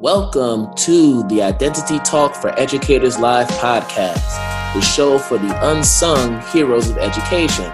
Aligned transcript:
Welcome 0.00 0.72
to 0.76 1.24
the 1.24 1.42
Identity 1.42 1.98
Talk 1.98 2.36
for 2.36 2.56
Educators 2.56 3.18
Live 3.18 3.48
podcast, 3.48 4.22
the 4.72 4.80
show 4.80 5.18
for 5.18 5.38
the 5.38 5.68
unsung 5.68 6.40
heroes 6.52 6.88
of 6.88 6.98
education. 6.98 7.68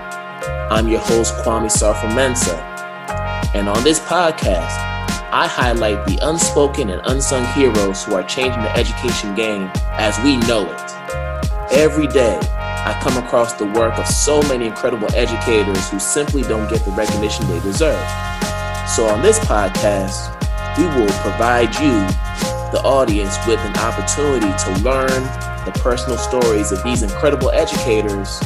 I'm 0.71 0.89
your 0.89 1.01
host, 1.01 1.35
Kwame 1.45 1.71
Sarfo 1.71 2.09
And 3.55 3.69
on 3.69 3.85
this 3.85 4.01
podcast, 4.01 4.73
I 5.33 5.47
highlight 5.47 6.07
the 6.07 6.19
unspoken 6.27 6.89
and 6.89 7.03
unsung 7.05 7.45
heroes 7.53 8.03
who 8.05 8.15
are 8.15 8.23
changing 8.23 8.63
the 8.63 8.75
education 8.75 9.35
game 9.35 9.71
as 9.91 10.19
we 10.25 10.39
know 10.49 10.65
it. 10.65 11.73
Every 11.73 12.07
day, 12.07 12.39
I 12.57 12.99
come 13.03 13.23
across 13.23 13.53
the 13.53 13.67
work 13.67 13.99
of 13.99 14.07
so 14.07 14.41
many 14.45 14.67
incredible 14.67 15.15
educators 15.15 15.91
who 15.91 15.99
simply 15.99 16.41
don't 16.41 16.71
get 16.71 16.87
the 16.87 16.93
recognition 16.93 17.47
they 17.49 17.61
deserve. 17.61 18.09
So 18.89 19.09
on 19.09 19.21
this 19.21 19.39
podcast, 19.41 20.41
we 20.79 20.85
will 20.87 21.13
provide 21.21 21.75
you, 21.77 21.95
the 22.73 22.83
audience, 22.85 23.37
with 23.47 23.61
an 23.61 23.77
opportunity 23.77 24.51
to 24.65 24.83
learn 24.83 25.23
the 25.65 25.73
personal 25.83 26.19
stories 26.19 26.73
of 26.73 26.83
these 26.83 27.03
incredible 27.03 27.51
educators 27.51 28.41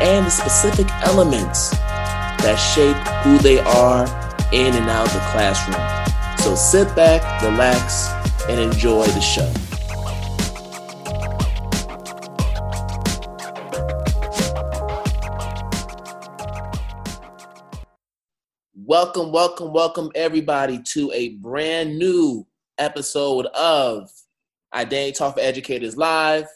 and 0.00 0.26
the 0.26 0.30
specific 0.30 0.90
elements 1.02 1.70
that 1.70 2.56
shape 2.56 2.96
who 3.24 3.38
they 3.38 3.58
are 3.60 4.04
in 4.52 4.74
and 4.74 4.90
out 4.90 5.06
of 5.06 5.12
the 5.12 5.20
classroom. 5.30 5.78
So 6.38 6.54
sit 6.54 6.94
back, 6.96 7.42
relax, 7.42 8.08
and 8.48 8.60
enjoy 8.60 9.06
the 9.06 9.20
show. 9.20 9.52
Welcome, 18.88 19.32
welcome, 19.32 19.74
welcome 19.74 20.10
everybody 20.14 20.80
to 20.94 21.12
a 21.12 21.34
brand 21.40 21.98
new 21.98 22.46
episode 22.78 23.44
of 23.48 24.10
Identity 24.72 25.12
Talk 25.12 25.34
for 25.34 25.40
Educators 25.40 25.98
Live. 25.98 26.46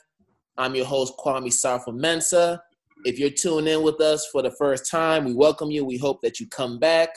I'm 0.56 0.74
your 0.74 0.86
host, 0.86 1.12
Kwame 1.18 1.48
Sarfo-Mensah. 1.48 2.58
If 3.04 3.18
you're 3.18 3.28
tuning 3.28 3.74
in 3.74 3.82
with 3.82 4.00
us 4.00 4.26
for 4.32 4.40
the 4.40 4.50
first 4.52 4.90
time, 4.90 5.26
we 5.26 5.34
welcome 5.34 5.70
you. 5.70 5.84
We 5.84 5.98
hope 5.98 6.22
that 6.22 6.40
you 6.40 6.48
come 6.48 6.78
back. 6.78 7.10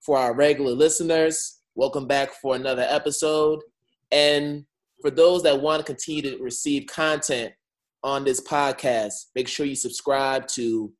For 0.00 0.16
our 0.16 0.34
regular 0.34 0.72
listeners, 0.72 1.60
welcome 1.74 2.06
back 2.06 2.30
for 2.40 2.56
another 2.56 2.86
episode. 2.88 3.60
And 4.10 4.64
for 5.02 5.10
those 5.10 5.42
that 5.42 5.60
want 5.60 5.80
to 5.80 5.84
continue 5.84 6.22
to 6.22 6.42
receive 6.42 6.86
content 6.86 7.52
on 8.02 8.24
this 8.24 8.40
podcast, 8.40 9.26
make 9.34 9.48
sure 9.48 9.66
you 9.66 9.76
subscribe 9.76 10.46
to 10.54 10.90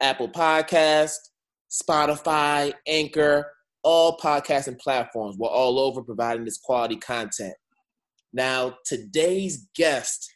Apple 0.00 0.28
Podcast, 0.28 1.29
Spotify, 1.70 2.72
Anchor, 2.86 3.50
all 3.82 4.18
podcasting 4.18 4.78
platforms. 4.78 5.36
We're 5.38 5.48
all 5.48 5.78
over 5.78 6.02
providing 6.02 6.44
this 6.44 6.58
quality 6.58 6.96
content. 6.96 7.54
Now, 8.32 8.76
today's 8.84 9.68
guest, 9.74 10.32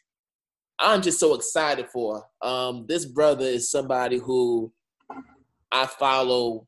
I'm 0.79 1.01
just 1.01 1.19
so 1.19 1.33
excited 1.35 1.87
for. 1.91 2.23
Um, 2.41 2.85
this 2.87 3.05
brother 3.05 3.45
is 3.45 3.69
somebody 3.69 4.17
who 4.17 4.71
I 5.71 5.85
follow 5.85 6.67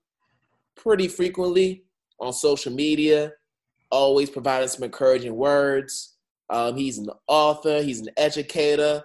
pretty 0.75 1.07
frequently 1.07 1.83
on 2.19 2.33
social 2.33 2.71
media, 2.71 3.33
always 3.89 4.29
providing 4.29 4.69
some 4.69 4.83
encouraging 4.83 5.35
words. 5.35 6.15
Um, 6.49 6.75
he's 6.77 6.97
an 6.97 7.09
author, 7.27 7.81
he's 7.81 7.99
an 7.99 8.09
educator, 8.15 9.03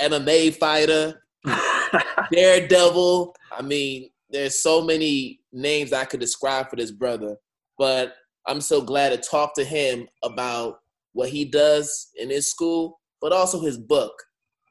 MMA 0.00 0.54
fighter, 0.54 1.22
daredevil. 2.32 3.34
I 3.50 3.62
mean, 3.62 4.10
there's 4.30 4.62
so 4.62 4.82
many 4.82 5.40
names 5.52 5.92
I 5.92 6.04
could 6.04 6.20
describe 6.20 6.70
for 6.70 6.76
this 6.76 6.90
brother, 6.90 7.36
but 7.78 8.14
I'm 8.46 8.60
so 8.60 8.80
glad 8.80 9.10
to 9.10 9.16
talk 9.16 9.54
to 9.54 9.64
him 9.64 10.08
about 10.22 10.78
what 11.12 11.28
he 11.28 11.44
does 11.44 12.08
in 12.16 12.30
his 12.30 12.50
school, 12.50 13.00
but 13.20 13.32
also 13.32 13.60
his 13.60 13.78
book, 13.78 14.12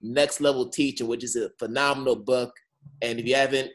Next 0.02 0.42
Level 0.42 0.70
Teaching, 0.70 1.08
which 1.08 1.24
is 1.24 1.36
a 1.36 1.50
phenomenal 1.60 2.16
book. 2.16 2.53
And 3.02 3.19
if 3.19 3.28
you 3.28 3.36
haven't 3.36 3.72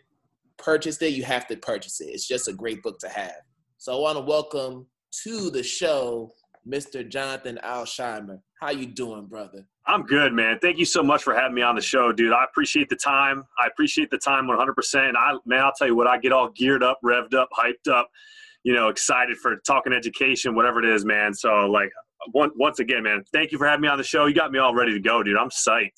purchased 0.57 1.03
it, 1.03 1.13
you 1.13 1.23
have 1.25 1.47
to 1.49 1.57
purchase 1.57 2.01
it. 2.01 2.07
It's 2.07 2.27
just 2.27 2.49
a 2.49 2.53
great 2.53 2.83
book 2.83 2.99
to 3.01 3.09
have. 3.09 3.43
So 3.79 3.95
I 3.95 4.01
want 4.01 4.19
to 4.19 4.25
welcome 4.25 4.87
to 5.25 5.51
the 5.51 5.63
show 5.63 6.33
Mr. 6.69 7.07
Jonathan 7.07 7.59
Alsheimer. 7.65 8.41
How 8.61 8.71
you 8.71 8.87
doing, 8.87 9.27
brother? 9.27 9.67
I'm 9.87 10.05
good, 10.05 10.33
man. 10.33 10.59
Thank 10.63 10.79
you 10.79 10.87
so 10.87 11.03
much 11.03 11.23
for 11.23 11.35
having 11.35 11.55
me 11.55 11.63
on 11.63 11.75
the 11.75 11.83
show, 11.83 12.11
dude. 12.13 12.33
I 12.33 12.45
appreciate 12.45 12.89
the 12.89 12.97
time. 12.97 13.45
I 13.59 13.67
appreciate 13.67 14.11
the 14.11 14.19
time 14.19 14.47
100%. 14.47 15.13
I 15.17 15.37
man, 15.45 15.61
I'll 15.61 15.73
tell 15.77 15.87
you 15.87 15.97
what, 15.97 16.07
I 16.07 16.19
get 16.19 16.33
all 16.33 16.49
geared 16.51 16.83
up, 16.83 16.99
revved 17.05 17.35
up, 17.35 17.49
hyped 17.53 17.93
up, 17.93 18.09
you 18.63 18.73
know, 18.73 18.89
excited 18.89 19.37
for 19.37 19.57
talking 19.67 19.93
education, 19.93 20.55
whatever 20.55 20.79
it 20.79 20.87
is, 20.87 21.05
man. 21.05 21.35
So 21.35 21.51
like 21.71 21.91
once 22.33 22.79
again, 22.79 23.03
man, 23.03 23.23
thank 23.33 23.53
you 23.53 23.59
for 23.59 23.67
having 23.67 23.83
me 23.83 23.89
on 23.89 23.99
the 23.99 24.05
show. 24.05 24.25
You 24.27 24.35
got 24.35 24.51
me 24.51 24.59
all 24.59 24.75
ready 24.75 24.93
to 24.95 25.01
go, 25.01 25.23
dude. 25.23 25.37
I'm 25.37 25.51
psyched. 25.51 25.91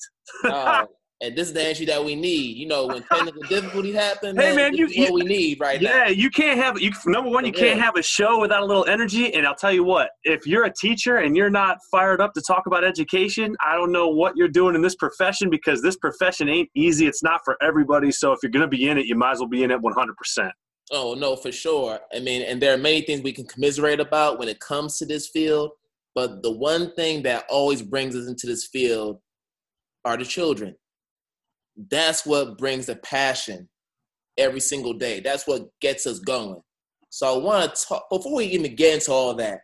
uh, 0.43 0.85
and 1.19 1.35
this 1.35 1.47
is 1.47 1.53
the 1.53 1.63
answer 1.63 1.85
that 1.85 2.03
we 2.03 2.15
need. 2.15 2.57
You 2.57 2.67
know, 2.67 2.85
when 2.87 3.01
technical 3.03 3.41
difficulties 3.43 3.95
happen, 3.95 4.37
hey 4.37 4.55
man, 4.55 4.73
man 4.73 4.75
you, 4.75 4.87
what 5.01 5.13
we 5.13 5.23
need 5.23 5.59
right 5.59 5.81
yeah, 5.81 5.89
now. 5.89 6.03
Yeah, 6.03 6.09
you 6.09 6.29
can't 6.29 6.59
have 6.59 6.79
you. 6.79 6.91
Number 7.05 7.29
one, 7.29 7.45
you 7.45 7.51
can't 7.51 7.79
have 7.79 7.95
a 7.95 8.03
show 8.03 8.39
without 8.39 8.61
a 8.61 8.65
little 8.65 8.85
energy. 8.85 9.33
And 9.33 9.47
I'll 9.47 9.55
tell 9.55 9.73
you 9.73 9.83
what, 9.83 10.11
if 10.23 10.45
you're 10.45 10.65
a 10.65 10.73
teacher 10.73 11.17
and 11.17 11.35
you're 11.35 11.49
not 11.49 11.77
fired 11.89 12.21
up 12.21 12.33
to 12.33 12.41
talk 12.45 12.67
about 12.67 12.83
education, 12.83 13.55
I 13.65 13.75
don't 13.75 13.91
know 13.91 14.09
what 14.09 14.37
you're 14.37 14.47
doing 14.47 14.75
in 14.75 14.81
this 14.81 14.95
profession 14.95 15.49
because 15.49 15.81
this 15.81 15.97
profession 15.97 16.49
ain't 16.49 16.69
easy. 16.75 17.07
It's 17.07 17.23
not 17.23 17.41
for 17.43 17.57
everybody. 17.61 18.11
So 18.11 18.31
if 18.31 18.39
you're 18.43 18.51
gonna 18.51 18.67
be 18.67 18.87
in 18.87 18.97
it, 18.97 19.07
you 19.07 19.15
might 19.15 19.31
as 19.31 19.39
well 19.39 19.49
be 19.49 19.63
in 19.63 19.71
it 19.71 19.81
100. 19.81 20.15
percent 20.15 20.51
Oh 20.91 21.15
no, 21.15 21.35
for 21.35 21.51
sure. 21.51 21.99
I 22.15 22.19
mean, 22.19 22.43
and 22.43 22.61
there 22.61 22.73
are 22.73 22.77
many 22.77 23.01
things 23.01 23.21
we 23.21 23.33
can 23.33 23.45
commiserate 23.45 23.99
about 23.99 24.37
when 24.37 24.47
it 24.47 24.59
comes 24.59 24.97
to 24.99 25.05
this 25.05 25.27
field. 25.27 25.71
But 26.13 26.43
the 26.43 26.51
one 26.51 26.93
thing 26.93 27.23
that 27.23 27.45
always 27.49 27.81
brings 27.81 28.15
us 28.15 28.27
into 28.27 28.47
this 28.47 28.67
field 28.67 29.19
are 30.05 30.17
the 30.17 30.25
children 30.25 30.75
that's 31.89 32.25
what 32.25 32.57
brings 32.57 32.87
the 32.87 32.95
passion 32.97 33.69
every 34.37 34.59
single 34.59 34.93
day. 34.93 35.19
That's 35.19 35.47
what 35.47 35.67
gets 35.81 36.07
us 36.07 36.19
going. 36.19 36.61
So 37.09 37.33
I 37.33 37.43
want 37.43 37.73
to 37.73 37.85
talk 37.85 38.09
before 38.09 38.35
we 38.35 38.45
even 38.45 38.75
get 38.75 38.95
into 38.95 39.11
all 39.11 39.33
that. 39.35 39.61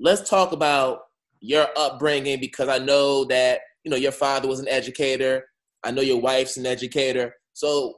Let's 0.00 0.28
talk 0.28 0.52
about 0.52 1.00
your 1.40 1.66
upbringing 1.76 2.40
because 2.40 2.68
I 2.68 2.78
know 2.78 3.24
that 3.26 3.60
you 3.84 3.90
know 3.90 3.96
your 3.96 4.12
father 4.12 4.48
was 4.48 4.60
an 4.60 4.68
educator. 4.68 5.44
I 5.84 5.90
know 5.90 6.02
your 6.02 6.20
wife's 6.20 6.56
an 6.56 6.66
educator. 6.66 7.34
So 7.52 7.96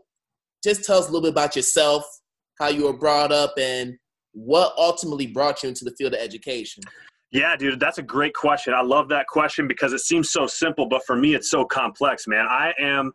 just 0.62 0.84
tell 0.84 0.98
us 0.98 1.08
a 1.08 1.12
little 1.12 1.22
bit 1.22 1.32
about 1.32 1.56
yourself, 1.56 2.04
how 2.60 2.68
you 2.68 2.84
were 2.84 2.96
brought 2.96 3.32
up, 3.32 3.54
and 3.58 3.96
what 4.32 4.72
ultimately 4.76 5.26
brought 5.26 5.62
you 5.62 5.68
into 5.68 5.84
the 5.84 5.94
field 5.98 6.14
of 6.14 6.20
education. 6.20 6.82
Yeah, 7.32 7.56
dude, 7.56 7.80
that's 7.80 7.98
a 7.98 8.02
great 8.02 8.34
question. 8.34 8.74
I 8.74 8.82
love 8.82 9.08
that 9.08 9.26
question 9.26 9.66
because 9.66 9.92
it 9.92 10.00
seems 10.00 10.30
so 10.30 10.46
simple, 10.46 10.86
but 10.86 11.04
for 11.06 11.16
me, 11.16 11.34
it's 11.34 11.50
so 11.50 11.64
complex, 11.64 12.26
man. 12.28 12.46
I 12.46 12.74
am 12.78 13.12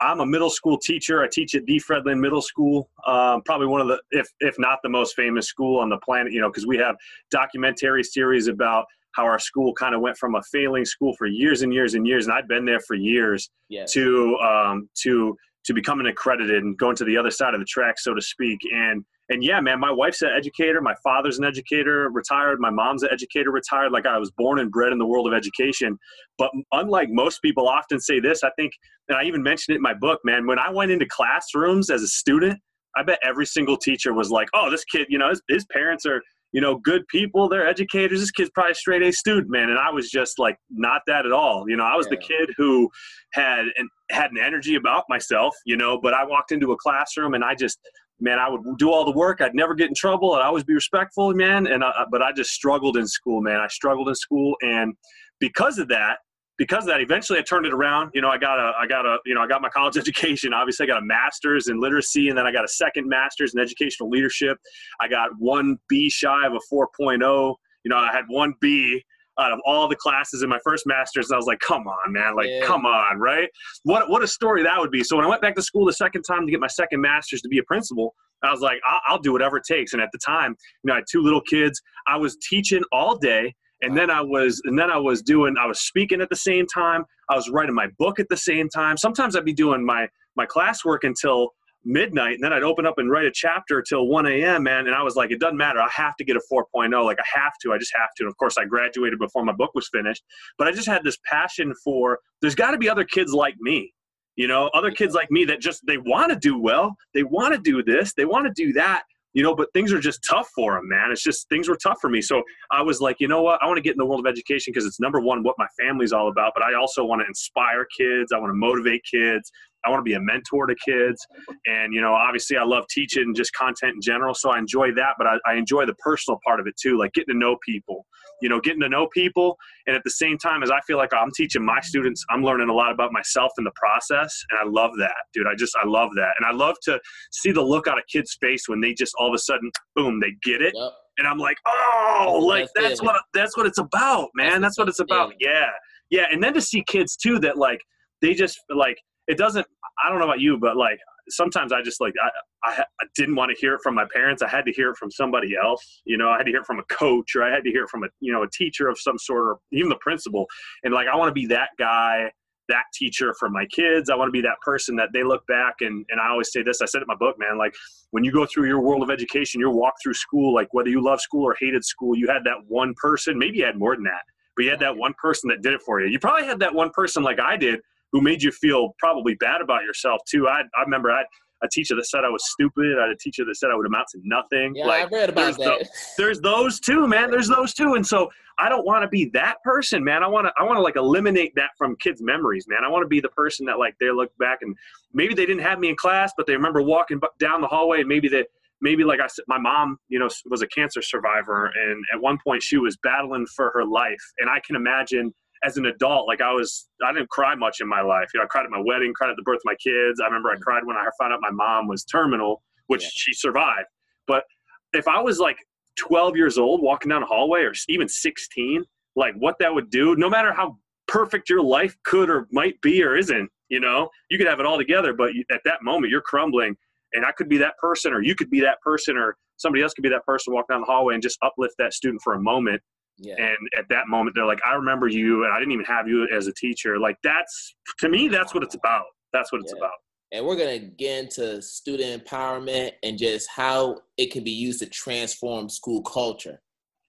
I'm 0.00 0.20
a 0.20 0.26
middle 0.26 0.50
school 0.50 0.78
teacher. 0.78 1.22
I 1.22 1.28
teach 1.30 1.54
at 1.54 1.66
Dee 1.66 1.78
Fred 1.78 2.06
Lynn 2.06 2.20
Middle 2.20 2.42
School, 2.42 2.88
um, 3.06 3.42
probably 3.44 3.66
one 3.66 3.80
of 3.80 3.88
the, 3.88 4.00
if 4.10 4.28
if 4.40 4.56
not 4.58 4.78
the 4.82 4.88
most 4.88 5.14
famous 5.14 5.46
school 5.46 5.80
on 5.80 5.88
the 5.88 5.98
planet. 5.98 6.32
You 6.32 6.40
know, 6.40 6.48
because 6.48 6.66
we 6.66 6.78
have 6.78 6.96
documentary 7.30 8.04
series 8.04 8.48
about 8.48 8.86
how 9.12 9.24
our 9.24 9.38
school 9.38 9.74
kind 9.74 9.94
of 9.94 10.00
went 10.00 10.16
from 10.16 10.34
a 10.36 10.42
failing 10.52 10.84
school 10.84 11.14
for 11.18 11.26
years 11.26 11.62
and 11.62 11.72
years 11.74 11.94
and 11.94 12.06
years, 12.06 12.26
and 12.26 12.34
I've 12.34 12.48
been 12.48 12.64
there 12.64 12.80
for 12.80 12.94
years 12.94 13.50
yes. 13.68 13.92
to 13.92 14.36
um, 14.38 14.88
to 15.02 15.36
to 15.64 15.74
becoming 15.74 16.06
accredited 16.06 16.62
and 16.62 16.76
going 16.78 16.96
to 16.96 17.04
the 17.04 17.16
other 17.16 17.30
side 17.30 17.54
of 17.54 17.60
the 17.60 17.66
track, 17.66 17.98
so 17.98 18.14
to 18.14 18.22
speak. 18.22 18.58
And 18.72 19.04
and 19.30 19.44
yeah, 19.44 19.60
man, 19.60 19.78
my 19.78 19.92
wife's 19.92 20.22
an 20.22 20.30
educator. 20.36 20.80
My 20.80 20.94
father's 21.04 21.38
an 21.38 21.44
educator, 21.44 22.10
retired. 22.10 22.58
My 22.60 22.70
mom's 22.70 23.04
an 23.04 23.10
educator, 23.12 23.52
retired. 23.52 23.92
Like 23.92 24.04
I 24.04 24.18
was 24.18 24.32
born 24.36 24.58
and 24.58 24.70
bred 24.70 24.92
in 24.92 24.98
the 24.98 25.06
world 25.06 25.28
of 25.28 25.32
education. 25.32 25.96
But 26.36 26.50
unlike 26.72 27.08
most 27.10 27.40
people 27.40 27.68
often 27.68 28.00
say 28.00 28.18
this, 28.18 28.42
I 28.42 28.50
think, 28.58 28.72
and 29.08 29.16
I 29.16 29.22
even 29.24 29.42
mentioned 29.42 29.74
it 29.74 29.76
in 29.76 29.82
my 29.82 29.94
book, 29.94 30.18
man, 30.24 30.46
when 30.46 30.58
I 30.58 30.70
went 30.70 30.90
into 30.90 31.06
classrooms 31.08 31.90
as 31.90 32.02
a 32.02 32.08
student, 32.08 32.58
I 32.96 33.04
bet 33.04 33.20
every 33.22 33.46
single 33.46 33.76
teacher 33.76 34.12
was 34.12 34.30
like, 34.30 34.48
oh, 34.52 34.68
this 34.68 34.84
kid, 34.84 35.06
you 35.08 35.18
know, 35.18 35.28
his, 35.28 35.40
his 35.48 35.64
parents 35.72 36.04
are, 36.06 36.20
you 36.50 36.60
know, 36.60 36.76
good 36.78 37.06
people. 37.06 37.48
They're 37.48 37.68
educators. 37.68 38.18
This 38.18 38.32
kid's 38.32 38.50
probably 38.50 38.72
a 38.72 38.74
straight 38.74 39.02
A 39.02 39.12
student, 39.12 39.48
man. 39.48 39.70
And 39.70 39.78
I 39.78 39.92
was 39.92 40.10
just 40.10 40.40
like, 40.40 40.56
not 40.70 41.02
that 41.06 41.24
at 41.24 41.30
all. 41.30 41.66
You 41.68 41.76
know, 41.76 41.84
I 41.84 41.94
was 41.94 42.08
yeah. 42.10 42.16
the 42.18 42.26
kid 42.26 42.50
who 42.56 42.90
had 43.32 43.66
an, 43.76 43.88
had 44.10 44.32
an 44.32 44.38
energy 44.44 44.74
about 44.74 45.04
myself, 45.08 45.54
you 45.64 45.76
know, 45.76 46.00
but 46.02 46.14
I 46.14 46.24
walked 46.24 46.50
into 46.50 46.72
a 46.72 46.76
classroom 46.76 47.34
and 47.34 47.44
I 47.44 47.54
just, 47.54 47.78
man, 48.20 48.38
I 48.38 48.48
would 48.48 48.62
do 48.78 48.92
all 48.92 49.04
the 49.04 49.16
work. 49.16 49.40
I'd 49.40 49.54
never 49.54 49.74
get 49.74 49.88
in 49.88 49.94
trouble. 49.94 50.32
I'd 50.34 50.42
always 50.42 50.64
be 50.64 50.74
respectful, 50.74 51.32
man. 51.34 51.66
And 51.66 51.82
I, 51.82 52.04
but 52.10 52.22
I 52.22 52.32
just 52.32 52.50
struggled 52.50 52.96
in 52.96 53.06
school, 53.06 53.40
man. 53.40 53.60
I 53.60 53.68
struggled 53.68 54.08
in 54.08 54.14
school, 54.14 54.56
and 54.62 54.94
because 55.38 55.78
of 55.78 55.88
that, 55.88 56.18
because 56.58 56.84
of 56.84 56.88
that, 56.88 57.00
eventually 57.00 57.38
I 57.38 57.42
turned 57.42 57.64
it 57.64 57.72
around. 57.72 58.10
You 58.12 58.20
know, 58.20 58.28
I 58.28 58.36
got 58.36 58.58
a, 58.58 58.72
I 58.78 58.86
got 58.86 59.06
a, 59.06 59.16
you 59.24 59.34
know, 59.34 59.40
I 59.40 59.46
got 59.46 59.62
my 59.62 59.70
college 59.70 59.96
education. 59.98 60.52
Obviously, 60.52 60.84
I 60.84 60.86
got 60.88 61.02
a 61.02 61.06
master's 61.06 61.68
in 61.68 61.80
literacy, 61.80 62.28
and 62.28 62.36
then 62.36 62.46
I 62.46 62.52
got 62.52 62.64
a 62.64 62.68
second 62.68 63.08
master's 63.08 63.54
in 63.54 63.60
educational 63.60 64.10
leadership. 64.10 64.58
I 65.00 65.08
got 65.08 65.30
one 65.38 65.78
B 65.88 66.10
shy 66.10 66.46
of 66.46 66.52
a 66.52 66.74
4.0. 66.74 67.54
You 67.84 67.88
know, 67.88 67.96
I 67.96 68.12
had 68.12 68.24
one 68.28 68.52
B 68.60 69.02
out 69.40 69.52
of 69.52 69.60
all 69.64 69.88
the 69.88 69.96
classes 69.96 70.42
in 70.42 70.48
my 70.48 70.58
first 70.64 70.86
master's. 70.86 71.30
And 71.30 71.34
I 71.34 71.38
was 71.38 71.46
like, 71.46 71.60
come 71.60 71.86
on, 71.86 72.12
man, 72.12 72.36
like, 72.36 72.48
yeah. 72.48 72.64
come 72.64 72.84
on, 72.84 73.18
right? 73.18 73.48
What 73.84 74.10
what 74.10 74.22
a 74.22 74.28
story 74.28 74.62
that 74.62 74.78
would 74.78 74.90
be. 74.90 75.02
So 75.02 75.16
when 75.16 75.24
I 75.24 75.28
went 75.28 75.42
back 75.42 75.54
to 75.56 75.62
school 75.62 75.84
the 75.84 75.92
second 75.92 76.22
time 76.22 76.46
to 76.46 76.50
get 76.50 76.60
my 76.60 76.66
second 76.66 77.00
master's 77.00 77.42
to 77.42 77.48
be 77.48 77.58
a 77.58 77.64
principal, 77.64 78.14
I 78.42 78.50
was 78.50 78.60
like, 78.60 78.80
I'll, 78.86 79.00
I'll 79.08 79.18
do 79.18 79.32
whatever 79.32 79.58
it 79.58 79.64
takes. 79.66 79.92
And 79.92 80.02
at 80.02 80.10
the 80.12 80.18
time, 80.18 80.56
you 80.82 80.88
know, 80.88 80.94
I 80.94 80.96
had 80.96 81.04
two 81.10 81.22
little 81.22 81.42
kids. 81.42 81.80
I 82.06 82.16
was 82.16 82.36
teaching 82.48 82.82
all 82.92 83.16
day 83.16 83.54
and 83.82 83.96
then 83.96 84.10
I 84.10 84.20
was 84.20 84.60
and 84.64 84.78
then 84.78 84.90
I 84.90 84.98
was 84.98 85.22
doing 85.22 85.56
I 85.60 85.66
was 85.66 85.80
speaking 85.80 86.20
at 86.20 86.28
the 86.28 86.36
same 86.36 86.66
time. 86.66 87.04
I 87.28 87.36
was 87.36 87.48
writing 87.50 87.74
my 87.74 87.88
book 87.98 88.20
at 88.20 88.26
the 88.28 88.36
same 88.36 88.68
time. 88.68 88.96
Sometimes 88.96 89.36
I'd 89.36 89.44
be 89.44 89.52
doing 89.52 89.84
my 89.84 90.08
my 90.36 90.46
classwork 90.46 91.00
until 91.02 91.50
midnight 91.84 92.34
and 92.34 92.44
then 92.44 92.52
I'd 92.52 92.62
open 92.62 92.86
up 92.86 92.98
and 92.98 93.10
write 93.10 93.24
a 93.24 93.30
chapter 93.32 93.82
till 93.82 94.06
1 94.06 94.26
a.m. 94.26 94.62
man 94.62 94.86
and 94.86 94.94
I 94.94 95.02
was 95.02 95.16
like 95.16 95.30
it 95.30 95.40
doesn't 95.40 95.56
matter 95.56 95.80
I 95.80 95.88
have 95.90 96.14
to 96.16 96.24
get 96.24 96.36
a 96.36 96.42
4.0 96.52 97.04
like 97.04 97.18
I 97.18 97.40
have 97.40 97.52
to 97.62 97.72
I 97.72 97.78
just 97.78 97.92
have 97.96 98.10
to 98.16 98.24
and 98.24 98.30
of 98.30 98.36
course 98.36 98.58
I 98.58 98.64
graduated 98.64 99.18
before 99.18 99.44
my 99.44 99.52
book 99.52 99.70
was 99.74 99.88
finished 99.92 100.22
but 100.58 100.68
I 100.68 100.72
just 100.72 100.86
had 100.86 101.02
this 101.04 101.16
passion 101.24 101.72
for 101.82 102.18
there's 102.42 102.54
got 102.54 102.72
to 102.72 102.78
be 102.78 102.88
other 102.88 103.04
kids 103.04 103.32
like 103.32 103.54
me 103.60 103.92
you 104.36 104.46
know 104.46 104.70
other 104.74 104.90
kids 104.90 105.14
like 105.14 105.30
me 105.30 105.44
that 105.46 105.60
just 105.60 105.80
they 105.86 105.96
want 105.98 106.30
to 106.30 106.38
do 106.38 106.58
well 106.58 106.94
they 107.14 107.22
want 107.22 107.54
to 107.54 107.60
do 107.60 107.82
this 107.82 108.12
they 108.14 108.26
want 108.26 108.46
to 108.46 108.52
do 108.54 108.72
that 108.74 109.02
you 109.32 109.42
know, 109.44 109.54
but 109.54 109.72
things 109.72 109.92
are 109.92 110.00
just 110.00 110.26
tough 110.28 110.48
for 110.54 110.74
them, 110.74 110.88
man. 110.88 111.12
It's 111.12 111.22
just 111.22 111.48
things 111.48 111.68
were 111.68 111.76
tough 111.76 111.98
for 112.00 112.10
me. 112.10 112.20
So 112.20 112.42
I 112.70 112.82
was 112.82 113.00
like, 113.00 113.16
you 113.20 113.28
know 113.28 113.42
what? 113.42 113.62
I 113.62 113.66
want 113.66 113.76
to 113.76 113.82
get 113.82 113.92
in 113.92 113.98
the 113.98 114.06
world 114.06 114.26
of 114.26 114.30
education 114.30 114.72
because 114.72 114.86
it's 114.86 114.98
number 114.98 115.20
one, 115.20 115.42
what 115.42 115.54
my 115.56 115.68
family's 115.78 116.12
all 116.12 116.28
about, 116.28 116.52
but 116.54 116.64
I 116.64 116.74
also 116.74 117.04
want 117.04 117.22
to 117.22 117.26
inspire 117.26 117.86
kids. 117.96 118.32
I 118.32 118.38
want 118.38 118.50
to 118.50 118.56
motivate 118.56 119.02
kids. 119.08 119.50
I 119.84 119.90
want 119.90 120.00
to 120.00 120.04
be 120.04 120.14
a 120.14 120.20
mentor 120.20 120.66
to 120.66 120.74
kids. 120.84 121.26
And, 121.66 121.94
you 121.94 122.00
know, 122.00 122.12
obviously 122.12 122.56
I 122.56 122.64
love 122.64 122.84
teaching 122.90 123.34
just 123.34 123.52
content 123.54 123.94
in 123.94 124.00
general. 124.00 124.34
So 124.34 124.50
I 124.50 124.58
enjoy 124.58 124.92
that, 124.94 125.14
but 125.18 125.26
I, 125.26 125.36
I 125.46 125.54
enjoy 125.54 125.86
the 125.86 125.94
personal 125.94 126.38
part 126.44 126.60
of 126.60 126.66
it 126.66 126.74
too, 126.80 126.98
like 126.98 127.12
getting 127.12 127.34
to 127.34 127.38
know 127.38 127.56
people, 127.64 128.06
you 128.42 128.48
know, 128.48 128.60
getting 128.60 128.80
to 128.80 128.88
know 128.88 129.08
people. 129.14 129.56
And 129.86 129.96
at 129.96 130.02
the 130.04 130.10
same 130.10 130.36
time, 130.38 130.62
as 130.62 130.70
I 130.70 130.80
feel 130.86 130.98
like 130.98 131.14
I'm 131.14 131.30
teaching 131.36 131.64
my 131.64 131.80
students, 131.80 132.24
I'm 132.30 132.44
learning 132.44 132.68
a 132.68 132.74
lot 132.74 132.92
about 132.92 133.12
myself 133.12 133.52
in 133.58 133.64
the 133.64 133.72
process. 133.74 134.38
And 134.50 134.60
I 134.60 134.70
love 134.70 134.92
that, 134.98 135.14
dude. 135.32 135.46
I 135.46 135.54
just, 135.54 135.74
I 135.82 135.86
love 135.86 136.10
that. 136.16 136.34
And 136.38 136.46
I 136.46 136.52
love 136.52 136.76
to 136.82 137.00
see 137.32 137.52
the 137.52 137.62
look 137.62 137.88
out 137.88 137.98
of 137.98 138.04
kids' 138.12 138.36
face 138.40 138.64
when 138.68 138.80
they 138.80 138.92
just 138.92 139.14
all 139.18 139.28
of 139.28 139.34
a 139.34 139.38
sudden, 139.38 139.70
boom, 139.96 140.20
they 140.20 140.34
get 140.42 140.62
it. 140.62 140.74
Yep. 140.76 140.92
And 141.18 141.26
I'm 141.26 141.38
like, 141.38 141.56
oh, 141.66 142.38
like 142.46 142.68
that's, 142.74 142.88
that's 142.88 143.02
what, 143.02 143.20
that's 143.34 143.56
what 143.56 143.66
it's 143.66 143.78
about, 143.78 144.28
man. 144.34 144.60
That's, 144.60 144.76
that's 144.76 144.78
what 144.78 144.88
it's 144.88 145.00
about. 145.00 145.34
Yeah. 145.38 145.68
Yeah. 146.10 146.24
And 146.30 146.42
then 146.42 146.54
to 146.54 146.60
see 146.60 146.82
kids 146.86 147.16
too 147.16 147.38
that 147.40 147.56
like, 147.58 147.80
they 148.22 148.34
just 148.34 148.58
like, 148.74 148.96
it 149.30 149.38
doesn't 149.38 149.66
i 150.04 150.10
don't 150.10 150.18
know 150.18 150.24
about 150.24 150.40
you 150.40 150.58
but 150.58 150.76
like 150.76 150.98
sometimes 151.28 151.72
i 151.72 151.80
just 151.80 152.00
like 152.00 152.12
I, 152.22 152.70
I, 152.70 152.84
I 153.00 153.04
didn't 153.16 153.36
want 153.36 153.50
to 153.54 153.60
hear 153.60 153.74
it 153.74 153.80
from 153.82 153.94
my 153.94 154.04
parents. 154.12 154.42
I 154.42 154.48
had 154.48 154.64
to 154.66 154.72
hear 154.72 154.90
it 154.90 154.96
from 154.96 155.10
somebody 155.10 155.54
else 155.62 156.02
you 156.04 156.18
know? 156.18 156.30
I 156.30 156.38
had 156.38 156.44
to 156.44 156.50
hear 156.50 156.60
it 156.60 156.66
from 156.66 156.80
a 156.80 156.84
coach 156.84 157.36
or 157.36 157.44
i 157.44 157.50
had 157.50 157.64
to 157.64 157.70
hear 157.70 157.84
it 157.84 157.90
from 157.90 158.04
a 158.04 158.08
you 158.20 158.32
know 158.32 158.42
a 158.42 158.50
teacher 158.50 158.88
of 158.88 158.98
some 158.98 159.18
sort 159.18 159.46
or 159.46 159.58
even 159.72 159.88
the 159.88 159.96
principal. 160.00 160.46
And 160.82 160.92
like 160.92 161.06
i 161.06 161.16
want 161.16 161.28
to 161.28 161.32
be 161.32 161.46
that 161.46 161.70
guy 161.78 162.30
that 162.68 162.84
teacher 162.94 163.34
for 163.38 163.50
my 163.50 163.66
kids. 163.66 164.10
I 164.10 164.14
want 164.14 164.28
to 164.28 164.32
be 164.32 164.40
that 164.42 164.60
person 164.62 164.94
that 164.96 165.08
they 165.12 165.24
look 165.24 165.46
back 165.46 165.76
and 165.80 166.04
and 166.08 166.20
i 166.20 166.28
always 166.28 166.52
say 166.52 166.62
this 166.62 166.80
i 166.80 166.86
said 166.86 166.98
it 166.98 167.02
in 167.02 167.08
my 167.08 167.16
book 167.16 167.36
man 167.38 167.58
like 167.58 167.74
when 168.10 168.24
you 168.24 168.32
go 168.32 168.46
through 168.46 168.66
your 168.66 168.80
world 168.80 169.02
of 169.02 169.10
education 169.10 169.60
your 169.60 169.70
walk 169.70 169.94
through 170.02 170.14
school 170.14 170.54
like 170.54 170.68
whether 170.72 170.88
you 170.88 171.02
love 171.02 171.20
school 171.20 171.44
or 171.44 171.56
hated 171.58 171.84
school 171.84 172.16
you 172.16 172.28
had 172.28 172.44
that 172.44 172.58
one 172.68 172.94
person 172.94 173.38
maybe 173.38 173.58
you 173.58 173.64
had 173.64 173.76
more 173.76 173.94
than 173.94 174.04
that 174.04 174.22
but 174.56 174.64
you 174.64 174.70
had 174.70 174.80
that 174.80 174.96
one 174.96 175.14
person 175.14 175.48
that 175.48 175.62
did 175.62 175.72
it 175.72 175.80
for 175.80 176.00
you. 176.00 176.08
You 176.08 176.18
probably 176.18 176.44
had 176.44 176.60
that 176.60 176.74
one 176.74 176.90
person 176.90 177.22
like 177.22 177.40
i 177.40 177.56
did 177.56 177.80
who 178.12 178.20
made 178.20 178.42
you 178.42 178.50
feel 178.50 178.94
probably 178.98 179.34
bad 179.34 179.60
about 179.60 179.82
yourself 179.82 180.20
too. 180.28 180.48
I, 180.48 180.62
I 180.76 180.82
remember 180.82 181.10
I 181.10 181.18
had 181.18 181.26
a 181.62 181.68
teacher 181.68 181.94
that 181.94 182.06
said 182.06 182.24
I 182.24 182.30
was 182.30 182.42
stupid. 182.50 182.98
I 182.98 183.02
had 183.02 183.10
a 183.10 183.16
teacher 183.16 183.44
that 183.44 183.54
said 183.56 183.70
I 183.70 183.76
would 183.76 183.86
amount 183.86 184.08
to 184.12 184.20
nothing. 184.24 184.74
Yeah, 184.74 184.86
like, 184.86 185.06
I 185.06 185.08
read 185.08 185.28
about 185.30 185.42
there's 185.42 185.56
that. 185.58 185.78
The, 185.80 185.88
there's 186.18 186.40
those 186.40 186.80
too, 186.80 187.06
man. 187.06 187.30
There's 187.30 187.48
those 187.48 187.74
too. 187.74 187.94
And 187.94 188.06
so 188.06 188.30
I 188.58 188.68
don't 188.68 188.84
want 188.84 189.02
to 189.02 189.08
be 189.08 189.30
that 189.34 189.56
person, 189.62 190.02
man. 190.02 190.22
I 190.22 190.26
want 190.26 190.46
to, 190.46 190.52
I 190.58 190.64
want 190.64 190.76
to 190.78 190.82
like 190.82 190.96
eliminate 190.96 191.52
that 191.56 191.70
from 191.76 191.96
kids' 191.96 192.22
memories, 192.22 192.66
man. 192.68 192.80
I 192.84 192.88
want 192.88 193.02
to 193.02 193.08
be 193.08 193.20
the 193.20 193.28
person 193.30 193.66
that 193.66 193.78
like 193.78 193.94
they 194.00 194.10
look 194.10 194.30
back 194.38 194.58
and 194.62 194.74
maybe 195.12 195.34
they 195.34 195.46
didn't 195.46 195.62
have 195.62 195.78
me 195.78 195.88
in 195.90 195.96
class, 195.96 196.32
but 196.36 196.46
they 196.46 196.54
remember 196.54 196.82
walking 196.82 197.20
down 197.38 197.60
the 197.60 197.68
hallway 197.68 198.00
and 198.00 198.08
maybe 198.08 198.28
they, 198.28 198.44
maybe 198.80 199.04
like 199.04 199.20
I 199.20 199.26
said, 199.26 199.44
my 199.46 199.58
mom, 199.58 199.98
you 200.08 200.18
know, 200.18 200.28
was 200.48 200.62
a 200.62 200.66
cancer 200.68 201.02
survivor. 201.02 201.66
And 201.66 202.04
at 202.12 202.20
one 202.20 202.38
point 202.42 202.62
she 202.62 202.78
was 202.78 202.96
battling 203.02 203.46
for 203.54 203.70
her 203.74 203.84
life. 203.84 204.22
And 204.38 204.48
I 204.48 204.60
can 204.60 204.76
imagine– 204.76 205.34
as 205.62 205.76
an 205.76 205.86
adult, 205.86 206.26
like 206.26 206.40
I 206.40 206.52
was, 206.52 206.88
I 207.04 207.12
didn't 207.12 207.28
cry 207.28 207.54
much 207.54 207.80
in 207.80 207.88
my 207.88 208.00
life. 208.00 208.28
You 208.32 208.40
know, 208.40 208.44
I 208.44 208.46
cried 208.46 208.64
at 208.64 208.70
my 208.70 208.82
wedding, 208.84 209.12
cried 209.14 209.30
at 209.30 209.36
the 209.36 209.42
birth 209.42 209.56
of 209.56 209.62
my 209.64 209.74
kids. 209.74 210.20
I 210.20 210.26
remember 210.26 210.50
I 210.50 210.56
mm. 210.56 210.60
cried 210.60 210.84
when 210.84 210.96
I 210.96 211.06
found 211.18 211.32
out 211.32 211.40
my 211.42 211.50
mom 211.50 211.86
was 211.86 212.04
terminal, 212.04 212.62
which 212.86 213.02
yeah. 213.02 213.10
she 213.12 213.32
survived. 213.32 213.86
But 214.26 214.44
if 214.92 215.06
I 215.06 215.20
was 215.20 215.38
like 215.38 215.56
12 215.98 216.36
years 216.36 216.56
old 216.56 216.82
walking 216.82 217.10
down 217.10 217.22
a 217.22 217.26
hallway 217.26 217.62
or 217.62 217.72
even 217.88 218.08
16, 218.08 218.84
like 219.16 219.34
what 219.34 219.56
that 219.60 219.74
would 219.74 219.90
do, 219.90 220.16
no 220.16 220.30
matter 220.30 220.52
how 220.52 220.76
perfect 221.06 221.50
your 221.50 221.62
life 221.62 221.96
could 222.04 222.30
or 222.30 222.46
might 222.52 222.80
be 222.80 223.02
or 223.02 223.16
isn't, 223.16 223.50
you 223.68 223.80
know, 223.80 224.08
you 224.30 224.38
could 224.38 224.46
have 224.46 224.60
it 224.60 224.66
all 224.66 224.78
together, 224.78 225.12
but 225.12 225.30
at 225.50 225.60
that 225.64 225.82
moment 225.82 226.10
you're 226.10 226.22
crumbling. 226.22 226.76
And 227.12 227.26
I 227.26 227.32
could 227.32 227.48
be 227.48 227.58
that 227.58 227.76
person, 227.78 228.12
or 228.12 228.22
you 228.22 228.36
could 228.36 228.50
be 228.50 228.60
that 228.60 228.80
person, 228.82 229.16
or 229.16 229.36
somebody 229.56 229.82
else 229.82 229.92
could 229.92 230.02
be 230.02 230.08
that 230.10 230.24
person 230.24 230.54
walk 230.54 230.68
down 230.68 230.80
the 230.80 230.86
hallway 230.86 231.14
and 231.14 231.22
just 231.22 231.38
uplift 231.42 231.74
that 231.78 231.92
student 231.92 232.22
for 232.22 232.34
a 232.34 232.40
moment 232.40 232.80
yeah. 233.20 233.34
And 233.38 233.56
at 233.78 233.84
that 233.90 234.08
moment, 234.08 234.34
they're 234.34 234.46
like, 234.46 234.60
I 234.66 234.74
remember 234.74 235.08
you, 235.08 235.44
and 235.44 235.52
I 235.52 235.58
didn't 235.58 235.72
even 235.72 235.84
have 235.84 236.08
you 236.08 236.26
as 236.34 236.46
a 236.46 236.52
teacher. 236.52 236.98
Like, 236.98 237.16
that's 237.22 237.74
to 237.98 238.08
me, 238.08 238.28
that's 238.28 238.54
what 238.54 238.62
it's 238.62 238.74
about. 238.74 239.04
That's 239.32 239.52
what 239.52 239.60
it's 239.62 239.72
yeah. 239.72 239.78
about. 239.78 239.92
And 240.32 240.46
we're 240.46 240.56
going 240.56 240.80
to 240.80 240.86
get 240.86 241.24
into 241.24 241.60
student 241.60 242.24
empowerment 242.24 242.92
and 243.02 243.18
just 243.18 243.48
how 243.54 243.98
it 244.16 244.30
can 244.30 244.44
be 244.44 244.52
used 244.52 244.78
to 244.80 244.86
transform 244.86 245.68
school 245.68 246.02
culture 246.02 246.60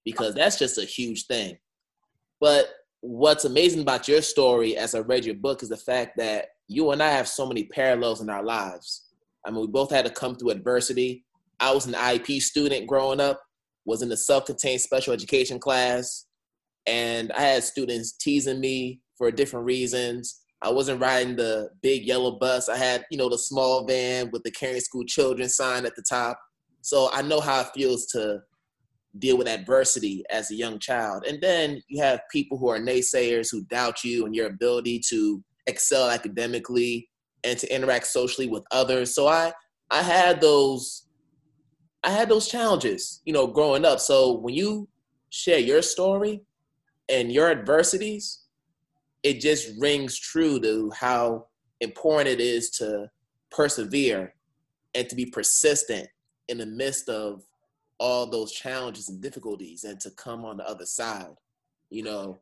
because 0.03 0.33
that's 0.33 0.57
just 0.57 0.79
a 0.79 0.85
huge 0.85 1.27
thing. 1.27 1.57
But 2.39 2.69
what's 3.01 3.45
amazing 3.45 3.81
about 3.81 4.07
your 4.07 4.23
story 4.23 4.75
as 4.75 4.95
I 4.95 4.99
read 4.99 5.23
your 5.23 5.35
book 5.35 5.61
is 5.61 5.69
the 5.69 5.77
fact 5.77 6.17
that 6.17 6.47
you 6.67 6.91
and 6.91 7.01
I 7.01 7.11
have 7.11 7.27
so 7.27 7.45
many 7.45 7.65
parallels 7.65 8.21
in 8.21 8.29
our 8.29 8.43
lives. 8.43 9.03
I 9.45 9.51
mean, 9.51 9.61
we 9.61 9.67
both 9.67 9.91
had 9.91 10.05
to 10.05 10.11
come 10.11 10.35
through 10.35 10.49
adversity. 10.49 11.23
I 11.59 11.73
was 11.73 11.85
an 11.85 11.93
IEP 11.93 12.41
student 12.41 12.87
growing 12.87 13.19
up, 13.19 13.39
was 13.85 14.01
in 14.01 14.11
a 14.11 14.17
self-contained 14.17 14.81
special 14.81 15.13
education 15.13 15.59
class 15.59 16.25
and 16.87 17.31
I 17.33 17.41
had 17.41 17.63
students 17.63 18.13
teasing 18.13 18.59
me 18.59 19.01
for 19.17 19.31
different 19.31 19.65
reasons. 19.65 20.41
I 20.61 20.69
wasn't 20.69 21.01
riding 21.01 21.35
the 21.35 21.69
big 21.81 22.05
yellow 22.05 22.37
bus. 22.39 22.69
I 22.69 22.77
had, 22.77 23.05
you 23.11 23.17
know, 23.17 23.29
the 23.29 23.37
small 23.37 23.85
van 23.85 24.29
with 24.31 24.43
the 24.43 24.51
Caring 24.51 24.81
School 24.81 25.03
Children 25.05 25.49
sign 25.49 25.85
at 25.85 25.95
the 25.95 26.03
top. 26.07 26.39
So 26.81 27.09
I 27.11 27.21
know 27.21 27.39
how 27.39 27.61
it 27.61 27.67
feels 27.73 28.05
to 28.07 28.39
deal 29.17 29.37
with 29.37 29.47
adversity 29.47 30.23
as 30.29 30.49
a 30.51 30.55
young 30.55 30.79
child. 30.79 31.25
And 31.27 31.41
then 31.41 31.81
you 31.87 32.01
have 32.01 32.21
people 32.31 32.57
who 32.57 32.69
are 32.69 32.79
naysayers 32.79 33.51
who 33.51 33.63
doubt 33.65 34.03
you 34.03 34.25
and 34.25 34.35
your 34.35 34.47
ability 34.47 35.01
to 35.09 35.43
excel 35.67 36.09
academically 36.09 37.09
and 37.43 37.57
to 37.59 37.73
interact 37.73 38.07
socially 38.07 38.47
with 38.47 38.63
others. 38.71 39.13
So 39.13 39.27
I 39.27 39.51
I 39.89 40.01
had 40.01 40.39
those 40.39 41.07
I 42.03 42.11
had 42.11 42.29
those 42.29 42.47
challenges, 42.47 43.21
you 43.25 43.33
know, 43.33 43.47
growing 43.47 43.85
up. 43.85 43.99
So 43.99 44.33
when 44.33 44.53
you 44.53 44.87
share 45.29 45.59
your 45.59 45.81
story 45.81 46.41
and 47.09 47.31
your 47.31 47.49
adversities, 47.49 48.39
it 49.23 49.39
just 49.39 49.69
rings 49.79 50.17
true 50.17 50.59
to 50.61 50.91
how 50.91 51.47
important 51.79 52.29
it 52.29 52.39
is 52.39 52.69
to 52.71 53.09
persevere 53.51 54.33
and 54.95 55.07
to 55.09 55.15
be 55.15 55.25
persistent 55.25 56.07
in 56.47 56.57
the 56.57 56.65
midst 56.65 57.07
of 57.07 57.43
all 57.99 58.25
those 58.25 58.51
challenges 58.51 59.09
and 59.09 59.21
difficulties 59.21 59.83
and 59.83 59.99
to 59.99 60.09
come 60.11 60.43
on 60.43 60.57
the 60.57 60.67
other 60.67 60.85
side, 60.85 61.35
you 61.89 62.03
know. 62.03 62.39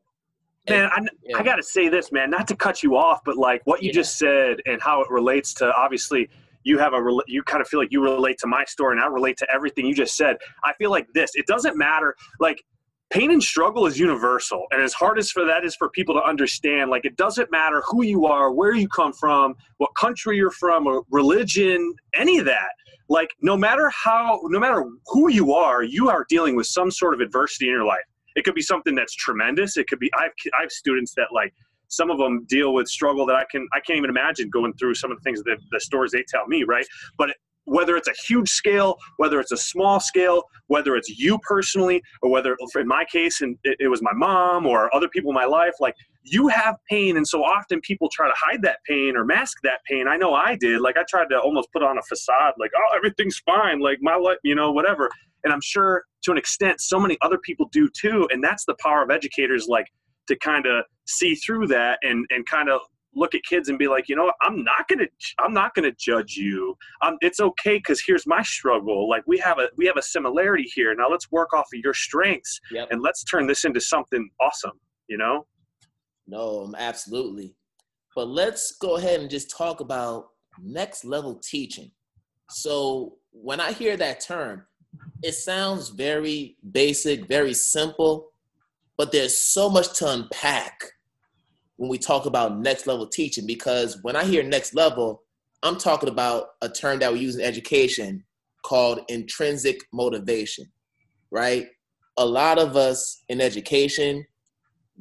Man, 0.70 0.90
I, 0.94 1.00
yeah. 1.24 1.38
I 1.38 1.44
got 1.44 1.56
to 1.56 1.64
say 1.64 1.90
this, 1.90 2.12
man, 2.12 2.30
not 2.30 2.48
to 2.48 2.56
cut 2.56 2.82
you 2.84 2.96
off, 2.96 3.22
but 3.26 3.38
like 3.38 3.62
what 3.66 3.82
you 3.82 3.88
yeah. 3.88 3.94
just 3.94 4.18
said 4.18 4.62
and 4.66 4.82
how 4.82 5.02
it 5.02 5.10
relates 5.10 5.54
to 5.56 5.74
obviously 5.76 6.30
you 6.64 6.78
have 6.78 6.94
a 6.94 7.02
you 7.28 7.44
kind 7.44 7.62
of 7.62 7.68
feel 7.68 7.80
like 7.80 7.92
you 7.92 8.02
relate 8.02 8.38
to 8.40 8.48
my 8.48 8.66
story 8.66 8.94
and 8.96 9.02
I 9.02 9.08
relate 9.08 9.38
to 9.38 9.48
everything 9.54 9.86
you 9.86 9.96
just 9.96 10.16
said. 10.16 10.38
I 10.64 10.74
feel 10.74 10.92
like 10.92 11.08
this. 11.14 11.32
It 11.36 11.48
doesn't 11.48 11.78
matter 11.78 12.16
like 12.40 12.64
pain 13.10 13.32
and 13.32 13.42
struggle 13.42 13.88
is 13.88 13.98
universal 13.98 14.66
and 14.72 14.82
as 14.82 14.94
hard 14.94 15.18
as 15.18 15.32
for 15.32 15.46
that 15.46 15.66
is 15.66 15.76
for 15.76 15.90
people 15.90 16.14
to 16.14 16.22
understand 16.22 16.92
like 16.92 17.06
it 17.06 17.18
doesn't 17.18 17.52
matter 17.52 17.82
who 17.88 18.04
you 18.04 18.26
are 18.28 18.52
where 18.52 18.74
you 18.74 18.88
come 18.88 19.12
from 19.12 19.56
what 19.78 19.90
country 19.96 20.38
you're 20.38 20.52
from 20.52 20.86
or 20.86 21.04
religion 21.10 21.94
any 22.14 22.38
of 22.38 22.46
that 22.46 22.70
like 23.10 23.30
no 23.42 23.58
matter 23.58 23.90
how 23.90 24.40
no 24.46 24.60
matter 24.60 24.86
who 25.08 25.30
you 25.32 25.54
are 25.54 25.82
you 25.82 26.08
are 26.08 26.26
dealing 26.30 26.56
with 26.56 26.68
some 26.68 26.92
sort 26.92 27.16
of 27.16 27.20
adversity 27.20 27.66
in 27.66 27.72
your 27.72 27.86
life 27.86 28.06
it 28.36 28.44
could 28.44 28.54
be 28.54 28.62
something 28.62 28.94
that's 28.94 29.16
tremendous 29.16 29.76
it 29.76 29.88
could 29.88 30.00
be 30.00 30.12
i've, 30.16 30.32
I 30.60 30.62
have 30.62 30.72
students 30.72 31.14
that 31.16 31.30
like 31.34 31.52
some 31.90 32.10
of 32.10 32.18
them 32.18 32.46
deal 32.48 32.74
with 32.74 32.88
struggle 32.88 33.26
that 33.26 33.36
I 33.36 33.46
can 33.52 33.68
I 33.74 33.80
can't 33.82 33.98
even 33.98 34.10
imagine 34.10 34.50
going 34.50 34.74
through 34.74 34.96
some 34.96 35.12
of 35.12 35.18
the 35.18 35.24
things 35.24 35.44
that 35.44 35.58
the 35.72 35.80
stories 35.80 36.12
they 36.12 36.24
tell 36.28 36.48
me, 36.48 36.64
right? 36.64 36.86
But 37.18 37.36
whether 37.66 37.96
it's 37.96 38.08
a 38.08 38.14
huge 38.28 38.50
scale, 38.50 38.98
whether 39.18 39.40
it's 39.40 39.52
a 39.52 39.58
small 39.58 40.00
scale, 40.00 40.44
whether 40.68 40.96
it's 40.96 41.10
you 41.10 41.38
personally, 41.40 42.02
or 42.22 42.32
whether 42.32 42.58
in 42.76 42.88
my 42.88 43.06
case 43.06 43.42
and 43.42 43.58
it, 43.64 43.78
it 43.80 43.88
was 43.88 44.02
my 44.02 44.14
mom 44.14 44.66
or 44.66 44.94
other 44.96 45.08
people 45.08 45.30
in 45.30 45.36
my 45.36 45.46
life, 45.46 45.74
like 45.80 45.94
you 46.24 46.48
have 46.48 46.76
pain, 46.90 47.18
and 47.18 47.28
so 47.28 47.44
often 47.44 47.80
people 47.82 48.10
try 48.12 48.28
to 48.28 48.34
hide 48.36 48.62
that 48.64 48.80
pain 48.88 49.16
or 49.16 49.24
mask 49.24 49.58
that 49.64 49.80
pain. 49.88 50.08
I 50.08 50.18
know 50.18 50.34
I 50.34 50.56
did. 50.56 50.82
Like 50.82 50.98
I 50.98 51.04
tried 51.08 51.28
to 51.30 51.40
almost 51.40 51.72
put 51.72 51.84
on 51.84 51.98
a 51.98 52.02
facade, 52.04 52.54
like 52.58 52.72
oh 52.76 52.96
everything's 52.96 53.40
fine, 53.46 53.80
like 53.80 54.00
my 54.02 54.16
life, 54.16 54.38
you 54.44 54.56
know, 54.56 54.72
whatever. 54.72 55.10
And 55.44 55.54
I'm 55.54 55.62
sure 55.62 56.04
to 56.24 56.32
an 56.32 56.38
extent, 56.38 56.82
so 56.82 57.00
many 57.00 57.18
other 57.22 57.38
people 57.38 57.70
do 57.72 57.88
too. 57.90 58.28
And 58.32 58.44
that's 58.44 58.66
the 58.66 58.76
power 58.82 59.02
of 59.04 59.10
educators, 59.10 59.68
like 59.68 59.88
to 60.30 60.38
kind 60.38 60.66
of 60.66 60.86
see 61.06 61.36
through 61.36 61.68
that 61.68 62.00
and 62.02 62.26
and 62.30 62.46
kind 62.48 62.70
of 62.70 62.82
look 63.16 63.34
at 63.34 63.42
kids 63.44 63.70
and 63.70 63.78
be 63.78 63.88
like, 63.88 64.08
you 64.08 64.16
know, 64.16 64.32
I'm 64.42 64.64
not 64.64 64.88
gonna 64.88 65.08
I'm 65.40 65.54
not 65.54 65.76
gonna 65.76 65.92
judge 66.00 66.36
you. 66.36 66.76
Um, 67.02 67.18
it's 67.22 67.40
okay 67.40 67.78
because 67.78 68.02
here's 68.06 68.26
my 68.26 68.42
struggle. 68.42 69.10
Like 69.10 69.24
we 69.28 69.38
have 69.40 69.60
a 69.60 69.70
we 69.78 69.86
have 69.86 69.98
a 69.98 70.02
similarity 70.02 70.70
here. 70.74 70.96
Now 70.96 71.10
let's 71.10 71.32
work 71.32 71.54
off 71.54 71.68
of 71.74 71.80
your 71.84 71.94
strengths 71.94 72.60
yep. 72.72 72.88
and 72.92 73.02
let's 73.02 73.24
turn 73.24 73.48
this 73.48 73.66
into 73.66 73.82
something 73.82 74.30
awesome. 74.40 74.80
You 75.08 75.18
know? 75.18 75.46
No, 76.28 76.72
absolutely. 76.78 77.56
But 78.16 78.28
let's 78.28 78.78
go 78.78 78.98
ahead 78.98 79.20
and 79.22 79.30
just 79.30 79.50
talk 79.50 79.80
about 79.80 80.28
next 80.62 81.04
level 81.04 81.40
teaching. 81.44 81.92
So 82.50 83.18
when 83.32 83.60
I 83.60 83.72
hear 83.72 83.98
that 83.98 84.20
term, 84.20 84.66
it 85.22 85.34
sounds 85.34 85.90
very 85.90 86.58
basic, 86.72 87.28
very 87.28 87.54
simple, 87.54 88.32
but 89.00 89.14
there's 89.14 89.38
so 89.38 89.70
much 89.70 89.98
to 89.98 90.12
unpack 90.12 90.84
when 91.78 91.90
we 91.90 91.98
talk 91.98 92.26
about 92.26 92.60
next 92.60 92.86
level 92.86 93.08
teaching 93.08 93.48
because 93.48 93.98
when 94.02 94.18
I 94.18 94.26
hear 94.26 94.44
next 94.44 94.76
level, 94.76 95.24
I'm 95.64 95.78
talking 95.78 96.10
about 96.10 96.48
a 96.62 96.68
term 96.68 97.00
that 97.00 97.14
we 97.14 97.20
use 97.20 97.38
in 97.38 97.42
education 97.42 98.26
called 98.66 99.00
intrinsic 99.08 99.80
motivation, 99.94 100.66
right? 101.32 101.68
A 102.18 102.26
lot 102.26 102.60
of 102.60 102.76
us 102.76 103.24
in 103.30 103.40
education, 103.40 104.26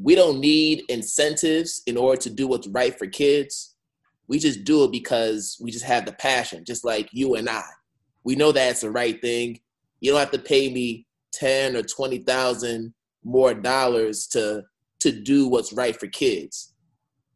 we 0.01 0.15
don't 0.15 0.39
need 0.39 0.85
incentives 0.89 1.83
in 1.89 1.97
order 1.97 2.21
to 2.23 2.31
do 2.31 2.47
what's 2.47 2.69
right 2.69 2.97
for 2.97 3.09
kids. 3.09 3.75
We 4.29 4.39
just 4.39 4.63
do 4.63 4.85
it 4.85 4.93
because 4.93 5.59
we 5.61 5.73
just 5.73 5.85
have 5.85 6.07
the 6.07 6.13
passion, 6.13 6.65
just 6.65 6.85
like 6.85 7.09
you 7.11 7.35
and 7.35 7.51
I. 7.51 7.65
We 8.23 8.37
know 8.37 8.53
that's 8.53 8.83
the 8.83 8.93
right 8.93 9.21
thing. 9.21 9.59
You 10.01 10.13
don't 10.13 10.21
have 10.21 10.31
to 10.31 10.39
pay 10.39 10.73
me 10.73 11.09
ten 11.33 11.75
or 11.75 11.83
twenty 11.83 12.19
thousand 12.19 12.95
more 13.29 13.55
dollars 13.55 14.27
to 14.27 14.65
to 15.01 15.13
do 15.13 15.47
what's 15.47 15.73
right 15.73 15.99
for 15.99 16.09
kids. 16.09 16.75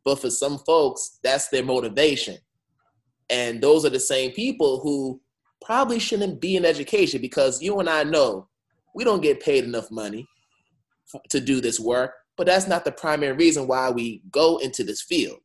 But 0.05 0.21
for 0.21 0.31
some 0.31 0.59
folks, 0.59 1.21
that's 1.23 1.49
their 1.49 1.63
motivation. 1.63 2.39
And 3.31 3.61
those 3.61 3.85
are 3.85 3.91
the 3.91 4.01
same 4.01 4.33
people 4.33 4.81
who 4.81 5.21
probably 5.65 6.01
shouldn't 6.01 6.41
be 6.41 6.57
in 6.57 6.65
education 6.65 7.21
because 7.21 7.63
you 7.63 7.79
and 7.79 7.89
I 7.89 8.03
know 8.03 8.49
we 8.97 9.05
don't 9.05 9.23
get 9.23 9.41
paid 9.41 9.63
enough 9.63 9.93
money 9.93 10.27
to 11.31 11.39
do 11.39 11.61
this 11.61 11.79
work, 11.79 12.13
but 12.37 12.49
that's 12.49 12.67
not 12.67 12.85
the 12.85 12.93
primary 12.93 13.35
reason 13.35 13.69
why 13.69 13.91
we 13.91 14.23
go 14.33 14.59
into 14.59 14.83
this 14.83 15.03
field. 15.03 15.39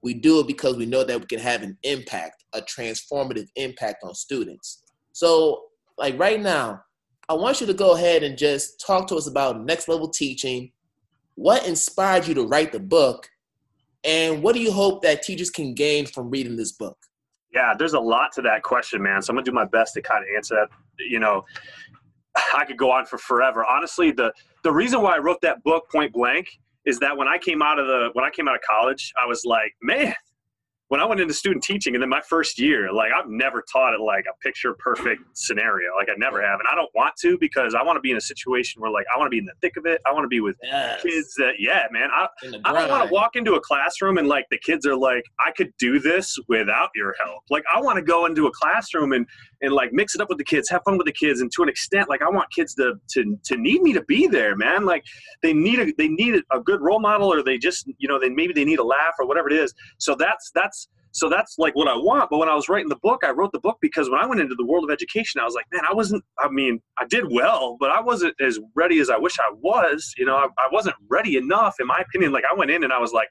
We 0.00 0.14
do 0.14 0.38
it 0.40 0.46
because 0.46 0.76
we 0.76 0.86
know 0.86 1.02
that 1.02 1.18
we 1.18 1.26
can 1.26 1.40
have 1.40 1.62
an 1.62 1.76
impact, 1.82 2.44
a 2.52 2.60
transformative 2.60 3.48
impact 3.56 4.04
on 4.04 4.14
students. 4.14 4.84
So, 5.12 5.64
like 5.98 6.16
right 6.18 6.40
now, 6.40 6.82
I 7.28 7.34
want 7.34 7.60
you 7.60 7.66
to 7.66 7.74
go 7.74 7.94
ahead 7.94 8.22
and 8.22 8.36
just 8.36 8.80
talk 8.80 9.06
to 9.08 9.16
us 9.16 9.26
about 9.26 9.64
next 9.64 9.88
level 9.88 10.08
teaching. 10.08 10.72
What 11.36 11.66
inspired 11.66 12.26
you 12.26 12.34
to 12.34 12.46
write 12.46 12.72
the 12.72 12.80
book? 12.80 13.30
And 14.04 14.42
what 14.42 14.54
do 14.54 14.60
you 14.60 14.70
hope 14.70 15.02
that 15.02 15.22
teachers 15.22 15.50
can 15.50 15.74
gain 15.74 16.06
from 16.06 16.30
reading 16.30 16.56
this 16.56 16.72
book? 16.72 16.98
Yeah, 17.52 17.74
there's 17.78 17.94
a 17.94 18.00
lot 18.00 18.32
to 18.32 18.42
that 18.42 18.62
question, 18.62 19.02
man. 19.02 19.22
So 19.22 19.30
I'm 19.30 19.36
gonna 19.36 19.44
do 19.44 19.52
my 19.52 19.64
best 19.64 19.94
to 19.94 20.02
kind 20.02 20.22
of 20.22 20.28
answer 20.36 20.54
that. 20.56 20.68
You 20.98 21.20
know, 21.20 21.44
I 22.54 22.64
could 22.66 22.76
go 22.76 22.90
on 22.90 23.06
for 23.06 23.16
forever. 23.16 23.64
Honestly, 23.64 24.10
the 24.10 24.32
the 24.62 24.72
reason 24.72 25.00
why 25.00 25.14
I 25.14 25.18
wrote 25.18 25.40
that 25.42 25.62
book 25.62 25.90
point 25.90 26.12
blank 26.12 26.48
is 26.84 26.98
that 26.98 27.16
when 27.16 27.28
I 27.28 27.38
came 27.38 27.62
out 27.62 27.78
of 27.78 27.86
the 27.86 28.10
when 28.12 28.24
I 28.24 28.30
came 28.30 28.48
out 28.48 28.56
of 28.56 28.60
college, 28.68 29.12
I 29.22 29.26
was 29.26 29.44
like, 29.44 29.72
man, 29.80 30.14
when 30.88 31.00
I 31.00 31.06
went 31.06 31.20
into 31.20 31.32
student 31.32 31.62
teaching 31.62 31.94
and 31.94 32.02
then 32.02 32.10
my 32.10 32.20
first 32.20 32.58
year, 32.58 32.92
like 32.92 33.10
I've 33.12 33.28
never 33.28 33.64
taught 33.72 33.94
it 33.94 34.00
like 34.00 34.26
a 34.30 34.36
picture 34.42 34.74
perfect 34.74 35.22
scenario. 35.32 35.94
Like 35.96 36.08
I 36.08 36.14
never 36.18 36.42
have. 36.42 36.60
And 36.60 36.68
I 36.70 36.74
don't 36.74 36.90
want 36.94 37.14
to 37.22 37.38
because 37.38 37.74
I 37.74 37.82
want 37.82 37.96
to 37.96 38.00
be 38.00 38.10
in 38.10 38.16
a 38.16 38.20
situation 38.20 38.82
where 38.82 38.90
like 38.90 39.06
I 39.14 39.18
want 39.18 39.26
to 39.26 39.30
be 39.30 39.38
in 39.38 39.46
the 39.46 39.54
thick 39.60 39.76
of 39.76 39.86
it. 39.86 40.00
I 40.06 40.12
want 40.12 40.24
to 40.24 40.28
be 40.28 40.40
with 40.40 40.56
yes. 40.62 41.02
kids 41.02 41.34
that, 41.36 41.54
yeah, 41.58 41.86
man. 41.90 42.10
I, 42.12 42.26
I 42.64 42.72
don't 42.72 42.90
want 42.90 43.08
to 43.08 43.12
walk 43.12 43.34
into 43.34 43.54
a 43.54 43.60
classroom 43.60 44.18
and 44.18 44.28
like 44.28 44.46
the 44.50 44.58
kids 44.58 44.86
are 44.86 44.96
like, 44.96 45.24
I 45.44 45.52
could 45.52 45.72
do 45.78 45.98
this 45.98 46.38
without 46.48 46.90
your 46.94 47.14
help. 47.24 47.42
Like 47.48 47.64
I 47.74 47.80
want 47.80 47.96
to 47.96 48.02
go 48.02 48.26
into 48.26 48.46
a 48.46 48.50
classroom 48.52 49.12
and 49.12 49.26
and 49.64 49.72
like 49.72 49.92
mix 49.92 50.14
it 50.14 50.20
up 50.20 50.28
with 50.28 50.38
the 50.38 50.44
kids, 50.44 50.68
have 50.70 50.82
fun 50.84 50.98
with 50.98 51.06
the 51.06 51.12
kids, 51.12 51.40
and 51.40 51.50
to 51.52 51.62
an 51.62 51.68
extent, 51.68 52.08
like 52.08 52.22
I 52.22 52.28
want 52.28 52.50
kids 52.52 52.74
to 52.74 52.94
to 53.14 53.38
to 53.44 53.56
need 53.56 53.82
me 53.82 53.92
to 53.94 54.02
be 54.02 54.26
there, 54.26 54.56
man. 54.56 54.84
Like 54.84 55.04
they 55.42 55.52
need 55.52 55.80
a 55.80 55.92
they 55.96 56.08
need 56.08 56.42
a 56.52 56.60
good 56.60 56.80
role 56.80 57.00
model, 57.00 57.32
or 57.32 57.42
they 57.42 57.58
just 57.58 57.90
you 57.98 58.08
know 58.08 58.18
they 58.18 58.28
maybe 58.28 58.52
they 58.52 58.64
need 58.64 58.78
a 58.78 58.84
laugh 58.84 59.14
or 59.18 59.26
whatever 59.26 59.48
it 59.48 59.54
is. 59.54 59.72
So 59.98 60.14
that's 60.14 60.50
that's 60.54 60.88
so 61.14 61.28
that's 61.28 61.58
like 61.58 61.76
what 61.76 61.86
I 61.86 61.94
want. 61.94 62.28
But 62.28 62.38
when 62.38 62.48
I 62.48 62.54
was 62.56 62.68
writing 62.68 62.88
the 62.88 62.96
book, 62.96 63.22
I 63.24 63.30
wrote 63.30 63.52
the 63.52 63.60
book 63.60 63.78
because 63.80 64.10
when 64.10 64.18
I 64.18 64.26
went 64.26 64.40
into 64.40 64.56
the 64.56 64.66
world 64.66 64.82
of 64.82 64.90
education, 64.90 65.40
I 65.40 65.44
was 65.44 65.54
like, 65.54 65.66
man, 65.72 65.82
I 65.88 65.94
wasn't, 65.94 66.24
I 66.40 66.48
mean, 66.48 66.82
I 66.98 67.04
did 67.06 67.30
well, 67.30 67.76
but 67.78 67.92
I 67.92 68.00
wasn't 68.00 68.34
as 68.40 68.58
ready 68.74 68.98
as 68.98 69.10
I 69.10 69.16
wish 69.16 69.38
I 69.38 69.52
was. 69.60 70.12
You 70.18 70.24
know, 70.24 70.34
I, 70.34 70.46
I 70.58 70.68
wasn't 70.72 70.96
ready 71.08 71.36
enough, 71.36 71.76
in 71.78 71.86
my 71.86 72.00
opinion. 72.00 72.32
Like 72.32 72.42
I 72.50 72.54
went 72.54 72.72
in 72.72 72.82
and 72.82 72.92
I 72.92 72.98
was 72.98 73.12
like, 73.12 73.28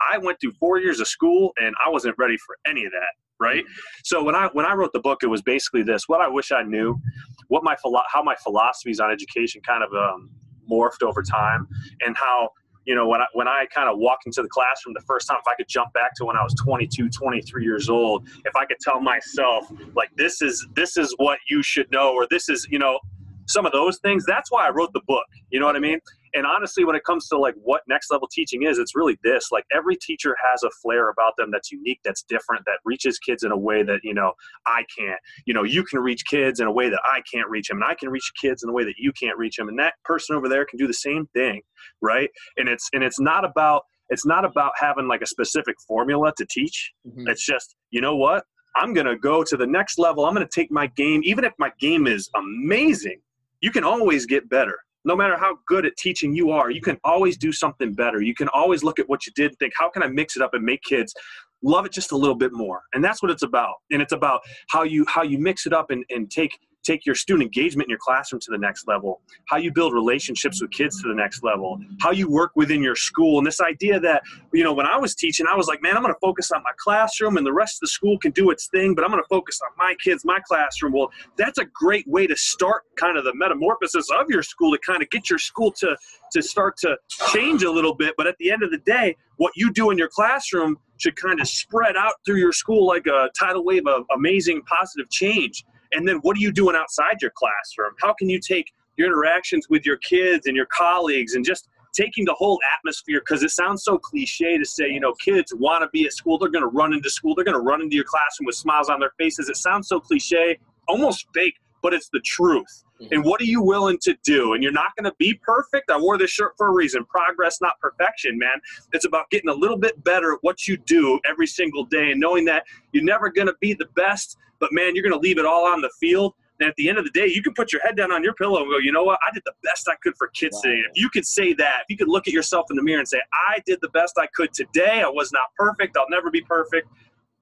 I 0.00 0.18
went 0.18 0.40
through 0.40 0.52
four 0.58 0.80
years 0.80 0.98
of 0.98 1.06
school 1.06 1.52
and 1.58 1.72
I 1.84 1.88
wasn't 1.88 2.16
ready 2.18 2.36
for 2.36 2.56
any 2.66 2.84
of 2.84 2.90
that. 2.90 3.12
Right. 3.40 3.64
So 4.04 4.22
when 4.22 4.34
I 4.34 4.50
when 4.52 4.66
I 4.66 4.74
wrote 4.74 4.92
the 4.92 5.00
book, 5.00 5.22
it 5.22 5.28
was 5.28 5.40
basically 5.40 5.82
this: 5.82 6.02
what 6.08 6.20
I 6.20 6.28
wish 6.28 6.52
I 6.52 6.62
knew, 6.62 7.00
what 7.48 7.64
my 7.64 7.74
how 8.12 8.22
my 8.22 8.34
philosophies 8.42 9.00
on 9.00 9.10
education 9.10 9.62
kind 9.66 9.82
of 9.82 9.92
um, 9.94 10.30
morphed 10.70 11.02
over 11.02 11.22
time, 11.22 11.66
and 12.04 12.16
how 12.16 12.50
you 12.86 12.94
know, 12.94 13.06
when 13.06 13.20
I, 13.20 13.26
when 13.34 13.46
I 13.46 13.66
kind 13.72 13.88
of 13.88 13.98
walked 13.98 14.26
into 14.26 14.42
the 14.42 14.48
classroom 14.48 14.94
the 14.94 15.04
first 15.06 15.28
time, 15.28 15.38
if 15.40 15.46
I 15.46 15.54
could 15.54 15.68
jump 15.68 15.92
back 15.92 16.14
to 16.16 16.24
when 16.24 16.36
I 16.36 16.42
was 16.42 16.54
22, 16.54 17.10
23 17.10 17.62
years 17.62 17.88
old, 17.88 18.28
if 18.44 18.56
I 18.56 18.64
could 18.64 18.78
tell 18.80 19.00
myself 19.00 19.70
like, 19.94 20.08
this 20.16 20.40
is, 20.42 20.66
this 20.74 20.96
is 20.96 21.14
what 21.18 21.38
you 21.48 21.62
should 21.62 21.90
know, 21.90 22.12
or 22.12 22.26
this 22.30 22.48
is, 22.48 22.66
you 22.70 22.78
know, 22.78 22.98
some 23.46 23.66
of 23.66 23.72
those 23.72 23.98
things, 23.98 24.24
that's 24.26 24.50
why 24.50 24.66
I 24.66 24.70
wrote 24.70 24.92
the 24.92 25.02
book. 25.06 25.26
You 25.50 25.60
know 25.60 25.66
what 25.66 25.76
I 25.76 25.80
mean? 25.80 25.98
And 26.34 26.46
honestly 26.46 26.84
when 26.84 26.96
it 26.96 27.04
comes 27.04 27.28
to 27.28 27.38
like 27.38 27.54
what 27.62 27.82
next 27.88 28.10
level 28.10 28.28
teaching 28.30 28.62
is 28.62 28.78
it's 28.78 28.94
really 28.94 29.18
this 29.22 29.48
like 29.50 29.64
every 29.72 29.96
teacher 29.96 30.36
has 30.50 30.62
a 30.62 30.70
flair 30.82 31.10
about 31.10 31.32
them 31.36 31.50
that's 31.50 31.70
unique 31.70 32.00
that's 32.04 32.22
different 32.22 32.64
that 32.66 32.78
reaches 32.84 33.18
kids 33.18 33.42
in 33.42 33.52
a 33.52 33.56
way 33.56 33.82
that 33.82 34.00
you 34.02 34.14
know 34.14 34.32
i 34.66 34.84
can't. 34.96 35.18
You 35.46 35.54
know 35.54 35.64
you 35.64 35.84
can 35.84 36.00
reach 36.00 36.24
kids 36.26 36.60
in 36.60 36.66
a 36.66 36.72
way 36.72 36.88
that 36.88 37.00
i 37.04 37.20
can't 37.32 37.48
reach 37.48 37.68
them 37.68 37.78
and 37.78 37.84
i 37.84 37.94
can 37.94 38.08
reach 38.08 38.30
kids 38.40 38.62
in 38.62 38.70
a 38.70 38.72
way 38.72 38.84
that 38.84 38.94
you 38.98 39.12
can't 39.12 39.38
reach 39.38 39.56
them 39.56 39.68
and 39.68 39.78
that 39.78 39.94
person 40.04 40.36
over 40.36 40.48
there 40.48 40.64
can 40.64 40.78
do 40.78 40.86
the 40.86 40.94
same 40.94 41.26
thing 41.34 41.62
right? 42.02 42.30
And 42.56 42.68
it's 42.68 42.88
and 42.92 43.02
it's 43.02 43.20
not 43.20 43.44
about 43.44 43.82
it's 44.08 44.26
not 44.26 44.44
about 44.44 44.72
having 44.76 45.08
like 45.08 45.22
a 45.22 45.26
specific 45.26 45.76
formula 45.86 46.32
to 46.36 46.46
teach. 46.50 46.92
Mm-hmm. 47.06 47.28
it's 47.28 47.44
just 47.44 47.76
you 47.90 48.00
know 48.00 48.16
what? 48.16 48.44
I'm 48.76 48.94
going 48.94 49.06
to 49.06 49.16
go 49.16 49.42
to 49.42 49.56
the 49.56 49.66
next 49.66 49.98
level. 49.98 50.24
I'm 50.24 50.34
going 50.34 50.46
to 50.46 50.60
take 50.60 50.70
my 50.70 50.86
game. 50.86 51.22
Even 51.24 51.44
if 51.44 51.52
my 51.58 51.72
game 51.80 52.06
is 52.06 52.30
amazing 52.36 53.20
you 53.60 53.70
can 53.70 53.84
always 53.84 54.26
get 54.26 54.48
better 54.48 54.78
no 55.04 55.16
matter 55.16 55.36
how 55.36 55.56
good 55.66 55.86
at 55.86 55.96
teaching 55.96 56.34
you 56.34 56.50
are, 56.50 56.70
you 56.70 56.80
can 56.80 56.98
always 57.04 57.36
do 57.36 57.52
something 57.52 57.92
better. 57.94 58.20
You 58.20 58.34
can 58.34 58.48
always 58.48 58.82
look 58.82 58.98
at 58.98 59.08
what 59.08 59.26
you 59.26 59.32
did 59.34 59.50
and 59.50 59.58
think, 59.58 59.72
how 59.76 59.88
can 59.88 60.02
I 60.02 60.08
mix 60.08 60.36
it 60.36 60.42
up 60.42 60.54
and 60.54 60.64
make 60.64 60.82
kids 60.82 61.14
love 61.62 61.86
it 61.86 61.92
just 61.92 62.12
a 62.12 62.16
little 62.16 62.34
bit 62.34 62.52
more? 62.52 62.82
And 62.94 63.02
that's 63.02 63.22
what 63.22 63.30
it's 63.30 63.42
about. 63.42 63.76
And 63.90 64.02
it's 64.02 64.12
about 64.12 64.40
how 64.68 64.82
you 64.82 65.04
how 65.08 65.22
you 65.22 65.38
mix 65.38 65.66
it 65.66 65.72
up 65.72 65.90
and, 65.90 66.04
and 66.10 66.30
take 66.30 66.58
take 66.82 67.04
your 67.04 67.14
student 67.14 67.44
engagement 67.44 67.86
in 67.86 67.90
your 67.90 67.98
classroom 67.98 68.40
to 68.40 68.50
the 68.50 68.58
next 68.58 68.88
level, 68.88 69.20
how 69.48 69.56
you 69.56 69.72
build 69.72 69.92
relationships 69.92 70.60
with 70.60 70.70
kids 70.70 71.00
to 71.02 71.08
the 71.08 71.14
next 71.14 71.42
level, 71.42 71.78
how 72.00 72.10
you 72.10 72.30
work 72.30 72.52
within 72.54 72.82
your 72.82 72.96
school. 72.96 73.38
And 73.38 73.46
this 73.46 73.60
idea 73.60 74.00
that, 74.00 74.22
you 74.52 74.64
know, 74.64 74.72
when 74.72 74.86
I 74.86 74.96
was 74.96 75.14
teaching, 75.14 75.46
I 75.50 75.56
was 75.56 75.68
like, 75.68 75.82
man, 75.82 75.96
I'm 75.96 76.02
going 76.02 76.14
to 76.14 76.20
focus 76.20 76.50
on 76.50 76.62
my 76.62 76.72
classroom 76.78 77.36
and 77.36 77.46
the 77.46 77.52
rest 77.52 77.76
of 77.76 77.80
the 77.80 77.88
school 77.88 78.18
can 78.18 78.32
do 78.32 78.50
its 78.50 78.68
thing, 78.68 78.94
but 78.94 79.04
I'm 79.04 79.10
going 79.10 79.22
to 79.22 79.28
focus 79.28 79.60
on 79.62 79.70
my 79.76 79.94
kids, 80.02 80.24
my 80.24 80.40
classroom. 80.46 80.92
Well, 80.92 81.10
that's 81.36 81.58
a 81.58 81.64
great 81.64 82.06
way 82.08 82.26
to 82.26 82.36
start 82.36 82.84
kind 82.96 83.16
of 83.16 83.24
the 83.24 83.34
metamorphosis 83.34 84.08
of 84.10 84.26
your 84.28 84.42
school 84.42 84.72
to 84.72 84.78
kind 84.78 85.02
of 85.02 85.10
get 85.10 85.28
your 85.28 85.38
school 85.38 85.72
to, 85.72 85.96
to 86.32 86.42
start 86.42 86.76
to 86.78 86.96
change 87.32 87.62
a 87.62 87.70
little 87.70 87.94
bit. 87.94 88.14
But 88.16 88.26
at 88.26 88.36
the 88.38 88.50
end 88.50 88.62
of 88.62 88.70
the 88.70 88.78
day, 88.78 89.16
what 89.36 89.52
you 89.56 89.72
do 89.72 89.90
in 89.90 89.98
your 89.98 90.08
classroom 90.08 90.78
should 90.98 91.16
kind 91.16 91.40
of 91.40 91.48
spread 91.48 91.96
out 91.96 92.14
through 92.24 92.36
your 92.36 92.52
school 92.52 92.86
like 92.86 93.06
a 93.06 93.30
tidal 93.38 93.64
wave 93.64 93.86
of 93.86 94.04
amazing 94.14 94.62
positive 94.62 95.10
change. 95.10 95.64
And 95.92 96.06
then 96.06 96.16
what 96.18 96.36
are 96.36 96.40
you 96.40 96.52
doing 96.52 96.76
outside 96.76 97.20
your 97.20 97.32
classroom? 97.34 97.92
How 98.00 98.12
can 98.12 98.28
you 98.28 98.40
take 98.40 98.72
your 98.96 99.08
interactions 99.08 99.68
with 99.68 99.84
your 99.84 99.96
kids 99.98 100.46
and 100.46 100.56
your 100.56 100.66
colleagues 100.66 101.34
and 101.34 101.44
just 101.44 101.68
taking 101.92 102.24
the 102.24 102.34
whole 102.34 102.58
atmosphere? 102.76 103.20
Because 103.20 103.42
it 103.42 103.50
sounds 103.50 103.84
so 103.84 103.98
cliche 103.98 104.58
to 104.58 104.64
say 104.64 104.88
you 104.88 105.00
know 105.00 105.14
kids 105.14 105.52
want 105.54 105.82
to 105.82 105.88
be 105.92 106.06
at 106.06 106.12
school 106.12 106.38
they're 106.38 106.50
going 106.50 106.64
to 106.64 106.68
run 106.68 106.92
into 106.92 107.10
school 107.10 107.34
they're 107.34 107.44
going 107.44 107.56
to 107.56 107.62
run 107.62 107.82
into 107.82 107.96
your 107.96 108.04
classroom 108.04 108.46
with 108.46 108.56
smiles 108.56 108.88
on 108.88 109.00
their 109.00 109.12
faces. 109.18 109.48
It 109.48 109.56
sounds 109.56 109.88
so 109.88 110.00
cliche 110.00 110.58
almost 110.88 111.26
fake 111.34 111.54
but 111.82 111.94
it's 111.94 112.08
the 112.10 112.20
truth. 112.20 112.84
Mm-hmm. 113.00 113.14
and 113.14 113.24
what 113.24 113.40
are 113.40 113.44
you 113.44 113.62
willing 113.62 113.96
to 114.02 114.14
do? 114.24 114.52
And 114.52 114.62
you're 114.62 114.72
not 114.72 114.94
going 114.94 115.10
to 115.10 115.16
be 115.18 115.32
perfect? 115.42 115.90
I 115.90 115.98
wore 115.98 116.18
this 116.18 116.30
shirt 116.30 116.52
for 116.58 116.66
a 116.66 116.70
reason. 116.70 117.02
Progress 117.06 117.58
not 117.62 117.80
perfection 117.80 118.38
man. 118.38 118.60
It's 118.92 119.06
about 119.06 119.30
getting 119.30 119.48
a 119.48 119.54
little 119.54 119.78
bit 119.78 120.04
better 120.04 120.34
at 120.34 120.38
what 120.42 120.68
you 120.68 120.76
do 120.76 121.18
every 121.26 121.46
single 121.46 121.84
day 121.84 122.10
and 122.10 122.20
knowing 122.20 122.44
that 122.44 122.64
you're 122.92 123.04
never 123.04 123.30
going 123.30 123.46
to 123.46 123.54
be 123.60 123.72
the 123.72 123.88
best 123.96 124.36
but 124.60 124.72
man, 124.72 124.94
you're 124.94 125.02
going 125.02 125.18
to 125.18 125.18
leave 125.18 125.38
it 125.38 125.46
all 125.46 125.66
on 125.66 125.80
the 125.80 125.90
field. 125.98 126.34
And 126.60 126.68
at 126.68 126.76
the 126.76 126.90
end 126.90 126.98
of 126.98 127.04
the 127.04 127.10
day, 127.10 127.26
you 127.26 127.42
can 127.42 127.54
put 127.54 127.72
your 127.72 127.80
head 127.80 127.96
down 127.96 128.12
on 128.12 128.22
your 128.22 128.34
pillow 128.34 128.60
and 128.60 128.70
go, 128.70 128.76
you 128.76 128.92
know 128.92 129.02
what? 129.02 129.18
I 129.26 129.32
did 129.32 129.42
the 129.46 129.54
best 129.62 129.88
I 129.88 129.94
could 130.02 130.12
for 130.18 130.28
kids 130.28 130.56
wow. 130.56 130.70
today. 130.70 130.80
If 130.80 130.92
you 130.94 131.08
could 131.08 131.26
say 131.26 131.54
that, 131.54 131.80
if 131.82 131.86
you 131.88 131.96
could 131.96 132.08
look 132.08 132.28
at 132.28 132.34
yourself 132.34 132.66
in 132.70 132.76
the 132.76 132.82
mirror 132.82 132.98
and 132.98 133.08
say, 133.08 133.20
I 133.50 133.60
did 133.64 133.78
the 133.80 133.88
best 133.88 134.18
I 134.18 134.26
could 134.34 134.52
today. 134.52 135.02
I 135.02 135.08
was 135.08 135.32
not 135.32 135.44
perfect. 135.56 135.96
I'll 135.96 136.10
never 136.10 136.30
be 136.30 136.42
perfect. 136.42 136.86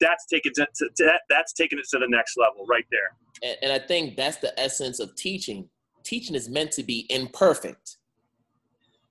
That's 0.00 0.24
taking 0.26 0.52
it 0.54 0.74
to, 0.76 0.88
to 0.96 1.04
that, 1.04 1.22
that's 1.28 1.52
taking 1.52 1.80
it 1.80 1.86
to 1.90 1.98
the 1.98 2.06
next 2.08 2.36
level 2.38 2.64
right 2.66 2.86
there. 2.92 3.16
And, 3.42 3.56
and 3.62 3.72
I 3.72 3.84
think 3.84 4.16
that's 4.16 4.36
the 4.36 4.58
essence 4.58 5.00
of 5.00 5.16
teaching. 5.16 5.68
Teaching 6.04 6.36
is 6.36 6.48
meant 6.48 6.70
to 6.72 6.84
be 6.84 7.06
imperfect. 7.10 7.96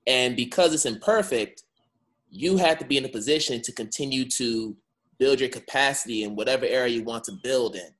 And 0.06 0.34
because 0.34 0.72
it's 0.72 0.86
imperfect, 0.86 1.64
you 2.30 2.56
have 2.56 2.78
to 2.78 2.86
be 2.86 2.96
in 2.96 3.04
a 3.04 3.08
position 3.08 3.60
to 3.60 3.72
continue 3.72 4.24
to 4.30 4.74
build 5.18 5.40
your 5.40 5.50
capacity 5.50 6.22
in 6.22 6.34
whatever 6.34 6.64
area 6.64 6.94
you 6.94 7.04
want 7.04 7.24
to 7.24 7.32
build 7.32 7.76
in. 7.76 7.90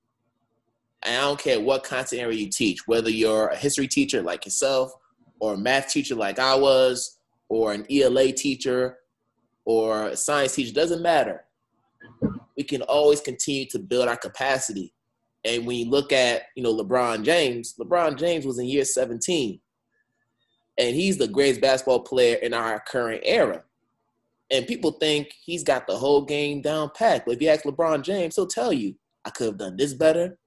And 1.05 1.17
I 1.17 1.21
don't 1.21 1.39
care 1.39 1.61
what 1.61 1.85
content 1.85 2.23
area 2.23 2.39
you 2.39 2.51
teach, 2.51 2.87
whether 2.87 3.11
you're 3.11 3.49
a 3.49 3.57
history 3.57 3.87
teacher 3.87 4.23
like 4.23 4.45
yourself, 4.45 4.93
or 5.41 5.55
a 5.55 5.59
math 5.59 5.89
teacher 5.91 6.15
like 6.15 6.39
I 6.39 6.55
was, 6.57 7.19
or 7.49 7.73
an 7.73 7.87
ELA 7.91 8.33
teacher, 8.33 8.99
or 9.65 10.09
a 10.09 10.17
science 10.17 10.55
teacher, 10.55 10.73
doesn't 10.73 11.03
matter. 11.03 11.45
We 12.57 12.65
can 12.65 12.83
always 12.83 13.21
continue 13.21 13.67
to 13.67 13.79
build 13.79 14.09
our 14.09 14.17
capacity. 14.17 14.93
And 15.45 15.67
when 15.67 15.77
you 15.77 15.89
look 15.89 16.13
at, 16.13 16.43
you 16.57 16.63
know, 16.63 16.75
LeBron 16.75 17.23
James, 17.23 17.75
LeBron 17.79 18.19
James 18.19 18.45
was 18.45 18.59
in 18.59 18.67
year 18.67 18.85
17. 18.85 19.61
And 20.79 20.95
he's 20.95 21.19
the 21.19 21.29
greatest 21.29 21.61
basketball 21.61 22.01
player 22.01 22.37
in 22.37 22.55
our 22.55 22.81
current 22.81 23.23
era. 23.25 23.63
And 24.51 24.67
people 24.67 24.93
think 24.93 25.33
he's 25.45 25.63
got 25.63 25.87
the 25.87 25.97
whole 25.97 26.23
game 26.23 26.61
down 26.63 26.91
pat. 26.95 27.25
But 27.25 27.37
if 27.37 27.43
you 27.43 27.49
ask 27.49 27.65
LeBron 27.65 28.03
James, 28.03 28.37
he'll 28.37 28.47
tell 28.47 28.73
you, 28.73 28.95
I 29.25 29.31
could 29.31 29.47
have 29.47 29.59
done 29.59 29.77
this 29.77 29.95
better. 29.95 30.39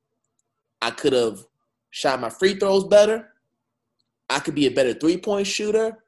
I 0.82 0.92
could 0.92 1.14
have 1.14 1.46
shot 1.92 2.20
my 2.20 2.30
free 2.30 2.56
throws 2.56 2.86
better. 2.86 3.30
I 4.30 4.40
could 4.40 4.56
be 4.56 4.68
a 4.68 4.72
better 4.72 4.94
three 4.94 5.18
point 5.18 5.48
shooter. 5.48 6.04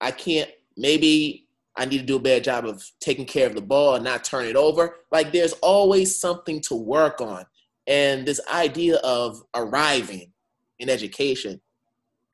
I 0.00 0.10
can't, 0.10 0.50
maybe 0.76 1.46
I 1.76 1.84
need 1.84 1.98
to 1.98 2.04
do 2.04 2.16
a 2.16 2.20
better 2.20 2.42
job 2.42 2.66
of 2.66 2.84
taking 3.00 3.24
care 3.24 3.46
of 3.46 3.54
the 3.54 3.62
ball 3.62 3.94
and 3.94 4.04
not 4.04 4.24
turn 4.24 4.46
it 4.46 4.56
over. 4.56 4.96
Like 5.10 5.32
there's 5.32 5.54
always 5.54 6.18
something 6.18 6.60
to 6.62 6.74
work 6.74 7.20
on. 7.20 7.44
And 7.86 8.26
this 8.26 8.40
idea 8.52 8.96
of 8.98 9.42
arriving 9.54 10.32
in 10.78 10.90
education, 10.90 11.60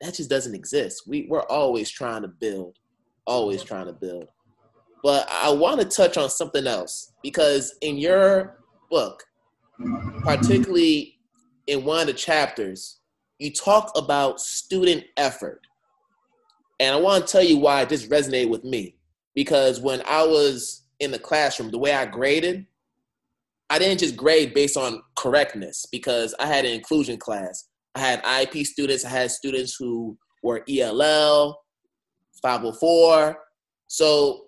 that 0.01 0.15
just 0.15 0.29
doesn't 0.29 0.55
exist. 0.55 1.03
We, 1.07 1.27
we're 1.29 1.43
always 1.43 1.89
trying 1.89 2.23
to 2.23 2.27
build, 2.27 2.77
always 3.25 3.63
trying 3.63 3.85
to 3.85 3.93
build. 3.93 4.27
But 5.03 5.29
I 5.29 5.49
want 5.51 5.79
to 5.79 5.87
touch 5.87 6.17
on 6.17 6.29
something 6.29 6.67
else 6.67 7.13
because 7.23 7.75
in 7.81 7.97
your 7.97 8.59
book, 8.89 9.23
particularly 10.23 11.18
in 11.69 11.85
one 11.85 12.01
of 12.01 12.07
the 12.07 12.13
chapters, 12.13 12.99
you 13.37 13.53
talk 13.53 13.91
about 13.95 14.41
student 14.41 15.03
effort. 15.17 15.61
And 16.79 16.95
I 16.95 16.99
want 16.99 17.25
to 17.25 17.31
tell 17.31 17.43
you 17.43 17.57
why 17.57 17.85
this 17.85 18.07
resonated 18.07 18.49
with 18.49 18.63
me. 18.63 18.95
Because 19.35 19.79
when 19.79 20.01
I 20.05 20.23
was 20.23 20.83
in 20.99 21.11
the 21.11 21.19
classroom, 21.19 21.69
the 21.69 21.77
way 21.77 21.93
I 21.93 22.05
graded, 22.05 22.65
I 23.69 23.77
didn't 23.77 23.99
just 23.99 24.17
grade 24.17 24.55
based 24.55 24.77
on 24.77 25.03
correctness 25.15 25.85
because 25.91 26.33
I 26.39 26.47
had 26.47 26.65
an 26.65 26.71
inclusion 26.71 27.17
class. 27.17 27.65
I 27.93 27.99
had 27.99 28.23
IEP 28.23 28.65
students, 28.65 29.05
I 29.05 29.09
had 29.09 29.31
students 29.31 29.75
who 29.77 30.17
were 30.41 30.63
ELL, 30.67 31.61
504. 32.41 33.37
So 33.87 34.45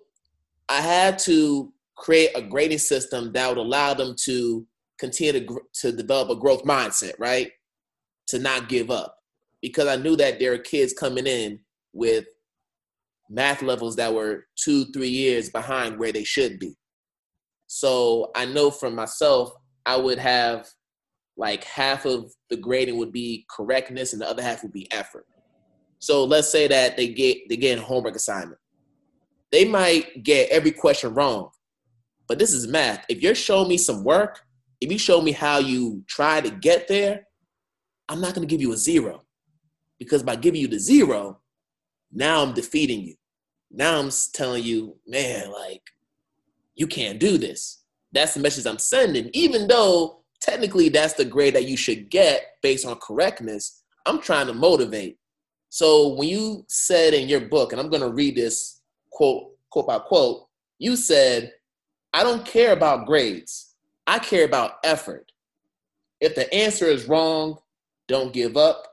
I 0.68 0.80
had 0.80 1.18
to 1.20 1.72
create 1.96 2.30
a 2.34 2.42
grading 2.42 2.78
system 2.78 3.32
that 3.32 3.48
would 3.48 3.58
allow 3.58 3.94
them 3.94 4.16
to 4.24 4.66
continue 5.02 5.46
to, 5.46 5.60
to 5.74 5.92
develop 5.92 6.30
a 6.30 6.40
growth 6.40 6.64
mindset, 6.64 7.12
right? 7.18 7.50
To 8.28 8.38
not 8.38 8.68
give 8.68 8.90
up. 8.90 9.16
Because 9.60 9.86
I 9.88 9.96
knew 9.96 10.16
that 10.16 10.38
there 10.38 10.52
are 10.52 10.58
kids 10.58 10.92
coming 10.92 11.26
in 11.26 11.60
with 11.92 12.24
math 13.28 13.62
levels 13.62 13.96
that 13.96 14.12
were 14.12 14.46
two, 14.56 14.86
three 14.86 15.08
years 15.08 15.50
behind 15.50 15.98
where 15.98 16.12
they 16.12 16.24
should 16.24 16.58
be. 16.58 16.74
So 17.66 18.30
I 18.34 18.44
know 18.44 18.70
for 18.70 18.90
myself, 18.90 19.52
I 19.86 19.96
would 19.96 20.18
have 20.18 20.68
like 21.36 21.64
half 21.64 22.04
of 22.04 22.32
the 22.50 22.56
grading 22.56 22.98
would 22.98 23.12
be 23.12 23.46
correctness 23.50 24.12
and 24.12 24.20
the 24.20 24.28
other 24.28 24.42
half 24.42 24.62
would 24.62 24.72
be 24.72 24.90
effort. 24.92 25.26
So 25.98 26.24
let's 26.24 26.50
say 26.50 26.68
that 26.68 26.96
they 26.96 27.08
get 27.08 27.48
they 27.48 27.56
get 27.56 27.78
a 27.78 27.82
homework 27.82 28.16
assignment 28.16 28.58
they 29.52 29.66
might 29.66 30.24
get 30.24 30.50
every 30.50 30.72
question 30.72 31.14
wrong. 31.14 31.50
But 32.26 32.38
this 32.38 32.52
is 32.52 32.66
math. 32.66 33.04
If 33.08 33.20
you're 33.20 33.34
showing 33.34 33.68
me 33.68 33.76
some 33.76 34.02
work, 34.02 34.40
if 34.82 34.90
you 34.90 34.98
show 34.98 35.20
me 35.20 35.30
how 35.30 35.58
you 35.58 36.02
try 36.08 36.40
to 36.40 36.50
get 36.50 36.88
there, 36.88 37.24
I'm 38.08 38.20
not 38.20 38.34
going 38.34 38.46
to 38.46 38.50
give 38.50 38.60
you 38.60 38.72
a 38.72 38.76
zero. 38.76 39.22
Because 40.00 40.24
by 40.24 40.34
giving 40.34 40.60
you 40.60 40.66
the 40.66 40.80
zero, 40.80 41.38
now 42.10 42.42
I'm 42.42 42.52
defeating 42.52 43.02
you. 43.02 43.14
Now 43.70 44.00
I'm 44.00 44.10
telling 44.34 44.64
you, 44.64 44.96
man, 45.06 45.52
like, 45.52 45.82
you 46.74 46.88
can't 46.88 47.20
do 47.20 47.38
this. 47.38 47.84
That's 48.10 48.34
the 48.34 48.40
message 48.40 48.66
I'm 48.66 48.78
sending. 48.78 49.30
Even 49.32 49.68
though 49.68 50.24
technically 50.40 50.88
that's 50.88 51.14
the 51.14 51.24
grade 51.24 51.54
that 51.54 51.68
you 51.68 51.76
should 51.76 52.10
get 52.10 52.56
based 52.60 52.84
on 52.84 52.96
correctness, 52.96 53.84
I'm 54.04 54.20
trying 54.20 54.48
to 54.48 54.52
motivate. 54.52 55.16
So 55.68 56.14
when 56.14 56.28
you 56.28 56.64
said 56.68 57.14
in 57.14 57.28
your 57.28 57.42
book, 57.42 57.70
and 57.70 57.80
I'm 57.80 57.88
going 57.88 58.02
to 58.02 58.12
read 58.12 58.34
this 58.34 58.80
quote, 59.12 59.52
quote 59.70 59.86
by 59.86 60.00
quote, 60.00 60.48
you 60.80 60.96
said, 60.96 61.52
I 62.12 62.24
don't 62.24 62.44
care 62.44 62.72
about 62.72 63.06
grades. 63.06 63.71
I 64.06 64.18
care 64.18 64.44
about 64.44 64.74
effort. 64.84 65.32
If 66.20 66.34
the 66.34 66.52
answer 66.54 66.86
is 66.86 67.08
wrong, 67.08 67.58
don't 68.08 68.32
give 68.32 68.56
up 68.56 68.86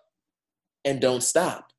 and 0.86 1.02
don't 1.02 1.24
stop. 1.24 1.72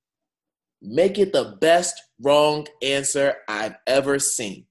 Make 0.82 1.18
it 1.18 1.32
the 1.32 1.56
best 1.60 2.00
wrong 2.20 2.66
answer 2.82 3.34
I've 3.48 3.76
ever 3.86 4.18
seen. 4.18 4.66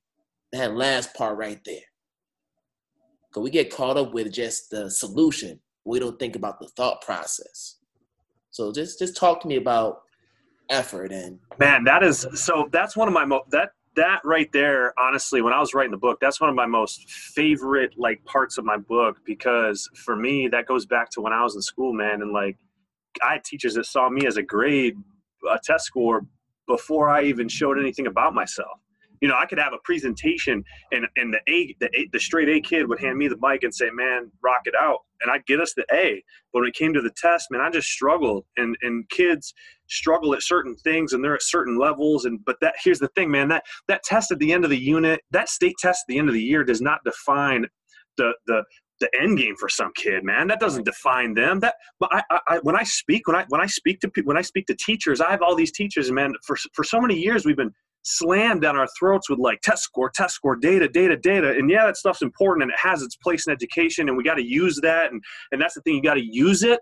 That 0.52 0.76
last 0.76 1.14
part 1.14 1.38
right 1.38 1.60
there. 1.66 1.82
Because 3.30 3.44
we 3.44 3.50
get 3.52 3.74
caught 3.74 3.98
up 3.98 4.14
with 4.14 4.32
just 4.32 4.72
the 4.72 4.90
solution. 4.90 5.60
We 5.86 6.00
don't 6.00 6.18
think 6.18 6.36
about 6.36 6.60
the 6.60 6.68
thought 6.70 7.02
process. 7.02 7.76
So 8.52 8.72
just 8.72 9.00
just 9.00 9.16
talk 9.16 9.42
to 9.42 9.48
me 9.48 9.58
about 9.58 10.02
effort 10.70 11.12
and 11.12 11.40
man 11.60 11.84
that 11.84 12.04
is 12.04 12.28
so 12.36 12.70
that's 12.72 12.96
one 12.96 13.08
of 13.08 13.14
my 13.14 13.26
mo- 13.26 13.44
that 13.50 13.72
that 13.96 14.22
right 14.24 14.52
there 14.52 14.94
honestly 15.00 15.42
when 15.42 15.54
i 15.54 15.60
was 15.60 15.74
writing 15.74 15.92
the 15.92 15.98
book 15.98 16.20
that's 16.20 16.40
one 16.40 16.50
of 16.50 16.56
my 16.56 16.66
most 16.66 17.10
favorite 17.10 17.94
like 17.98 18.24
parts 18.26 18.58
of 18.58 18.66
my 18.66 18.78
book 18.78 19.18
because 19.26 19.90
for 19.96 20.16
me 20.16 20.48
that 20.48 20.66
goes 20.66 20.86
back 20.86 21.10
to 21.10 21.22
when 21.22 21.34
i 21.34 21.44
was 21.44 21.56
in 21.56 21.62
school 21.62 21.94
man 21.94 22.22
and 22.22 22.32
like 22.32 22.58
i 23.28 23.34
had 23.34 23.44
teachers 23.44 23.74
that 23.74 23.86
saw 23.86 24.10
me 24.10 24.26
as 24.28 24.38
a 24.38 24.44
grade 24.44 24.96
a 25.52 25.60
test 25.64 25.86
score 25.86 26.22
before 26.68 27.10
i 27.10 27.24
even 27.24 27.48
showed 27.48 27.80
anything 27.80 28.08
about 28.08 28.34
myself 28.34 28.80
you 29.22 29.28
know, 29.28 29.36
I 29.38 29.46
could 29.46 29.60
have 29.60 29.74
a 29.74 29.80
presentation 29.84 30.64
and, 30.92 31.06
and 31.16 31.34
the 31.34 31.40
A, 31.48 31.76
the 31.80 31.90
A, 31.98 32.10
the 32.12 32.20
straight 32.20 32.50
A 32.50 32.62
kid 32.62 32.88
would 32.88 33.00
hand 33.00 33.18
me 33.18 33.28
the 33.28 33.38
mic 33.42 33.64
and 33.64 33.74
say, 33.74 33.90
man, 33.92 34.32
rock 34.44 34.62
it 34.66 34.76
out. 34.80 35.00
And 35.22 35.30
I'd 35.30 35.46
get 35.46 35.60
us 35.60 35.74
the 35.74 35.86
A. 35.92 36.24
But 36.54 36.62
when 36.62 36.70
it 36.70 36.76
came 36.76 36.94
to 36.94 37.02
the 37.02 37.12
test, 37.18 37.48
man, 37.52 37.62
I 37.62 37.70
just 37.70 37.90
struggled 37.90 38.46
and, 38.58 38.78
and 38.82 39.10
kids 39.10 39.54
struggle 39.88 40.34
at 40.34 40.44
certain 40.44 40.76
things 40.78 41.14
and 41.14 41.24
they're 41.24 41.36
at 41.36 41.44
certain 41.44 41.78
levels. 41.78 42.26
And, 42.26 42.44
but 42.46 42.58
that, 42.62 42.76
here's 42.84 43.00
the 43.00 43.10
thing, 43.10 43.30
man, 43.30 43.50
that, 43.50 43.64
that 43.88 44.04
test 44.04 44.32
at 44.32 44.40
the 44.40 44.54
end 44.54 44.64
of 44.64 44.70
the 44.70 44.78
unit, 44.78 45.22
that 45.32 45.50
state 45.50 45.76
test 45.80 46.06
at 46.08 46.14
the 46.14 46.18
end 46.18 46.30
of 46.30 46.34
the 46.34 46.44
year 46.44 46.64
does 46.64 46.82
not 46.82 47.04
define 47.04 47.66
the, 48.18 48.34
the, 48.48 48.64
the 49.00 49.10
end 49.20 49.38
game 49.38 49.56
for 49.56 49.70
some 49.70 49.92
kid, 49.96 50.24
man. 50.24 50.48
That 50.48 50.60
doesn't 50.60 50.86
define 50.86 51.34
them. 51.34 51.60
That, 51.62 51.76
but 52.00 52.10
I, 52.14 52.40
I, 52.48 52.60
when 52.60 52.76
I 52.76 52.84
speak, 52.84 53.28
when 53.28 53.36
I, 53.36 53.46
when 53.50 53.62
I 53.62 53.66
speak 53.66 54.02
to 54.02 54.12
when 54.24 54.38
I 54.38 54.42
speak 54.42 54.68
to 54.68 54.76
teachers, 54.76 55.22
I 55.22 55.32
have 55.32 55.42
all 55.42 55.56
these 55.56 55.72
teachers, 55.72 56.12
man. 56.12 56.34
For 56.44 56.58
for 56.74 56.84
so 56.84 57.00
many 57.00 57.16
years, 57.16 57.46
we've 57.46 57.56
been 57.56 57.74
slammed 58.04 58.62
down 58.62 58.78
our 58.78 58.88
throats 58.98 59.30
with 59.30 59.40
like 59.40 59.62
test 59.62 59.84
score, 59.84 60.12
test 60.14 60.36
score, 60.36 60.56
data, 60.56 60.88
data, 60.88 61.18
data. 61.18 61.52
And 61.52 61.70
yeah, 61.70 61.86
that 61.86 61.98
stuff's 61.98 62.22
important 62.22 62.64
and 62.64 62.72
it 62.72 62.80
has 62.80 63.02
its 63.02 63.16
place 63.18 63.48
in 63.48 63.54
education 63.54 64.08
and 64.08 64.18
we 64.18 64.24
got 64.24 64.36
to 64.36 64.46
use 64.46 64.80
that. 64.82 65.12
And, 65.12 65.22
and 65.52 65.62
that's 65.62 65.76
the 65.76 65.82
thing, 65.82 65.96
you 65.96 66.02
got 66.02 66.16
to 66.16 66.26
use 66.26 66.64
it 66.64 66.80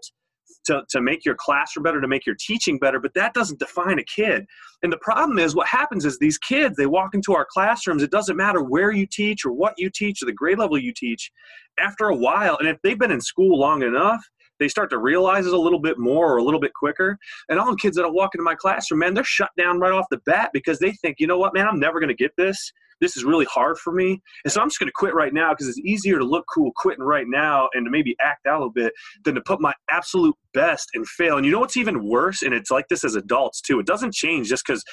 to, 0.66 0.84
to 0.90 1.02
make 1.02 1.26
your 1.26 1.36
classroom 1.36 1.84
better, 1.84 2.02
to 2.02 2.08
make 2.08 2.26
your 2.26 2.36
teaching 2.40 2.78
better, 2.78 3.00
but 3.00 3.14
that 3.16 3.34
doesn't 3.34 3.60
define 3.60 4.00
a 4.00 4.04
kid. 4.04 4.46
And 4.84 4.92
the 4.92 4.98
problem 4.98 5.40
is 5.40 5.56
what 5.56 5.68
happens 5.68 6.06
is 6.06 6.20
these 6.20 6.38
kids, 6.38 6.76
they 6.76 6.86
walk 6.86 7.16
into 7.16 7.34
our 7.34 7.48
classrooms, 7.50 8.04
it 8.04 8.12
doesn't 8.12 8.38
matter 8.38 8.62
where 8.62 8.92
you 8.92 9.08
teach 9.08 9.46
or 9.46 9.54
what 9.54 9.74
you 9.78 9.90
teach 9.90 10.22
or 10.22 10.26
the 10.26 10.34
grade 10.34 10.60
level 10.60 10.78
you 10.78 10.94
teach. 10.96 11.32
After 11.80 12.06
a 12.06 12.16
while, 12.16 12.58
and 12.60 12.68
if 12.68 12.78
they've 12.84 13.00
been 13.00 13.12
in 13.12 13.22
school 13.22 13.60
long 13.60 13.84
enough, 13.84 14.24
they 14.60 14.68
start 14.68 14.90
to 14.92 14.98
realize 14.98 15.46
it 15.46 15.54
a 15.54 15.60
little 15.60 15.80
bit 15.80 15.98
more 15.98 16.34
or 16.34 16.38
a 16.38 16.44
little 16.44 16.60
bit 16.60 16.74
quicker. 16.74 17.18
And 17.50 17.60
all 17.60 17.70
the 17.70 17.78
kids 17.78 17.98
that 17.98 18.10
walk 18.12 18.36
into 18.36 18.44
my 18.44 18.56
classroom, 18.56 19.00
man, 19.00 19.14
they're 19.14 19.24
shut 19.24 19.52
down 19.58 19.80
right 19.80 19.92
off 19.92 20.06
the 20.10 20.20
bat 20.26 20.52
because 20.54 20.80
they 20.80 20.92
think, 20.94 21.18
you 21.20 21.28
know 21.28 21.38
what, 21.38 21.54
man, 21.54 21.68
I'm 21.68 21.80
never 21.80 22.00
going 22.00 22.10
to 22.10 22.16
get 22.16 22.32
this. 22.38 22.72
This 23.00 23.16
is 23.16 23.24
really 23.24 23.46
hard 23.46 23.78
for 23.78 23.94
me. 23.94 24.22
And 24.44 24.52
so 24.52 24.60
I'm 24.60 24.70
just 24.70 24.80
going 24.80 24.88
to 24.88 24.94
quit 24.94 25.14
right 25.14 25.34
now 25.34 25.52
because 25.52 25.68
it's 25.68 25.80
easier 25.80 26.18
to 26.18 26.26
look 26.26 26.46
cool 26.52 26.72
quitting 26.76 27.04
right 27.04 27.28
now 27.28 27.70
and 27.74 27.86
to 27.86 27.92
maybe 27.92 28.16
act 28.20 28.48
out 28.48 28.56
a 28.56 28.60
little 28.60 28.72
bit 28.72 28.94
than 29.24 29.36
to 29.36 29.42
put 29.42 29.62
my 29.62 29.74
absolute 29.92 30.36
best 30.54 30.90
and 30.96 31.08
fail. 31.08 31.38
And 31.38 31.46
you 31.46 31.52
know 31.52 31.60
what's 31.60 31.78
even 31.78 32.08
worse? 32.08 32.42
And 32.42 32.54
it's 32.54 32.72
like 32.72 32.88
this 32.90 33.04
as 33.04 33.16
adults 33.16 33.62
too. 33.62 33.80
It 33.80 33.86
doesn't 33.86 34.14
change 34.14 34.50
just 34.50 34.66
because 34.66 34.84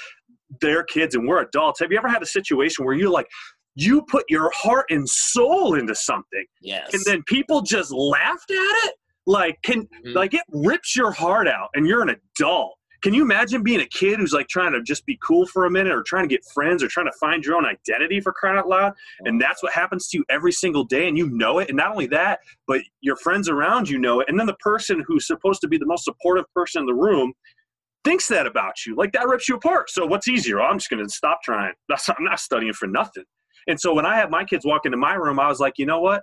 they're 0.60 0.84
kids 0.84 1.14
and 1.14 1.26
we're 1.26 1.40
adults. 1.40 1.80
Have 1.80 1.90
you 1.90 1.98
ever 1.98 2.08
had 2.08 2.22
a 2.22 2.26
situation 2.26 2.84
where 2.84 2.94
you're 2.94 3.10
like, 3.10 3.26
you 3.74 4.02
put 4.02 4.24
your 4.28 4.50
heart 4.54 4.86
and 4.90 5.08
soul 5.08 5.74
into 5.74 5.94
something. 5.94 6.44
Yes. 6.60 6.94
And 6.94 7.02
then 7.04 7.22
people 7.26 7.62
just 7.62 7.90
laughed 7.92 8.50
at 8.50 8.86
it? 8.86 8.94
Like, 9.26 9.58
can 9.62 9.82
mm-hmm. 9.82 10.12
like 10.12 10.34
it 10.34 10.42
rips 10.52 10.94
your 10.94 11.10
heart 11.10 11.48
out, 11.48 11.70
and 11.74 11.86
you're 11.86 12.02
an 12.02 12.16
adult. 12.38 12.76
Can 13.02 13.12
you 13.12 13.22
imagine 13.22 13.62
being 13.62 13.82
a 13.82 13.86
kid 13.86 14.18
who's 14.18 14.32
like 14.32 14.48
trying 14.48 14.72
to 14.72 14.82
just 14.82 15.04
be 15.04 15.18
cool 15.22 15.46
for 15.46 15.66
a 15.66 15.70
minute, 15.70 15.92
or 15.92 16.02
trying 16.02 16.28
to 16.28 16.34
get 16.34 16.44
friends, 16.54 16.82
or 16.82 16.88
trying 16.88 17.06
to 17.06 17.18
find 17.20 17.44
your 17.44 17.56
own 17.56 17.66
identity 17.66 18.20
for 18.20 18.32
crying 18.32 18.58
out 18.58 18.68
loud? 18.68 18.92
And 19.20 19.40
that's 19.40 19.62
what 19.62 19.72
happens 19.72 20.08
to 20.08 20.18
you 20.18 20.24
every 20.30 20.52
single 20.52 20.84
day, 20.84 21.08
and 21.08 21.16
you 21.16 21.28
know 21.30 21.58
it. 21.58 21.68
And 21.68 21.76
not 21.76 21.90
only 21.92 22.06
that, 22.08 22.40
but 22.66 22.80
your 23.00 23.16
friends 23.16 23.48
around 23.48 23.88
you 23.88 23.98
know 23.98 24.20
it. 24.20 24.28
And 24.28 24.38
then 24.38 24.46
the 24.46 24.54
person 24.54 25.04
who's 25.06 25.26
supposed 25.26 25.60
to 25.62 25.68
be 25.68 25.78
the 25.78 25.86
most 25.86 26.04
supportive 26.04 26.46
person 26.54 26.80
in 26.80 26.86
the 26.86 26.94
room 26.94 27.32
thinks 28.04 28.28
that 28.28 28.46
about 28.46 28.84
you. 28.86 28.94
Like 28.94 29.12
that 29.12 29.26
rips 29.26 29.48
you 29.48 29.56
apart. 29.56 29.90
So 29.90 30.06
what's 30.06 30.28
easier? 30.28 30.60
Oh, 30.60 30.66
I'm 30.66 30.78
just 30.78 30.90
going 30.90 31.04
to 31.04 31.12
stop 31.12 31.42
trying. 31.42 31.72
I'm 31.90 32.24
not 32.24 32.40
studying 32.40 32.74
for 32.74 32.86
nothing. 32.86 33.24
And 33.66 33.80
so 33.80 33.94
when 33.94 34.04
I 34.04 34.16
had 34.16 34.30
my 34.30 34.44
kids 34.44 34.66
walk 34.66 34.84
into 34.84 34.98
my 34.98 35.14
room, 35.14 35.40
I 35.40 35.48
was 35.48 35.58
like, 35.58 35.74
you 35.78 35.86
know 35.86 36.00
what? 36.00 36.22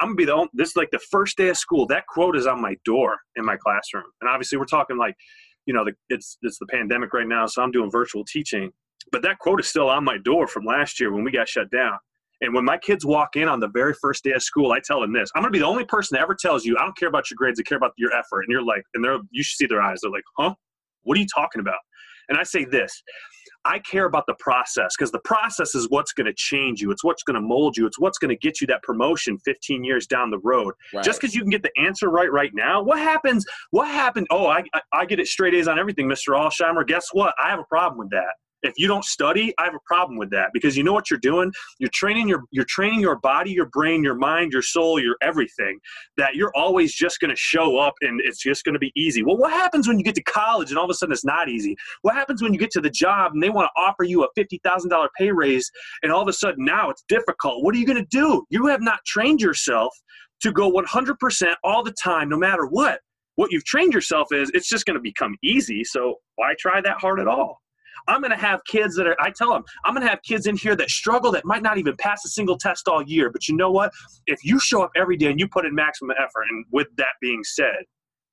I'm 0.00 0.08
gonna 0.08 0.16
be 0.16 0.24
the 0.24 0.34
only, 0.34 0.50
this 0.54 0.70
is 0.70 0.76
like 0.76 0.90
the 0.90 1.00
first 1.10 1.36
day 1.36 1.48
of 1.48 1.56
school. 1.56 1.86
That 1.86 2.06
quote 2.06 2.36
is 2.36 2.46
on 2.46 2.60
my 2.60 2.76
door 2.84 3.16
in 3.36 3.44
my 3.44 3.56
classroom. 3.56 4.04
And 4.20 4.28
obviously 4.28 4.58
we're 4.58 4.64
talking 4.64 4.98
like, 4.98 5.14
you 5.66 5.72
know, 5.74 5.84
the, 5.84 5.92
it's 6.08 6.36
it's 6.42 6.58
the 6.58 6.66
pandemic 6.66 7.12
right 7.12 7.26
now, 7.26 7.46
so 7.46 7.62
I'm 7.62 7.70
doing 7.70 7.90
virtual 7.90 8.24
teaching. 8.24 8.70
But 9.12 9.22
that 9.22 9.38
quote 9.38 9.60
is 9.60 9.68
still 9.68 9.88
on 9.88 10.04
my 10.04 10.18
door 10.18 10.46
from 10.46 10.64
last 10.64 11.00
year 11.00 11.12
when 11.12 11.24
we 11.24 11.30
got 11.30 11.48
shut 11.48 11.70
down. 11.70 11.98
And 12.40 12.52
when 12.52 12.64
my 12.64 12.76
kids 12.76 13.06
walk 13.06 13.36
in 13.36 13.48
on 13.48 13.60
the 13.60 13.68
very 13.68 13.94
first 13.94 14.24
day 14.24 14.32
of 14.32 14.42
school, 14.42 14.72
I 14.72 14.80
tell 14.80 15.00
them 15.00 15.12
this: 15.12 15.30
I'm 15.34 15.42
gonna 15.42 15.52
be 15.52 15.60
the 15.60 15.66
only 15.66 15.84
person 15.84 16.16
that 16.16 16.22
ever 16.22 16.36
tells 16.38 16.64
you, 16.64 16.76
I 16.76 16.82
don't 16.82 16.96
care 16.96 17.08
about 17.08 17.30
your 17.30 17.36
grades, 17.36 17.58
I 17.58 17.62
care 17.62 17.78
about 17.78 17.92
your 17.96 18.12
effort. 18.12 18.42
And 18.42 18.50
you're 18.50 18.64
like, 18.64 18.82
and 18.94 19.04
they're 19.04 19.18
you 19.30 19.42
should 19.42 19.56
see 19.56 19.66
their 19.66 19.80
eyes. 19.80 20.00
They're 20.02 20.10
like, 20.10 20.24
huh? 20.36 20.54
What 21.04 21.16
are 21.16 21.20
you 21.20 21.26
talking 21.32 21.60
about? 21.60 21.78
And 22.28 22.38
I 22.38 22.42
say 22.42 22.64
this 22.64 23.02
I 23.64 23.78
care 23.78 24.04
about 24.04 24.24
the 24.26 24.34
process 24.38 24.94
because 24.96 25.10
the 25.10 25.20
process 25.20 25.74
is 25.74 25.88
what's 25.88 26.12
going 26.12 26.26
to 26.26 26.34
change 26.34 26.80
you. 26.80 26.90
It's 26.90 27.02
what's 27.02 27.22
going 27.22 27.34
to 27.34 27.40
mold 27.40 27.76
you. 27.76 27.86
It's 27.86 27.98
what's 27.98 28.18
going 28.18 28.28
to 28.30 28.36
get 28.36 28.60
you 28.60 28.66
that 28.68 28.82
promotion 28.82 29.38
15 29.44 29.84
years 29.84 30.06
down 30.06 30.30
the 30.30 30.38
road. 30.38 30.74
Right. 30.92 31.04
Just 31.04 31.20
because 31.20 31.34
you 31.34 31.40
can 31.40 31.50
get 31.50 31.62
the 31.62 31.72
answer 31.78 32.10
right 32.10 32.30
right 32.30 32.52
now, 32.54 32.82
what 32.82 32.98
happens? 32.98 33.44
What 33.70 33.88
happened? 33.88 34.26
Oh, 34.30 34.46
I, 34.46 34.64
I 34.92 35.06
get 35.06 35.18
it 35.18 35.26
straight 35.26 35.54
A's 35.54 35.68
on 35.68 35.78
everything, 35.78 36.08
Mr. 36.08 36.36
Alsheimer. 36.36 36.86
Guess 36.86 37.08
what? 37.12 37.34
I 37.42 37.50
have 37.50 37.58
a 37.58 37.64
problem 37.64 37.98
with 37.98 38.10
that. 38.10 38.34
If 38.64 38.72
you 38.78 38.88
don't 38.88 39.04
study, 39.04 39.54
I 39.58 39.64
have 39.64 39.74
a 39.74 39.84
problem 39.86 40.18
with 40.18 40.30
that 40.30 40.48
because 40.54 40.76
you 40.76 40.82
know 40.82 40.92
what 40.92 41.10
you're 41.10 41.20
doing? 41.20 41.52
You're 41.78 41.90
training 41.92 42.28
your 42.28 42.44
you're 42.50 42.64
training 42.64 43.00
your 43.00 43.16
body, 43.16 43.52
your 43.52 43.66
brain, 43.66 44.02
your 44.02 44.14
mind, 44.14 44.52
your 44.52 44.62
soul, 44.62 44.98
your 44.98 45.16
everything 45.22 45.78
that 46.16 46.34
you're 46.34 46.52
always 46.54 46.94
just 46.94 47.20
going 47.20 47.30
to 47.30 47.36
show 47.36 47.78
up 47.78 47.94
and 48.00 48.20
it's 48.22 48.38
just 48.38 48.64
going 48.64 48.72
to 48.72 48.78
be 48.78 48.92
easy. 48.96 49.22
Well, 49.22 49.36
what 49.36 49.52
happens 49.52 49.86
when 49.86 49.98
you 49.98 50.04
get 50.04 50.14
to 50.16 50.22
college 50.22 50.70
and 50.70 50.78
all 50.78 50.84
of 50.84 50.90
a 50.90 50.94
sudden 50.94 51.12
it's 51.12 51.24
not 51.24 51.48
easy? 51.48 51.76
What 52.02 52.14
happens 52.14 52.42
when 52.42 52.52
you 52.52 52.58
get 52.58 52.70
to 52.72 52.80
the 52.80 52.90
job 52.90 53.32
and 53.34 53.42
they 53.42 53.50
want 53.50 53.68
to 53.74 53.80
offer 53.80 54.02
you 54.02 54.24
a 54.24 54.28
$50,000 54.38 55.08
pay 55.18 55.30
raise 55.30 55.70
and 56.02 56.10
all 56.10 56.22
of 56.22 56.28
a 56.28 56.32
sudden 56.32 56.64
now 56.64 56.90
it's 56.90 57.04
difficult? 57.08 57.62
What 57.62 57.74
are 57.74 57.78
you 57.78 57.86
going 57.86 58.02
to 58.02 58.08
do? 58.10 58.44
You 58.48 58.66
have 58.66 58.80
not 58.80 59.00
trained 59.06 59.40
yourself 59.40 59.94
to 60.40 60.52
go 60.52 60.70
100% 60.72 61.54
all 61.62 61.82
the 61.82 61.94
time 62.02 62.28
no 62.28 62.38
matter 62.38 62.66
what. 62.66 63.00
What 63.36 63.50
you've 63.50 63.64
trained 63.64 63.92
yourself 63.92 64.28
is 64.32 64.50
it's 64.54 64.68
just 64.68 64.86
going 64.86 64.94
to 64.94 65.02
become 65.02 65.36
easy, 65.42 65.82
so 65.82 66.16
why 66.36 66.54
try 66.58 66.80
that 66.80 67.00
hard 67.00 67.18
at 67.18 67.26
all? 67.26 67.60
I'm 68.06 68.20
going 68.20 68.30
to 68.30 68.36
have 68.36 68.60
kids 68.66 68.94
that 68.96 69.06
are, 69.06 69.16
I 69.20 69.30
tell 69.30 69.50
them, 69.50 69.64
I'm 69.84 69.94
going 69.94 70.04
to 70.04 70.10
have 70.10 70.22
kids 70.22 70.46
in 70.46 70.56
here 70.56 70.76
that 70.76 70.90
struggle 70.90 71.32
that 71.32 71.44
might 71.44 71.62
not 71.62 71.78
even 71.78 71.96
pass 71.96 72.24
a 72.24 72.28
single 72.28 72.58
test 72.58 72.88
all 72.88 73.02
year. 73.02 73.30
But 73.30 73.48
you 73.48 73.56
know 73.56 73.70
what? 73.70 73.92
If 74.26 74.44
you 74.44 74.60
show 74.60 74.82
up 74.82 74.90
every 74.96 75.16
day 75.16 75.30
and 75.30 75.40
you 75.40 75.48
put 75.48 75.64
in 75.64 75.74
maximum 75.74 76.16
effort, 76.18 76.44
and 76.50 76.64
with 76.70 76.88
that 76.96 77.14
being 77.20 77.42
said, 77.44 77.84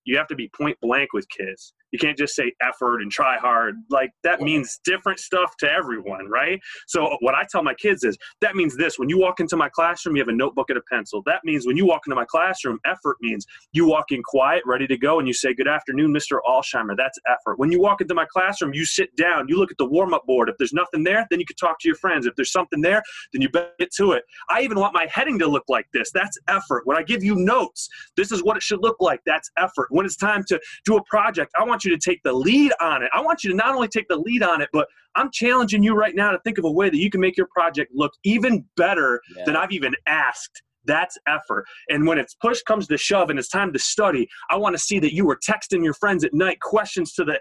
you 0.04 0.18
have 0.18 0.28
to 0.28 0.36
be 0.36 0.50
point 0.58 0.78
blank 0.82 1.14
with 1.14 1.28
kids. 1.30 1.74
You 1.92 2.00
can't 2.00 2.18
just 2.18 2.36
say 2.36 2.52
effort 2.62 3.02
and 3.02 3.12
try 3.12 3.38
hard. 3.38 3.76
Like 3.90 4.12
that 4.24 4.42
means 4.42 4.80
different 4.84 5.20
stuff 5.20 5.56
to 5.60 5.72
everyone, 5.72 6.28
right? 6.28 6.60
So 6.88 7.18
what 7.20 7.36
I 7.36 7.44
tell 7.50 7.64
my 7.64 7.74
kids 7.74 8.04
is 8.04 8.18
that 8.42 8.56
means 8.56 8.78
this. 8.78 8.98
When 8.98 9.10
you 9.10 9.20
walk 9.20 9.40
into 9.40 9.58
my 9.58 9.70
classroom, 9.70 10.16
you 10.16 10.22
have 10.22 10.30
a 10.30 10.34
notebook 10.34 10.70
and 10.70 10.78
a 10.78 10.82
pencil. 10.92 11.22
That 11.26 11.42
means 11.44 11.66
when 11.68 11.78
you 11.78 11.86
walk 11.86 12.02
into 12.08 12.16
my 12.16 12.26
classroom, 12.26 12.80
effort 12.86 13.18
means 13.22 13.46
you 13.74 13.86
walk 13.86 14.12
in 14.12 14.22
quiet, 14.24 14.64
ready 14.66 14.88
to 14.88 14.98
go, 14.98 15.20
and 15.20 15.28
you 15.28 15.34
say, 15.34 15.54
Good 15.54 15.68
afternoon, 15.68 16.14
Mr. 16.14 16.40
Alsheimer. 16.48 16.96
That's 16.98 17.18
effort. 17.28 17.60
When 17.60 17.72
you 17.72 17.82
walk 17.82 18.02
into 18.02 18.14
my 18.14 18.26
classroom, 18.26 18.74
you 18.74 18.86
sit 18.86 19.16
down, 19.16 19.48
you 19.48 19.58
look 19.58 19.72
at 19.72 19.78
the 19.78 19.86
warm-up 19.86 20.26
board. 20.26 20.50
If 20.50 20.56
there's 20.58 20.74
nothing 20.74 21.04
there, 21.04 21.26
then 21.30 21.40
you 21.40 21.46
can 21.46 21.56
talk 21.56 21.80
to 21.80 21.88
your 21.88 21.96
friends. 21.96 22.26
If 22.26 22.36
there's 22.36 22.52
something 22.52 22.82
there, 22.82 23.02
then 23.34 23.42
you 23.42 23.50
better 23.50 23.72
get 23.80 23.92
to 23.98 24.14
it. 24.14 24.24
I 24.50 24.62
even 24.62 24.80
want 24.80 24.94
my 24.94 25.08
heading 25.12 25.38
to 25.40 25.48
look 25.48 25.66
like 25.68 25.88
this. 25.94 26.12
That's 26.12 26.38
effort. 26.48 26.84
When 26.86 26.98
I 26.98 27.04
give 27.04 27.24
you 27.24 27.36
notes, 27.36 27.90
this 28.16 28.32
is 28.32 28.44
what 28.44 28.58
it 28.58 28.64
should 28.64 28.82
look 28.82 28.98
like. 29.00 29.22
That's 29.26 29.50
effort. 29.58 29.88
When 29.90 30.06
it's 30.06 30.16
time 30.16 30.44
to 30.48 30.60
do 30.86 30.98
a 30.98 31.04
project, 31.04 31.52
I 31.60 31.64
want 31.64 31.81
you 31.84 31.92
to 31.92 31.98
take 31.98 32.22
the 32.24 32.34
lead 32.34 32.72
on 32.80 33.04
it. 33.04 33.10
I 33.14 33.22
want 33.22 33.44
you 33.44 33.52
to 33.52 33.56
not 33.56 33.74
only 33.76 33.88
take 33.88 34.08
the 34.08 34.18
lead 34.18 34.44
on 34.44 34.62
it, 34.62 34.70
but 34.72 34.88
I'm 35.16 35.30
challenging 35.32 35.84
you 35.84 35.94
right 35.94 36.16
now 36.16 36.32
to 36.32 36.40
think 36.40 36.58
of 36.58 36.66
a 36.66 36.72
way 36.72 36.90
that 36.90 36.98
you 36.98 37.10
can 37.10 37.22
make 37.22 37.38
your 37.38 37.48
project 37.48 37.92
look 37.94 38.14
even 38.24 38.66
better 38.78 39.22
yeah. 39.36 39.44
than 39.46 39.56
I've 39.56 39.72
even 39.72 39.94
asked. 40.08 40.64
That's 40.86 41.18
effort. 41.28 41.66
And 41.90 42.08
when 42.08 42.18
it's 42.18 42.34
push 42.34 42.62
comes 42.64 42.88
to 42.88 42.98
shove 42.98 43.30
and 43.30 43.38
it's 43.38 43.50
time 43.50 43.72
to 43.74 43.80
study, 43.80 44.28
I 44.50 44.58
want 44.58 44.76
to 44.76 44.82
see 44.82 45.00
that 45.00 45.14
you 45.14 45.26
were 45.26 45.38
texting 45.38 45.84
your 45.84 45.94
friends 45.94 46.24
at 46.24 46.34
night 46.34 46.60
questions 46.60 47.14
to 47.14 47.24
the 47.24 47.40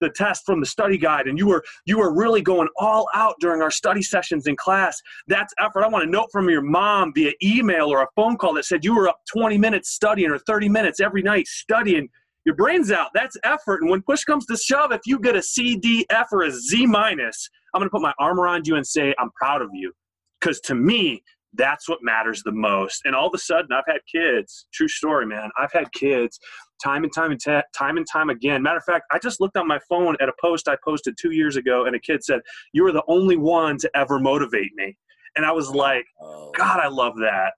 the 0.00 0.10
test 0.10 0.44
from 0.44 0.60
the 0.60 0.66
study 0.66 0.98
guide 0.98 1.26
and 1.26 1.38
you 1.38 1.46
were 1.46 1.64
you 1.86 1.96
were 1.96 2.12
really 2.14 2.42
going 2.42 2.68
all 2.76 3.08
out 3.14 3.34
during 3.40 3.62
our 3.62 3.70
study 3.70 4.02
sessions 4.02 4.46
in 4.46 4.56
class. 4.56 5.00
That's 5.28 5.54
effort. 5.58 5.84
I 5.84 5.88
want 5.88 6.04
a 6.04 6.10
note 6.10 6.28
from 6.32 6.50
your 6.50 6.60
mom 6.60 7.12
via 7.14 7.32
email 7.42 7.86
or 7.86 8.02
a 8.02 8.08
phone 8.16 8.36
call 8.36 8.54
that 8.54 8.64
said 8.64 8.84
you 8.84 8.94
were 8.94 9.08
up 9.08 9.20
20 9.32 9.56
minutes 9.58 9.90
studying 9.90 10.30
or 10.30 10.38
30 10.38 10.68
minutes 10.68 11.00
every 11.00 11.22
night 11.22 11.46
studying 11.46 12.08
your 12.44 12.54
brain's 12.54 12.90
out. 12.90 13.08
That's 13.14 13.36
effort. 13.44 13.82
And 13.82 13.90
when 13.90 14.02
push 14.02 14.24
comes 14.24 14.46
to 14.46 14.56
shove, 14.56 14.92
if 14.92 15.00
you 15.06 15.18
get 15.18 15.36
a 15.36 15.42
C, 15.42 15.76
D, 15.76 16.06
F, 16.10 16.28
or 16.32 16.42
a 16.42 16.50
Z 16.50 16.86
minus, 16.86 17.48
I'm 17.74 17.80
going 17.80 17.88
to 17.88 17.92
put 17.92 18.02
my 18.02 18.12
arm 18.18 18.40
around 18.40 18.66
you 18.66 18.76
and 18.76 18.86
say, 18.86 19.14
I'm 19.18 19.30
proud 19.36 19.62
of 19.62 19.70
you. 19.72 19.92
Because 20.40 20.60
to 20.62 20.74
me, 20.74 21.22
that's 21.54 21.88
what 21.88 21.98
matters 22.02 22.42
the 22.42 22.52
most. 22.52 23.02
And 23.04 23.14
all 23.14 23.26
of 23.26 23.34
a 23.34 23.38
sudden, 23.38 23.72
I've 23.72 23.84
had 23.86 24.00
kids. 24.10 24.66
True 24.72 24.88
story, 24.88 25.26
man. 25.26 25.50
I've 25.58 25.72
had 25.72 25.92
kids 25.92 26.38
time 26.82 27.04
and 27.04 27.12
time 27.14 27.30
and 27.30 27.40
ta- 27.40 27.62
time 27.76 27.96
and 27.96 28.06
time 28.10 28.30
again. 28.30 28.62
Matter 28.62 28.78
of 28.78 28.84
fact, 28.84 29.04
I 29.12 29.18
just 29.18 29.40
looked 29.40 29.56
on 29.56 29.68
my 29.68 29.78
phone 29.88 30.16
at 30.20 30.28
a 30.28 30.32
post 30.40 30.66
I 30.66 30.76
posted 30.84 31.16
two 31.20 31.30
years 31.30 31.56
ago, 31.56 31.84
and 31.84 31.94
a 31.94 32.00
kid 32.00 32.24
said, 32.24 32.40
"You 32.72 32.84
are 32.86 32.92
the 32.92 33.04
only 33.06 33.36
one 33.36 33.76
to 33.78 33.90
ever 33.94 34.18
motivate 34.18 34.74
me." 34.74 34.96
And 35.36 35.46
I 35.46 35.52
was 35.52 35.70
like, 35.70 36.04
oh. 36.20 36.50
God, 36.56 36.80
I 36.80 36.88
love 36.88 37.14
that 37.16 37.52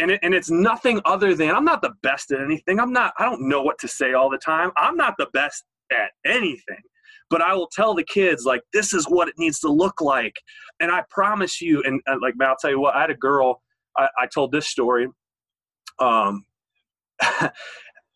and, 0.00 0.10
it, 0.10 0.20
and 0.22 0.34
it's 0.34 0.50
nothing 0.50 1.00
other 1.04 1.34
than 1.34 1.50
i'm 1.50 1.64
not 1.64 1.82
the 1.82 1.92
best 2.02 2.30
at 2.30 2.40
anything. 2.40 2.80
I'm 2.80 2.92
not 2.92 3.12
i 3.18 3.24
don't 3.24 3.48
know 3.48 3.62
what 3.62 3.78
to 3.80 3.88
say 3.88 4.12
all 4.12 4.30
the 4.30 4.38
time. 4.38 4.70
I'm 4.76 4.96
not 4.96 5.14
the 5.18 5.28
best 5.32 5.64
at 5.92 6.10
anything. 6.24 6.82
But 7.28 7.42
i 7.42 7.54
will 7.54 7.68
tell 7.68 7.94
the 7.94 8.04
kids 8.04 8.44
like 8.44 8.62
this 8.72 8.92
is 8.92 9.06
what 9.06 9.28
it 9.28 9.34
needs 9.38 9.60
to 9.60 9.68
look 9.68 10.00
like. 10.00 10.36
And 10.80 10.90
i 10.90 11.02
promise 11.10 11.60
you 11.60 11.82
and, 11.84 12.00
and 12.06 12.20
like 12.20 12.34
i'll 12.40 12.56
tell 12.60 12.70
you 12.70 12.80
what 12.80 12.94
i 12.94 13.02
had 13.02 13.10
a 13.10 13.14
girl 13.14 13.62
i, 13.96 14.08
I 14.18 14.26
told 14.26 14.52
this 14.52 14.68
story 14.68 15.08
um, 15.98 16.44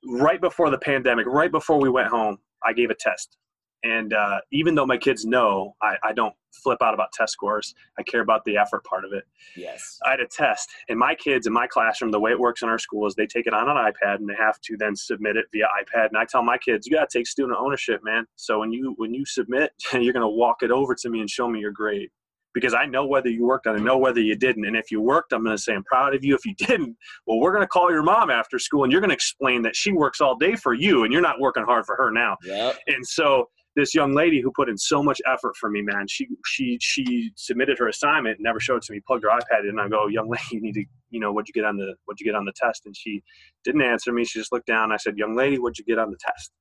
right 0.06 0.40
before 0.40 0.70
the 0.70 0.78
pandemic 0.78 1.26
right 1.26 1.52
before 1.52 1.80
we 1.80 1.90
went 1.90 2.08
home 2.08 2.38
i 2.64 2.72
gave 2.72 2.90
a 2.90 2.94
test 2.94 3.36
and 3.84 4.14
uh, 4.14 4.40
even 4.50 4.74
though 4.74 4.86
my 4.86 4.96
kids 4.96 5.24
know 5.24 5.76
I, 5.80 5.96
I, 6.02 6.12
don't 6.12 6.34
flip 6.52 6.78
out 6.82 6.94
about 6.94 7.12
test 7.12 7.34
scores, 7.34 7.74
I 7.98 8.02
care 8.02 8.22
about 8.22 8.44
the 8.44 8.56
effort 8.56 8.82
part 8.84 9.04
of 9.04 9.12
it. 9.12 9.24
Yes. 9.56 9.98
I 10.04 10.10
had 10.10 10.20
a 10.20 10.26
test, 10.26 10.70
and 10.88 10.98
my 10.98 11.14
kids 11.14 11.46
in 11.46 11.52
my 11.52 11.66
classroom, 11.66 12.10
the 12.10 12.18
way 12.18 12.32
it 12.32 12.40
works 12.40 12.62
in 12.62 12.68
our 12.68 12.78
school 12.78 13.06
is 13.06 13.14
they 13.14 13.26
take 13.26 13.46
it 13.46 13.54
on 13.54 13.68
an 13.68 13.76
iPad 13.76 14.16
and 14.16 14.28
they 14.28 14.34
have 14.34 14.60
to 14.62 14.76
then 14.78 14.96
submit 14.96 15.36
it 15.36 15.46
via 15.52 15.66
iPad. 15.66 16.08
And 16.08 16.16
I 16.16 16.24
tell 16.24 16.42
my 16.42 16.58
kids, 16.58 16.86
you 16.86 16.92
got 16.92 17.08
to 17.08 17.18
take 17.18 17.26
student 17.26 17.56
ownership, 17.60 18.00
man. 18.02 18.24
So 18.36 18.60
when 18.60 18.72
you 18.72 18.94
when 18.96 19.14
you 19.14 19.24
submit, 19.26 19.72
you're 19.92 20.12
going 20.12 20.22
to 20.22 20.28
walk 20.28 20.62
it 20.62 20.70
over 20.70 20.94
to 20.94 21.10
me 21.10 21.20
and 21.20 21.28
show 21.28 21.48
me 21.48 21.60
your 21.60 21.72
grade 21.72 22.08
because 22.54 22.72
I 22.72 22.86
know 22.86 23.04
whether 23.04 23.28
you 23.28 23.44
worked 23.44 23.66
on 23.66 23.76
it, 23.76 23.82
know 23.82 23.98
whether 23.98 24.20
you 24.20 24.36
didn't. 24.36 24.64
And 24.64 24.76
if 24.76 24.90
you 24.90 25.00
worked, 25.00 25.32
I'm 25.32 25.44
going 25.44 25.56
to 25.56 25.62
say 25.62 25.74
I'm 25.74 25.84
proud 25.84 26.14
of 26.14 26.24
you. 26.24 26.34
If 26.34 26.46
you 26.46 26.54
didn't, 26.54 26.96
well, 27.26 27.40
we're 27.40 27.52
going 27.52 27.64
to 27.64 27.68
call 27.68 27.90
your 27.90 28.04
mom 28.04 28.30
after 28.30 28.58
school 28.58 28.84
and 28.84 28.92
you're 28.92 29.00
going 29.00 29.10
to 29.10 29.14
explain 29.14 29.60
that 29.62 29.76
she 29.76 29.92
works 29.92 30.20
all 30.20 30.36
day 30.36 30.54
for 30.54 30.72
you 30.72 31.02
and 31.02 31.12
you're 31.12 31.20
not 31.20 31.40
working 31.40 31.64
hard 31.64 31.84
for 31.84 31.96
her 31.96 32.10
now. 32.10 32.36
Yep. 32.44 32.78
And 32.86 33.06
so 33.06 33.48
this 33.76 33.94
young 33.94 34.14
lady 34.14 34.40
who 34.40 34.52
put 34.54 34.68
in 34.68 34.78
so 34.78 35.02
much 35.02 35.20
effort 35.26 35.56
for 35.56 35.68
me, 35.70 35.82
man. 35.82 36.06
She 36.08 36.28
she 36.46 36.78
she 36.80 37.30
submitted 37.37 37.78
her 37.78 37.88
assignment, 37.88 38.38
never 38.40 38.60
showed 38.60 38.76
it 38.76 38.82
to 38.84 38.92
me, 38.92 39.00
plugged 39.06 39.24
her 39.24 39.30
iPad 39.30 39.68
in, 39.68 39.78
I 39.78 39.88
go, 39.88 40.06
young 40.06 40.28
lady, 40.30 40.42
you 40.52 40.60
need 40.60 40.74
to, 40.74 40.84
you 41.10 41.20
know, 41.20 41.32
what'd 41.32 41.48
you 41.48 41.54
get 41.54 41.66
on 41.66 41.76
the 41.76 41.94
what'd 42.04 42.20
you 42.20 42.26
get 42.26 42.37
on 42.37 42.44
the 42.44 42.52
test? 42.54 42.87
And 42.87 42.96
she 42.96 43.22
didn't 43.64 43.82
answer 43.82 44.12
me. 44.12 44.24
She 44.24 44.38
just 44.38 44.52
looked 44.52 44.66
down. 44.66 44.92
I 44.92 44.96
said, 44.96 45.16
young 45.16 45.37
lady, 45.37 45.58
what'd 45.58 45.78
you 45.78 45.84
get 45.84 45.98
on 45.98 46.10
the 46.10 46.18
test? 46.18 46.52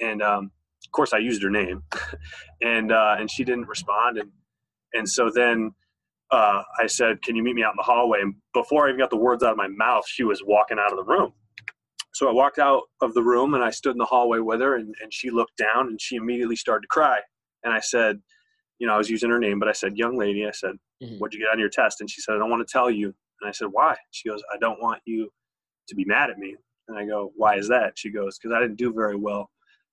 And 0.00 0.22
um, 0.22 0.50
of 0.84 0.92
course, 0.92 1.12
I 1.12 1.18
used 1.18 1.42
her 1.42 1.50
name, 1.50 1.82
and 2.62 2.92
uh, 2.92 3.16
and 3.18 3.30
she 3.30 3.44
didn't 3.44 3.68
respond. 3.68 4.18
And 4.18 4.30
and 4.94 5.08
so 5.08 5.30
then 5.34 5.72
uh, 6.30 6.62
I 6.78 6.86
said, 6.86 7.22
can 7.22 7.36
you 7.36 7.42
meet 7.42 7.54
me 7.54 7.62
out 7.62 7.72
in 7.72 7.76
the 7.78 7.82
hallway? 7.82 8.20
And 8.20 8.34
before 8.52 8.86
I 8.86 8.90
even 8.90 9.00
got 9.00 9.10
the 9.10 9.16
words 9.16 9.42
out 9.42 9.52
of 9.52 9.56
my 9.56 9.68
mouth, 9.68 10.04
she 10.06 10.24
was 10.24 10.42
walking 10.44 10.78
out 10.78 10.92
of 10.92 10.98
the 10.98 11.04
room. 11.04 11.32
So 12.18 12.28
I 12.28 12.32
walked 12.32 12.58
out 12.58 12.82
of 13.00 13.14
the 13.14 13.22
room 13.22 13.54
and 13.54 13.62
I 13.62 13.70
stood 13.70 13.92
in 13.92 13.98
the 13.98 14.04
hallway 14.04 14.40
with 14.40 14.60
her, 14.60 14.74
and, 14.74 14.92
and 15.00 15.14
she 15.14 15.30
looked 15.30 15.56
down 15.56 15.86
and 15.86 16.00
she 16.00 16.16
immediately 16.16 16.56
started 16.56 16.82
to 16.82 16.88
cry. 16.88 17.20
And 17.62 17.72
I 17.72 17.78
said, 17.78 18.18
you 18.80 18.88
know, 18.88 18.94
I 18.94 18.98
was 18.98 19.08
using 19.08 19.30
her 19.30 19.38
name, 19.38 19.60
but 19.60 19.68
I 19.68 19.72
said, 19.72 19.96
young 19.96 20.18
lady, 20.18 20.44
I 20.44 20.50
said, 20.50 20.72
mm-hmm. 21.00 21.14
what'd 21.18 21.32
you 21.32 21.38
get 21.38 21.52
on 21.52 21.60
your 21.60 21.68
test? 21.68 22.00
And 22.00 22.10
she 22.10 22.20
said, 22.20 22.34
I 22.34 22.38
don't 22.38 22.50
want 22.50 22.66
to 22.66 22.72
tell 22.72 22.90
you. 22.90 23.14
And 23.40 23.48
I 23.48 23.52
said, 23.52 23.68
why? 23.70 23.94
She 24.10 24.28
goes, 24.28 24.42
I 24.52 24.58
don't 24.58 24.82
want 24.82 25.00
you 25.04 25.30
to 25.86 25.94
be 25.94 26.04
mad 26.06 26.28
at 26.28 26.38
me. 26.38 26.56
And 26.88 26.98
I 26.98 27.06
go, 27.06 27.30
why 27.36 27.56
is 27.56 27.68
that? 27.68 27.92
She 27.94 28.10
goes, 28.10 28.36
because 28.36 28.52
I 28.52 28.60
didn't 28.60 28.78
do 28.78 28.92
very 28.92 29.14
well. 29.14 29.48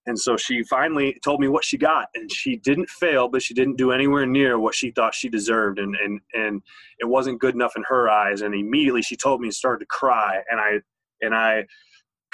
And 0.07 0.19
so 0.19 0.35
she 0.35 0.63
finally 0.63 1.19
told 1.23 1.39
me 1.39 1.47
what 1.47 1.63
she 1.63 1.77
got, 1.77 2.07
and 2.15 2.31
she 2.31 2.55
didn't 2.55 2.89
fail, 2.89 3.27
but 3.27 3.43
she 3.43 3.53
didn't 3.53 3.77
do 3.77 3.91
anywhere 3.91 4.25
near 4.25 4.57
what 4.57 4.73
she 4.73 4.89
thought 4.89 5.13
she 5.13 5.29
deserved, 5.29 5.79
and 5.79 5.95
and 5.95 6.21
and 6.35 6.61
it 6.99 7.05
wasn't 7.05 7.41
good 7.41 7.55
enough 7.55 7.73
in 7.75 7.83
her 7.87 8.07
eyes. 8.07 8.41
And 8.41 8.53
immediately 8.53 9.01
she 9.01 9.15
told 9.15 9.41
me 9.41 9.47
and 9.47 9.53
started 9.55 9.79
to 9.79 9.87
cry, 9.87 10.41
and 10.49 10.59
I 10.59 10.79
and 11.21 11.33
I 11.33 11.65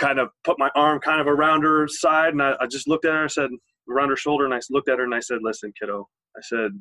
kind 0.02 0.20
of 0.20 0.30
put 0.44 0.58
my 0.58 0.70
arm 0.76 1.00
kind 1.00 1.22
of 1.22 1.28
around 1.28 1.62
her 1.62 1.88
side 1.88 2.34
and 2.34 2.42
I, 2.42 2.56
I 2.60 2.66
just 2.66 2.88
looked 2.88 3.06
at 3.06 3.14
her 3.14 3.22
and 3.22 3.32
said 3.32 3.50
around 3.90 4.10
her 4.10 4.18
shoulder 4.18 4.46
and 4.46 4.54
I 4.54 4.60
looked 4.72 4.90
at 4.90 4.98
her 4.98 5.06
and 5.06 5.14
I 5.14 5.20
said, 5.20 5.40
listen, 5.44 5.72
kiddo, 5.80 6.10
I 6.36 6.42
said, 6.42 6.72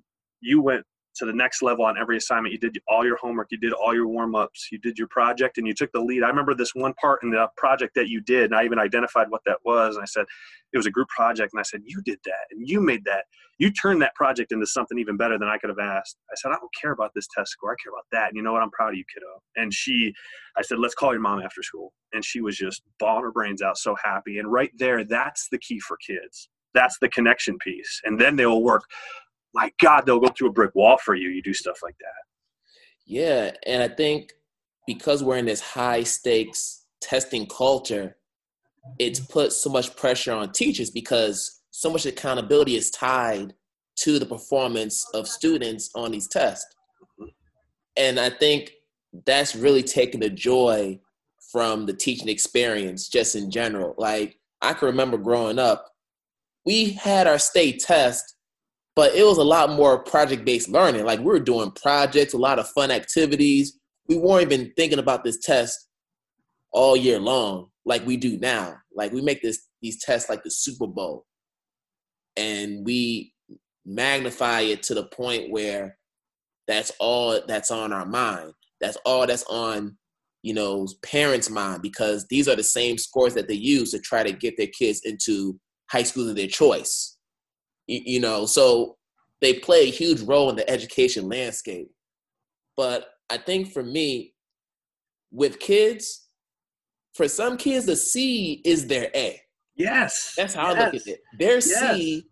you 0.40 0.62
went 0.62 0.84
to 1.20 1.26
the 1.26 1.32
next 1.32 1.62
level 1.62 1.84
on 1.84 1.96
every 1.96 2.16
assignment. 2.16 2.52
You 2.52 2.58
did 2.58 2.78
all 2.88 3.04
your 3.04 3.16
homework, 3.16 3.48
you 3.50 3.58
did 3.58 3.72
all 3.72 3.94
your 3.94 4.08
warm 4.08 4.34
ups, 4.34 4.68
you 4.72 4.78
did 4.78 4.98
your 4.98 5.08
project, 5.08 5.58
and 5.58 5.66
you 5.66 5.74
took 5.74 5.92
the 5.92 6.00
lead. 6.00 6.22
I 6.22 6.28
remember 6.28 6.54
this 6.54 6.74
one 6.74 6.94
part 6.94 7.22
in 7.22 7.30
the 7.30 7.46
project 7.56 7.94
that 7.94 8.08
you 8.08 8.20
did, 8.20 8.44
and 8.46 8.54
I 8.54 8.64
even 8.64 8.78
identified 8.78 9.30
what 9.30 9.42
that 9.46 9.58
was. 9.64 9.96
And 9.96 10.02
I 10.02 10.06
said, 10.06 10.24
it 10.72 10.76
was 10.76 10.86
a 10.86 10.90
group 10.90 11.08
project. 11.08 11.52
And 11.52 11.60
I 11.60 11.62
said, 11.62 11.82
You 11.84 12.00
did 12.02 12.18
that, 12.24 12.46
and 12.50 12.68
you 12.68 12.80
made 12.80 13.04
that. 13.04 13.24
You 13.58 13.70
turned 13.70 14.00
that 14.02 14.14
project 14.14 14.52
into 14.52 14.66
something 14.66 14.98
even 14.98 15.16
better 15.16 15.38
than 15.38 15.48
I 15.48 15.58
could 15.58 15.68
have 15.68 15.78
asked. 15.78 16.16
I 16.30 16.34
said, 16.36 16.48
I 16.48 16.54
don't 16.54 16.74
care 16.80 16.92
about 16.92 17.12
this 17.14 17.28
test 17.36 17.50
score. 17.50 17.72
I 17.72 17.76
care 17.82 17.92
about 17.92 18.06
that. 18.10 18.28
And 18.28 18.36
you 18.36 18.42
know 18.42 18.54
what? 18.54 18.62
I'm 18.62 18.70
proud 18.70 18.90
of 18.90 18.94
you, 18.94 19.04
kiddo. 19.12 19.26
And 19.56 19.72
she, 19.72 20.14
I 20.56 20.62
said, 20.62 20.78
Let's 20.78 20.94
call 20.94 21.12
your 21.12 21.20
mom 21.20 21.40
after 21.40 21.62
school. 21.62 21.92
And 22.12 22.24
she 22.24 22.40
was 22.40 22.56
just 22.56 22.82
bawling 22.98 23.24
her 23.24 23.32
brains 23.32 23.62
out, 23.62 23.76
so 23.78 23.96
happy. 24.02 24.38
And 24.38 24.50
right 24.50 24.70
there, 24.76 25.04
that's 25.04 25.48
the 25.50 25.58
key 25.58 25.80
for 25.80 25.96
kids. 25.98 26.48
That's 26.72 26.98
the 27.00 27.08
connection 27.08 27.58
piece. 27.58 28.00
And 28.04 28.20
then 28.20 28.36
they 28.36 28.46
will 28.46 28.62
work 28.62 28.84
my 29.54 29.72
God, 29.80 30.06
they'll 30.06 30.20
go 30.20 30.28
through 30.28 30.48
a 30.48 30.52
brick 30.52 30.74
wall 30.74 30.98
for 30.98 31.14
you. 31.14 31.28
You 31.28 31.42
do 31.42 31.54
stuff 31.54 31.78
like 31.82 31.96
that. 31.98 32.30
Yeah. 33.06 33.52
And 33.66 33.82
I 33.82 33.88
think 33.88 34.32
because 34.86 35.22
we're 35.24 35.38
in 35.38 35.46
this 35.46 35.60
high 35.60 36.02
stakes 36.04 36.84
testing 37.00 37.46
culture, 37.46 38.16
it's 38.98 39.20
put 39.20 39.52
so 39.52 39.70
much 39.70 39.96
pressure 39.96 40.32
on 40.32 40.52
teachers 40.52 40.90
because 40.90 41.62
so 41.70 41.90
much 41.90 42.06
accountability 42.06 42.76
is 42.76 42.90
tied 42.90 43.54
to 43.96 44.18
the 44.18 44.26
performance 44.26 45.06
of 45.14 45.28
students 45.28 45.90
on 45.94 46.12
these 46.12 46.28
tests. 46.28 46.74
Mm-hmm. 47.20 47.28
And 47.96 48.20
I 48.20 48.30
think 48.30 48.72
that's 49.26 49.56
really 49.56 49.82
taken 49.82 50.20
the 50.20 50.30
joy 50.30 50.98
from 51.50 51.86
the 51.86 51.92
teaching 51.92 52.28
experience 52.28 53.08
just 53.08 53.34
in 53.34 53.50
general. 53.50 53.94
Like 53.98 54.38
I 54.62 54.72
can 54.72 54.86
remember 54.86 55.18
growing 55.18 55.58
up, 55.58 55.86
we 56.64 56.90
had 56.90 57.26
our 57.26 57.38
state 57.38 57.80
test 57.80 58.36
but 58.96 59.14
it 59.14 59.24
was 59.24 59.38
a 59.38 59.44
lot 59.44 59.70
more 59.70 60.02
project 60.02 60.44
based 60.44 60.68
learning. 60.68 61.04
Like 61.04 61.20
we 61.20 61.26
were 61.26 61.40
doing 61.40 61.70
projects, 61.72 62.34
a 62.34 62.38
lot 62.38 62.58
of 62.58 62.68
fun 62.70 62.90
activities. 62.90 63.78
We 64.08 64.16
weren't 64.16 64.50
even 64.50 64.72
thinking 64.76 64.98
about 64.98 65.24
this 65.24 65.38
test 65.38 65.88
all 66.72 66.96
year 66.96 67.18
long 67.18 67.68
like 67.84 68.04
we 68.06 68.16
do 68.16 68.38
now. 68.38 68.76
Like 68.94 69.12
we 69.12 69.20
make 69.20 69.42
this 69.42 69.66
these 69.82 70.02
tests 70.02 70.28
like 70.28 70.42
the 70.42 70.50
Super 70.50 70.86
Bowl, 70.86 71.24
and 72.36 72.84
we 72.84 73.32
magnify 73.86 74.60
it 74.60 74.82
to 74.84 74.94
the 74.94 75.04
point 75.04 75.50
where 75.50 75.96
that's 76.66 76.92
all 76.98 77.40
that's 77.46 77.70
on 77.70 77.92
our 77.92 78.06
mind. 78.06 78.52
That's 78.80 78.98
all 79.04 79.26
that's 79.26 79.44
on 79.44 79.96
you 80.42 80.54
know 80.54 80.86
parents' 81.02 81.50
mind 81.50 81.82
because 81.82 82.26
these 82.28 82.48
are 82.48 82.56
the 82.56 82.62
same 82.62 82.98
scores 82.98 83.34
that 83.34 83.48
they 83.48 83.54
use 83.54 83.92
to 83.92 83.98
try 84.00 84.22
to 84.22 84.32
get 84.32 84.56
their 84.56 84.68
kids 84.68 85.02
into 85.04 85.58
high 85.90 86.02
school 86.02 86.28
of 86.28 86.36
their 86.36 86.46
choice 86.46 87.16
you 87.90 88.20
know 88.20 88.46
so 88.46 88.96
they 89.40 89.54
play 89.54 89.82
a 89.82 89.90
huge 89.90 90.20
role 90.22 90.50
in 90.50 90.56
the 90.56 90.68
education 90.70 91.28
landscape 91.28 91.90
but 92.76 93.14
i 93.30 93.36
think 93.36 93.72
for 93.72 93.82
me 93.82 94.34
with 95.30 95.58
kids 95.58 96.28
for 97.14 97.28
some 97.28 97.56
kids 97.56 97.86
the 97.86 97.96
c 97.96 98.60
is 98.64 98.86
their 98.86 99.10
a 99.14 99.40
yes 99.74 100.34
that's 100.36 100.54
how 100.54 100.68
yes. 100.70 100.76
i 100.76 100.84
look 100.84 100.94
at 100.94 101.06
it 101.06 101.20
their 101.38 101.54
yes. 101.54 101.96
c 101.96 102.26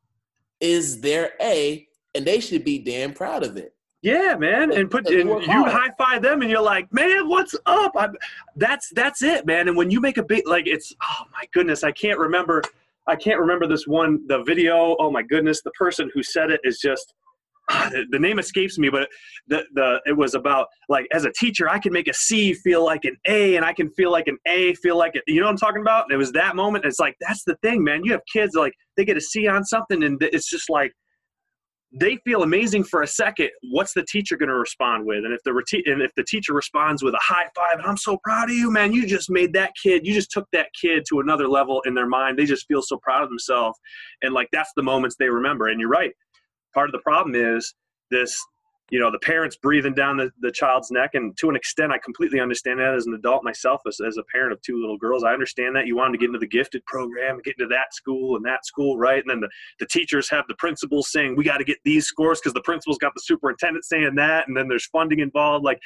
is 0.60 1.00
their 1.00 1.32
a 1.40 1.86
and 2.14 2.24
they 2.24 2.40
should 2.40 2.64
be 2.64 2.78
damn 2.78 3.12
proud 3.12 3.42
of 3.42 3.56
it 3.56 3.74
yeah, 4.00 4.36
man, 4.36 4.72
and 4.72 4.88
put 4.88 5.08
and 5.08 5.28
you 5.28 5.64
high 5.64 5.90
five 5.98 6.22
them, 6.22 6.42
and 6.42 6.50
you're 6.50 6.62
like, 6.62 6.92
man, 6.92 7.28
what's 7.28 7.56
up? 7.66 7.92
I'm, 7.96 8.14
that's 8.54 8.90
that's 8.94 9.22
it, 9.22 9.44
man. 9.44 9.66
And 9.66 9.76
when 9.76 9.90
you 9.90 10.00
make 10.00 10.18
a 10.18 10.22
big 10.22 10.46
like, 10.46 10.68
it's 10.68 10.94
oh 11.02 11.24
my 11.32 11.44
goodness, 11.52 11.82
I 11.82 11.90
can't 11.90 12.18
remember 12.18 12.62
I 13.08 13.16
can't 13.16 13.40
remember 13.40 13.66
this 13.66 13.86
one, 13.86 14.20
the 14.26 14.42
video. 14.44 14.96
Oh 15.00 15.10
my 15.10 15.22
goodness, 15.22 15.62
the 15.62 15.70
person 15.72 16.10
who 16.14 16.22
said 16.22 16.50
it 16.50 16.60
is 16.62 16.78
just 16.78 17.14
ah, 17.70 17.90
the, 18.10 18.18
name 18.18 18.38
escapes 18.38 18.78
me, 18.78 18.90
but 18.90 19.08
the 19.46 19.64
the 19.74 20.00
it 20.06 20.16
was 20.16 20.34
about 20.34 20.66
like 20.88 21.06
as 21.12 21.24
a 21.24 21.32
teacher, 21.32 21.68
I 21.68 21.78
can 21.78 21.92
make 21.92 22.08
a 22.08 22.14
C 22.14 22.54
feel 22.54 22.84
like 22.84 23.04
an 23.04 23.16
A, 23.26 23.56
and 23.56 23.64
I 23.64 23.72
can 23.72 23.90
feel 23.90 24.12
like 24.12 24.28
an 24.28 24.36
A 24.46 24.74
feel 24.74 24.96
like 24.96 25.16
it. 25.16 25.22
You 25.26 25.40
know 25.40 25.46
what 25.46 25.52
I'm 25.52 25.58
talking 25.58 25.80
about? 25.80 26.04
And 26.04 26.12
it 26.12 26.18
was 26.18 26.32
that 26.32 26.54
moment. 26.54 26.84
It's 26.84 27.00
like 27.00 27.14
that's 27.20 27.44
the 27.44 27.56
thing, 27.62 27.82
man. 27.82 28.04
You 28.04 28.12
have 28.12 28.22
kids 28.32 28.54
like 28.54 28.72
they 28.96 29.04
get 29.04 29.16
a 29.16 29.20
C 29.20 29.48
on 29.48 29.64
something, 29.64 30.02
and 30.02 30.18
it's 30.22 30.50
just 30.50 30.68
like 30.68 30.92
they 31.92 32.16
feel 32.18 32.42
amazing 32.42 32.84
for 32.84 33.02
a 33.02 33.06
second. 33.06 33.50
What's 33.70 33.94
the 33.94 34.04
teacher 34.04 34.36
going 34.36 34.50
to 34.50 34.54
respond 34.54 35.06
with? 35.06 35.24
And 35.24 35.32
if 35.32 35.42
the 35.44 35.50
and 35.86 36.02
if 36.02 36.10
the 36.16 36.24
teacher 36.24 36.52
responds 36.52 37.02
with 37.02 37.14
a 37.14 37.20
high 37.22 37.46
five, 37.56 37.78
and 37.78 37.86
I'm 37.86 37.96
so 37.96 38.18
proud 38.22 38.50
of 38.50 38.56
you, 38.56 38.70
man, 38.70 38.92
you 38.92 39.06
just 39.06 39.30
made 39.30 39.52
that 39.54 39.72
kid, 39.82 40.06
you 40.06 40.12
just 40.12 40.30
took 40.30 40.46
that 40.52 40.68
kid 40.78 41.04
to 41.08 41.20
another 41.20 41.48
level 41.48 41.80
in 41.86 41.94
their 41.94 42.06
mind. 42.06 42.38
They 42.38 42.44
just 42.44 42.66
feel 42.66 42.82
so 42.82 42.98
proud 42.98 43.22
of 43.22 43.30
themselves, 43.30 43.78
and 44.22 44.34
like 44.34 44.48
that's 44.52 44.72
the 44.76 44.82
moments 44.82 45.16
they 45.18 45.28
remember. 45.28 45.68
And 45.68 45.80
you're 45.80 45.88
right. 45.88 46.12
Part 46.74 46.88
of 46.88 46.92
the 46.92 47.00
problem 47.00 47.34
is 47.34 47.74
this 48.10 48.38
you 48.90 48.98
know 48.98 49.10
the 49.10 49.18
parents 49.18 49.56
breathing 49.56 49.94
down 49.94 50.16
the, 50.16 50.30
the 50.40 50.50
child's 50.50 50.90
neck 50.90 51.10
and 51.14 51.36
to 51.36 51.48
an 51.48 51.56
extent 51.56 51.92
i 51.92 51.98
completely 51.98 52.40
understand 52.40 52.80
that 52.80 52.94
as 52.94 53.06
an 53.06 53.14
adult 53.14 53.44
myself 53.44 53.80
as, 53.86 54.00
as 54.06 54.16
a 54.16 54.22
parent 54.32 54.52
of 54.52 54.60
two 54.62 54.80
little 54.80 54.96
girls. 54.96 55.24
I 55.24 55.32
understand 55.32 55.76
that. 55.76 55.86
You 55.86 55.96
wanted 55.96 56.12
to 56.12 56.18
get 56.18 56.26
into 56.26 56.38
the 56.38 56.46
gifted 56.46 56.84
program 56.86 57.40
get 57.44 57.56
into 57.58 57.68
that 57.74 57.94
school 57.94 58.36
and 58.36 58.44
that 58.44 58.64
school 58.66 58.98
right? 58.98 59.20
And 59.20 59.30
then 59.30 59.40
the, 59.40 59.48
the 59.80 59.86
teachers 59.86 60.28
have 60.30 60.44
the 60.48 60.54
principals 60.56 61.10
saying 61.10 61.36
we 61.36 61.44
got 61.44 61.58
to 61.58 61.64
get 61.64 61.78
these 61.84 62.06
scores 62.06 62.40
because 62.40 62.54
the 62.54 62.62
principal's 62.62 62.98
got 62.98 63.12
the 63.14 63.22
superintendent 63.22 63.84
saying 63.84 64.14
that 64.16 64.48
and 64.48 64.56
then 64.56 64.68
there's 64.68 64.86
funding 64.86 65.20
involved 65.20 65.64
like 65.64 65.78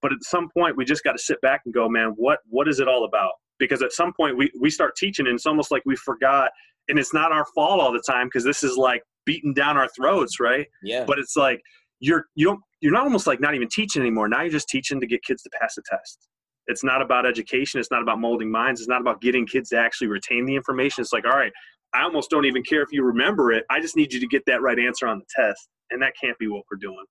but 0.00 0.12
at 0.12 0.22
some 0.22 0.48
point 0.50 0.76
we 0.76 0.84
just 0.84 1.02
got 1.04 1.12
to 1.12 1.18
sit 1.18 1.40
back 1.40 1.62
and 1.64 1.74
go 1.74 1.88
man 1.88 2.14
what 2.16 2.40
what 2.48 2.68
is 2.68 2.80
it 2.80 2.88
all 2.88 3.04
about? 3.04 3.32
Because 3.58 3.82
at 3.82 3.92
some 3.92 4.12
point 4.12 4.36
we, 4.36 4.50
we 4.60 4.70
start 4.70 4.94
teaching 4.96 5.26
and 5.26 5.34
it's 5.34 5.46
almost 5.46 5.70
like 5.70 5.82
we 5.84 5.96
forgot 5.96 6.50
and 6.88 6.98
it's 6.98 7.12
not 7.12 7.32
our 7.32 7.44
fault 7.54 7.80
all 7.80 7.92
the 7.92 8.02
time 8.06 8.26
because 8.26 8.44
this 8.44 8.62
is 8.62 8.76
like 8.76 9.02
beating 9.26 9.52
down 9.52 9.76
our 9.76 9.88
throats 9.88 10.40
right? 10.40 10.66
Yeah. 10.82 11.04
But 11.04 11.18
it's 11.18 11.36
like 11.36 11.60
you're 12.00 12.26
you 12.34 12.46
don't 12.46 12.60
you're 12.80 12.92
not 12.92 13.04
almost 13.04 13.26
like 13.26 13.40
not 13.40 13.54
even 13.54 13.68
teaching 13.68 14.02
anymore. 14.02 14.28
Now 14.28 14.42
you're 14.42 14.50
just 14.50 14.68
teaching 14.68 15.00
to 15.00 15.06
get 15.06 15.22
kids 15.22 15.42
to 15.42 15.50
pass 15.60 15.76
a 15.78 15.82
test. 15.82 16.28
It's 16.68 16.84
not 16.84 17.00
about 17.00 17.26
education. 17.26 17.80
It's 17.80 17.90
not 17.90 18.02
about 18.02 18.20
molding 18.20 18.50
minds. 18.50 18.80
It's 18.80 18.88
not 18.88 19.00
about 19.00 19.20
getting 19.20 19.46
kids 19.46 19.70
to 19.70 19.78
actually 19.78 20.08
retain 20.08 20.44
the 20.44 20.54
information. 20.54 21.00
It's 21.00 21.12
like, 21.12 21.24
all 21.24 21.36
right, 21.36 21.52
I 21.94 22.02
almost 22.02 22.30
don't 22.30 22.44
even 22.44 22.62
care 22.62 22.82
if 22.82 22.88
you 22.92 23.02
remember 23.02 23.52
it. 23.52 23.64
I 23.70 23.80
just 23.80 23.96
need 23.96 24.12
you 24.12 24.20
to 24.20 24.26
get 24.26 24.42
that 24.46 24.60
right 24.60 24.78
answer 24.78 25.06
on 25.06 25.18
the 25.18 25.24
test. 25.34 25.68
And 25.90 26.02
that 26.02 26.12
can't 26.22 26.38
be 26.38 26.46
what 26.46 26.64
we're 26.70 26.78
doing. 26.78 27.04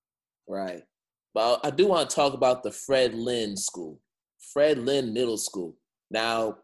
Right. 0.47 0.83
But 1.33 1.59
I 1.63 1.71
do 1.71 1.87
want 1.87 2.09
to 2.09 2.15
talk 2.15 2.33
about 2.33 2.63
the 2.63 2.71
Fred 2.71 3.15
Lynn 3.15 3.57
School, 3.57 3.99
Fred 4.53 4.77
Lynn 4.77 5.13
Middle 5.13 5.37
School. 5.37 5.75
Now, 6.11 6.57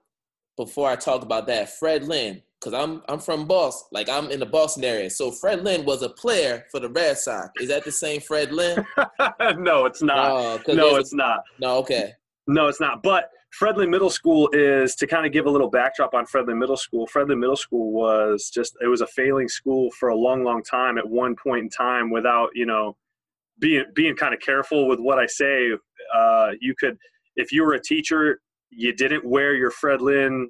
before 0.58 0.90
I 0.90 0.96
talk 0.96 1.24
about 1.24 1.48
that, 1.48 1.78
Fred 1.78 2.04
Lynn, 2.08 2.42
because 2.60 2.74
I'm 2.74 3.02
I'm 3.08 3.20
from 3.20 3.46
Boston, 3.46 3.88
like 3.92 4.10
I'm 4.10 4.30
in 4.32 4.40
the 4.40 4.46
Boston 4.46 4.84
area. 4.84 5.10
So 5.10 5.32
Fred 5.32 5.64
Lynn 5.64 5.86
was 5.86 6.02
a 6.02 6.10
player 6.10 6.66
for 6.72 6.80
the 6.80 6.90
Red 6.90 7.18
Sox. 7.18 7.50
Is 7.60 7.70
that 7.70 7.84
the 7.84 7.92
same 7.92 8.22
Fred 8.22 8.52
Lynn? 8.52 8.86
no, 9.58 9.86
it's 9.86 10.02
not. 10.02 10.32
Oh, 10.32 10.74
no, 10.74 10.96
it's 10.96 11.14
a, 11.14 11.18
not. 11.18 11.44
No, 11.60 11.78
okay. 11.78 12.14
No, 12.48 12.68
it's 12.68 12.80
not. 12.80 13.02
But 13.04 13.30
Fred 13.52 13.78
Lynn 13.78 13.90
Middle 13.92 14.10
School 14.10 14.50
is 14.52 14.96
to 14.96 15.08
kind 15.08 15.26
of 15.26 15.32
give 15.32 15.46
a 15.46 15.50
little 15.50 15.70
backdrop 15.70 16.14
on 16.14 16.26
Fred 16.26 16.48
Lynn 16.48 16.60
Middle 16.60 16.78
School. 16.78 17.06
Fred 17.08 17.30
Lynn 17.30 17.40
Middle 17.40 17.56
School 17.56 17.92
was 17.92 18.50
just 18.50 18.76
it 18.82 18.88
was 18.88 19.02
a 19.02 19.08
failing 19.08 19.48
school 19.48 19.92
for 19.92 20.10
a 20.10 20.16
long, 20.16 20.44
long 20.44 20.64
time. 20.64 20.98
At 20.98 21.08
one 21.08 21.36
point 21.36 21.64
in 21.64 21.70
time, 21.70 22.10
without 22.10 22.50
you 22.56 22.66
know 22.66 22.96
being 23.60 23.86
being 23.94 24.16
kind 24.16 24.34
of 24.34 24.40
careful 24.40 24.88
with 24.88 25.00
what 25.00 25.20
I 25.20 25.26
say, 25.26 25.72
uh, 26.16 26.52
you 26.60 26.74
could 26.76 26.98
if 27.36 27.52
you 27.52 27.64
were 27.64 27.74
a 27.74 27.82
teacher, 27.82 28.42
you 28.76 28.94
didn't 28.94 29.26
wear 29.26 29.56
your 29.56 29.72
Fred 29.72 30.02
Lynn 30.02 30.50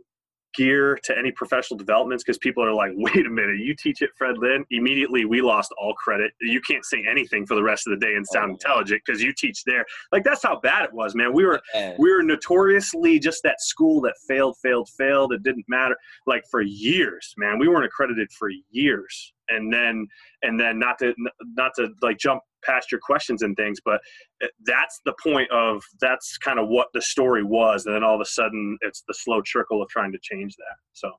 gear 0.53 0.99
to 1.03 1.17
any 1.17 1.31
professional 1.31 1.77
developments 1.77 2.23
because 2.23 2.37
people 2.37 2.63
are 2.63 2.73
like, 2.73 2.91
wait 2.95 3.25
a 3.25 3.29
minute, 3.29 3.57
you 3.59 3.75
teach 3.75 4.01
at 4.01 4.09
Fred 4.17 4.37
Lynn? 4.37 4.65
Immediately, 4.71 5.25
we 5.25 5.41
lost 5.41 5.73
all 5.79 5.93
credit. 5.95 6.31
You 6.41 6.61
can't 6.61 6.85
say 6.85 7.03
anything 7.09 7.45
for 7.45 7.55
the 7.55 7.63
rest 7.63 7.87
of 7.87 7.91
the 7.91 8.05
day 8.05 8.15
and 8.15 8.25
sound 8.25 8.51
oh, 8.51 8.53
intelligent 8.53 9.01
because 9.05 9.21
you 9.21 9.33
teach 9.33 9.63
there. 9.65 9.85
Like 10.11 10.23
that's 10.23 10.43
how 10.43 10.59
bad 10.59 10.85
it 10.85 10.93
was, 10.93 11.15
man. 11.15 11.33
We 11.33 11.45
were 11.45 11.61
we 11.97 12.11
were 12.11 12.23
notoriously 12.23 13.19
just 13.19 13.43
that 13.43 13.61
school 13.61 14.01
that 14.01 14.15
failed, 14.27 14.57
failed, 14.61 14.89
failed. 14.97 15.33
It 15.33 15.43
didn't 15.43 15.65
matter. 15.67 15.95
Like 16.25 16.43
for 16.49 16.61
years, 16.61 17.33
man, 17.37 17.59
we 17.59 17.67
weren't 17.67 17.85
accredited 17.85 18.31
for 18.31 18.49
years. 18.71 19.33
And 19.49 19.73
then 19.73 20.07
and 20.41 20.59
then 20.59 20.79
not 20.79 20.99
to 20.99 21.13
not 21.55 21.71
to 21.75 21.89
like 22.01 22.17
jump 22.17 22.41
past 22.65 22.91
your 22.91 22.99
questions 23.01 23.41
and 23.41 23.55
things 23.55 23.79
but 23.83 23.99
eh, 24.41 24.47
that's 24.65 25.01
the 25.05 25.13
point 25.21 25.49
of 25.51 25.83
that's 25.99 26.37
kind 26.37 26.59
of 26.59 26.67
what 26.67 26.87
the 26.93 27.01
story 27.01 27.43
was 27.43 27.85
and 27.85 27.95
then 27.95 28.03
all 28.03 28.15
of 28.15 28.21
a 28.21 28.25
sudden 28.25 28.77
it's 28.81 29.03
the 29.07 29.13
slow 29.13 29.41
trickle 29.41 29.81
of 29.81 29.89
trying 29.89 30.11
to 30.11 30.19
change 30.21 30.55
that 30.55 30.75
so. 30.93 31.11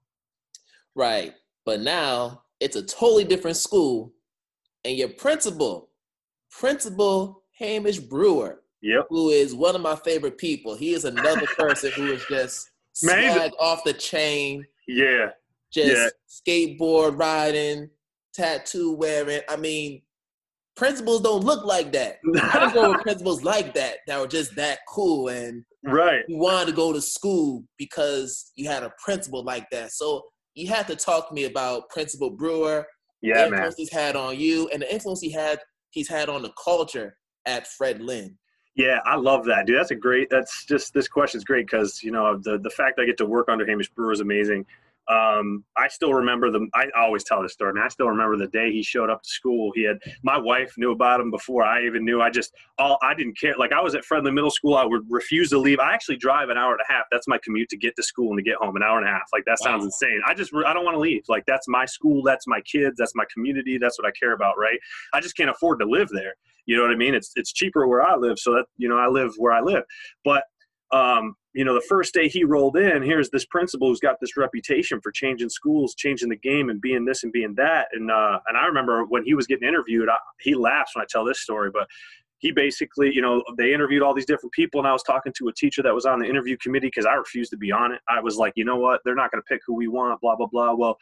Right 0.96 1.34
but 1.64 1.80
now 1.80 2.42
it's 2.60 2.76
a 2.76 2.82
totally 2.82 3.24
different 3.24 3.56
school 3.56 4.12
and 4.84 4.96
your 4.96 5.08
principal 5.08 5.90
principal 6.50 7.42
hamish 7.58 7.98
brewer 7.98 8.62
yep. 8.84 9.06
who 9.08 9.30
is 9.30 9.54
one 9.54 9.74
of 9.74 9.80
my 9.80 9.96
favorite 9.96 10.38
people. 10.38 10.76
He 10.76 10.92
is 10.94 11.04
another 11.04 11.46
person 11.58 11.90
who 11.92 12.12
is 12.12 12.24
just 12.28 12.70
swag 12.92 13.52
off 13.58 13.82
the 13.84 13.92
chain. 13.92 14.64
Yeah. 14.86 15.30
Just 15.72 16.14
yeah. 16.46 16.68
skateboard 16.78 17.18
riding 17.18 17.90
tattoo 18.32 18.92
wearing. 18.92 19.40
I 19.48 19.56
mean 19.56 20.02
principals 20.76 21.20
don't 21.22 21.44
look 21.44 21.64
like 21.64 21.92
that. 21.92 22.18
I 22.42 22.58
didn't 22.58 22.74
go 22.74 22.92
with 22.92 23.02
principals 23.02 23.42
like 23.42 23.74
that 23.74 23.98
that 24.06 24.20
were 24.20 24.26
just 24.26 24.54
that 24.56 24.80
cool 24.88 25.28
and 25.28 25.64
right. 25.84 26.24
You 26.28 26.38
wanted 26.38 26.66
to 26.66 26.72
go 26.72 26.92
to 26.92 27.00
school 27.00 27.64
because 27.78 28.52
you 28.56 28.68
had 28.68 28.82
a 28.82 28.92
principal 29.04 29.44
like 29.44 29.68
that. 29.70 29.92
So 29.92 30.22
you 30.54 30.68
had 30.68 30.86
to 30.88 30.96
talk 30.96 31.28
to 31.28 31.34
me 31.34 31.44
about 31.44 31.88
Principal 31.90 32.30
Brewer, 32.30 32.86
yeah, 33.22 33.34
the 33.34 33.44
influence 33.46 33.74
man. 33.74 33.74
he's 33.76 33.92
had 33.92 34.16
on 34.16 34.38
you, 34.38 34.68
and 34.68 34.82
the 34.82 34.92
influence 34.92 35.20
he 35.20 35.32
had 35.32 35.58
he's 35.90 36.08
had 36.08 36.28
on 36.28 36.42
the 36.42 36.52
culture 36.62 37.16
at 37.46 37.66
Fred 37.66 38.00
Lynn. 38.00 38.36
Yeah, 38.76 38.98
I 39.04 39.16
love 39.16 39.44
that, 39.44 39.66
dude. 39.66 39.78
That's 39.78 39.92
a 39.92 39.96
great. 39.96 40.28
That's 40.30 40.64
just 40.64 40.94
this 40.94 41.06
question 41.06 41.38
is 41.38 41.44
great 41.44 41.66
because 41.66 42.02
you 42.02 42.10
know 42.10 42.38
the 42.42 42.58
the 42.58 42.70
fact 42.70 42.98
I 42.98 43.04
get 43.04 43.16
to 43.18 43.26
work 43.26 43.48
under 43.48 43.66
Hamish 43.66 43.90
Brewer 43.90 44.12
is 44.12 44.20
amazing. 44.20 44.66
Um, 45.08 45.64
I 45.76 45.88
still 45.88 46.14
remember 46.14 46.50
the. 46.50 46.66
I 46.74 46.86
always 46.96 47.24
tell 47.24 47.42
this 47.42 47.52
story, 47.52 47.70
and 47.70 47.78
I 47.78 47.88
still 47.88 48.08
remember 48.08 48.36
the 48.36 48.46
day 48.46 48.72
he 48.72 48.82
showed 48.82 49.10
up 49.10 49.22
to 49.22 49.28
school. 49.28 49.70
He 49.74 49.82
had 49.82 49.98
my 50.22 50.38
wife 50.38 50.72
knew 50.78 50.92
about 50.92 51.20
him 51.20 51.30
before 51.30 51.62
I 51.62 51.84
even 51.84 52.04
knew. 52.04 52.22
I 52.22 52.30
just 52.30 52.54
all 52.78 52.98
I 53.02 53.14
didn't 53.14 53.38
care. 53.38 53.54
Like 53.58 53.72
I 53.72 53.82
was 53.82 53.94
at 53.94 54.04
Fred 54.04 54.24
Lynn 54.24 54.34
Middle 54.34 54.50
School. 54.50 54.76
I 54.76 54.84
would 54.84 55.02
refuse 55.08 55.50
to 55.50 55.58
leave. 55.58 55.78
I 55.78 55.92
actually 55.92 56.16
drive 56.16 56.48
an 56.48 56.56
hour 56.56 56.72
and 56.72 56.80
a 56.80 56.90
half. 56.90 57.04
That's 57.10 57.28
my 57.28 57.38
commute 57.44 57.68
to 57.70 57.76
get 57.76 57.94
to 57.96 58.02
school 58.02 58.30
and 58.30 58.38
to 58.38 58.42
get 58.42 58.56
home. 58.56 58.76
An 58.76 58.82
hour 58.82 58.98
and 58.98 59.06
a 59.06 59.10
half. 59.10 59.24
Like 59.32 59.44
that 59.44 59.58
sounds 59.58 59.80
wow. 59.80 59.86
insane. 59.86 60.22
I 60.26 60.32
just 60.32 60.52
I 60.54 60.72
don't 60.72 60.84
want 60.84 60.94
to 60.94 61.00
leave. 61.00 61.24
Like 61.28 61.44
that's 61.46 61.68
my 61.68 61.84
school. 61.84 62.22
That's 62.22 62.46
my 62.46 62.62
kids. 62.62 62.96
That's 62.98 63.14
my 63.14 63.24
community. 63.32 63.76
That's 63.76 63.98
what 63.98 64.06
I 64.06 64.10
care 64.12 64.32
about. 64.32 64.58
Right. 64.58 64.78
I 65.12 65.20
just 65.20 65.36
can't 65.36 65.50
afford 65.50 65.80
to 65.80 65.86
live 65.86 66.08
there. 66.12 66.34
You 66.66 66.76
know 66.76 66.82
what 66.82 66.92
I 66.92 66.96
mean? 66.96 67.14
It's 67.14 67.30
it's 67.36 67.52
cheaper 67.52 67.86
where 67.86 68.02
I 68.02 68.16
live, 68.16 68.38
so 68.38 68.52
that 68.52 68.64
you 68.78 68.88
know 68.88 68.96
I 68.96 69.08
live 69.08 69.34
where 69.36 69.52
I 69.52 69.60
live. 69.60 69.84
But 70.24 70.44
um, 70.92 71.34
you 71.54 71.64
know, 71.64 71.74
the 71.74 71.86
first 71.88 72.12
day 72.12 72.28
he 72.28 72.42
rolled 72.42 72.76
in, 72.76 73.02
here's 73.02 73.30
this 73.30 73.46
principal 73.46 73.88
who's 73.88 74.00
got 74.00 74.16
this 74.20 74.36
reputation 74.36 75.00
for 75.00 75.12
changing 75.12 75.48
schools, 75.48 75.94
changing 75.94 76.28
the 76.28 76.36
game, 76.36 76.68
and 76.68 76.80
being 76.80 77.04
this 77.04 77.22
and 77.22 77.32
being 77.32 77.54
that. 77.54 77.88
And 77.92 78.10
uh, 78.10 78.40
and 78.48 78.58
I 78.58 78.66
remember 78.66 79.04
when 79.04 79.24
he 79.24 79.34
was 79.34 79.46
getting 79.46 79.66
interviewed, 79.68 80.08
I, 80.08 80.16
he 80.40 80.54
laughs 80.54 80.94
when 80.94 81.02
I 81.02 81.06
tell 81.08 81.24
this 81.24 81.40
story, 81.40 81.70
but 81.72 81.86
he 82.38 82.50
basically, 82.50 83.14
you 83.14 83.22
know, 83.22 83.42
they 83.56 83.72
interviewed 83.72 84.02
all 84.02 84.14
these 84.14 84.26
different 84.26 84.52
people, 84.52 84.80
and 84.80 84.88
I 84.88 84.92
was 84.92 85.04
talking 85.04 85.32
to 85.38 85.48
a 85.48 85.52
teacher 85.52 85.80
that 85.82 85.94
was 85.94 86.06
on 86.06 86.18
the 86.18 86.26
interview 86.26 86.56
committee 86.56 86.88
because 86.88 87.06
I 87.06 87.14
refused 87.14 87.52
to 87.52 87.56
be 87.56 87.70
on 87.70 87.92
it. 87.92 88.00
I 88.08 88.20
was 88.20 88.36
like, 88.36 88.54
you 88.56 88.64
know 88.64 88.76
what, 88.76 89.00
they're 89.04 89.14
not 89.14 89.30
going 89.30 89.40
to 89.40 89.46
pick 89.48 89.60
who 89.64 89.74
we 89.74 89.86
want, 89.86 90.20
blah 90.20 90.34
blah 90.34 90.48
blah. 90.48 90.74
Well, 90.74 90.98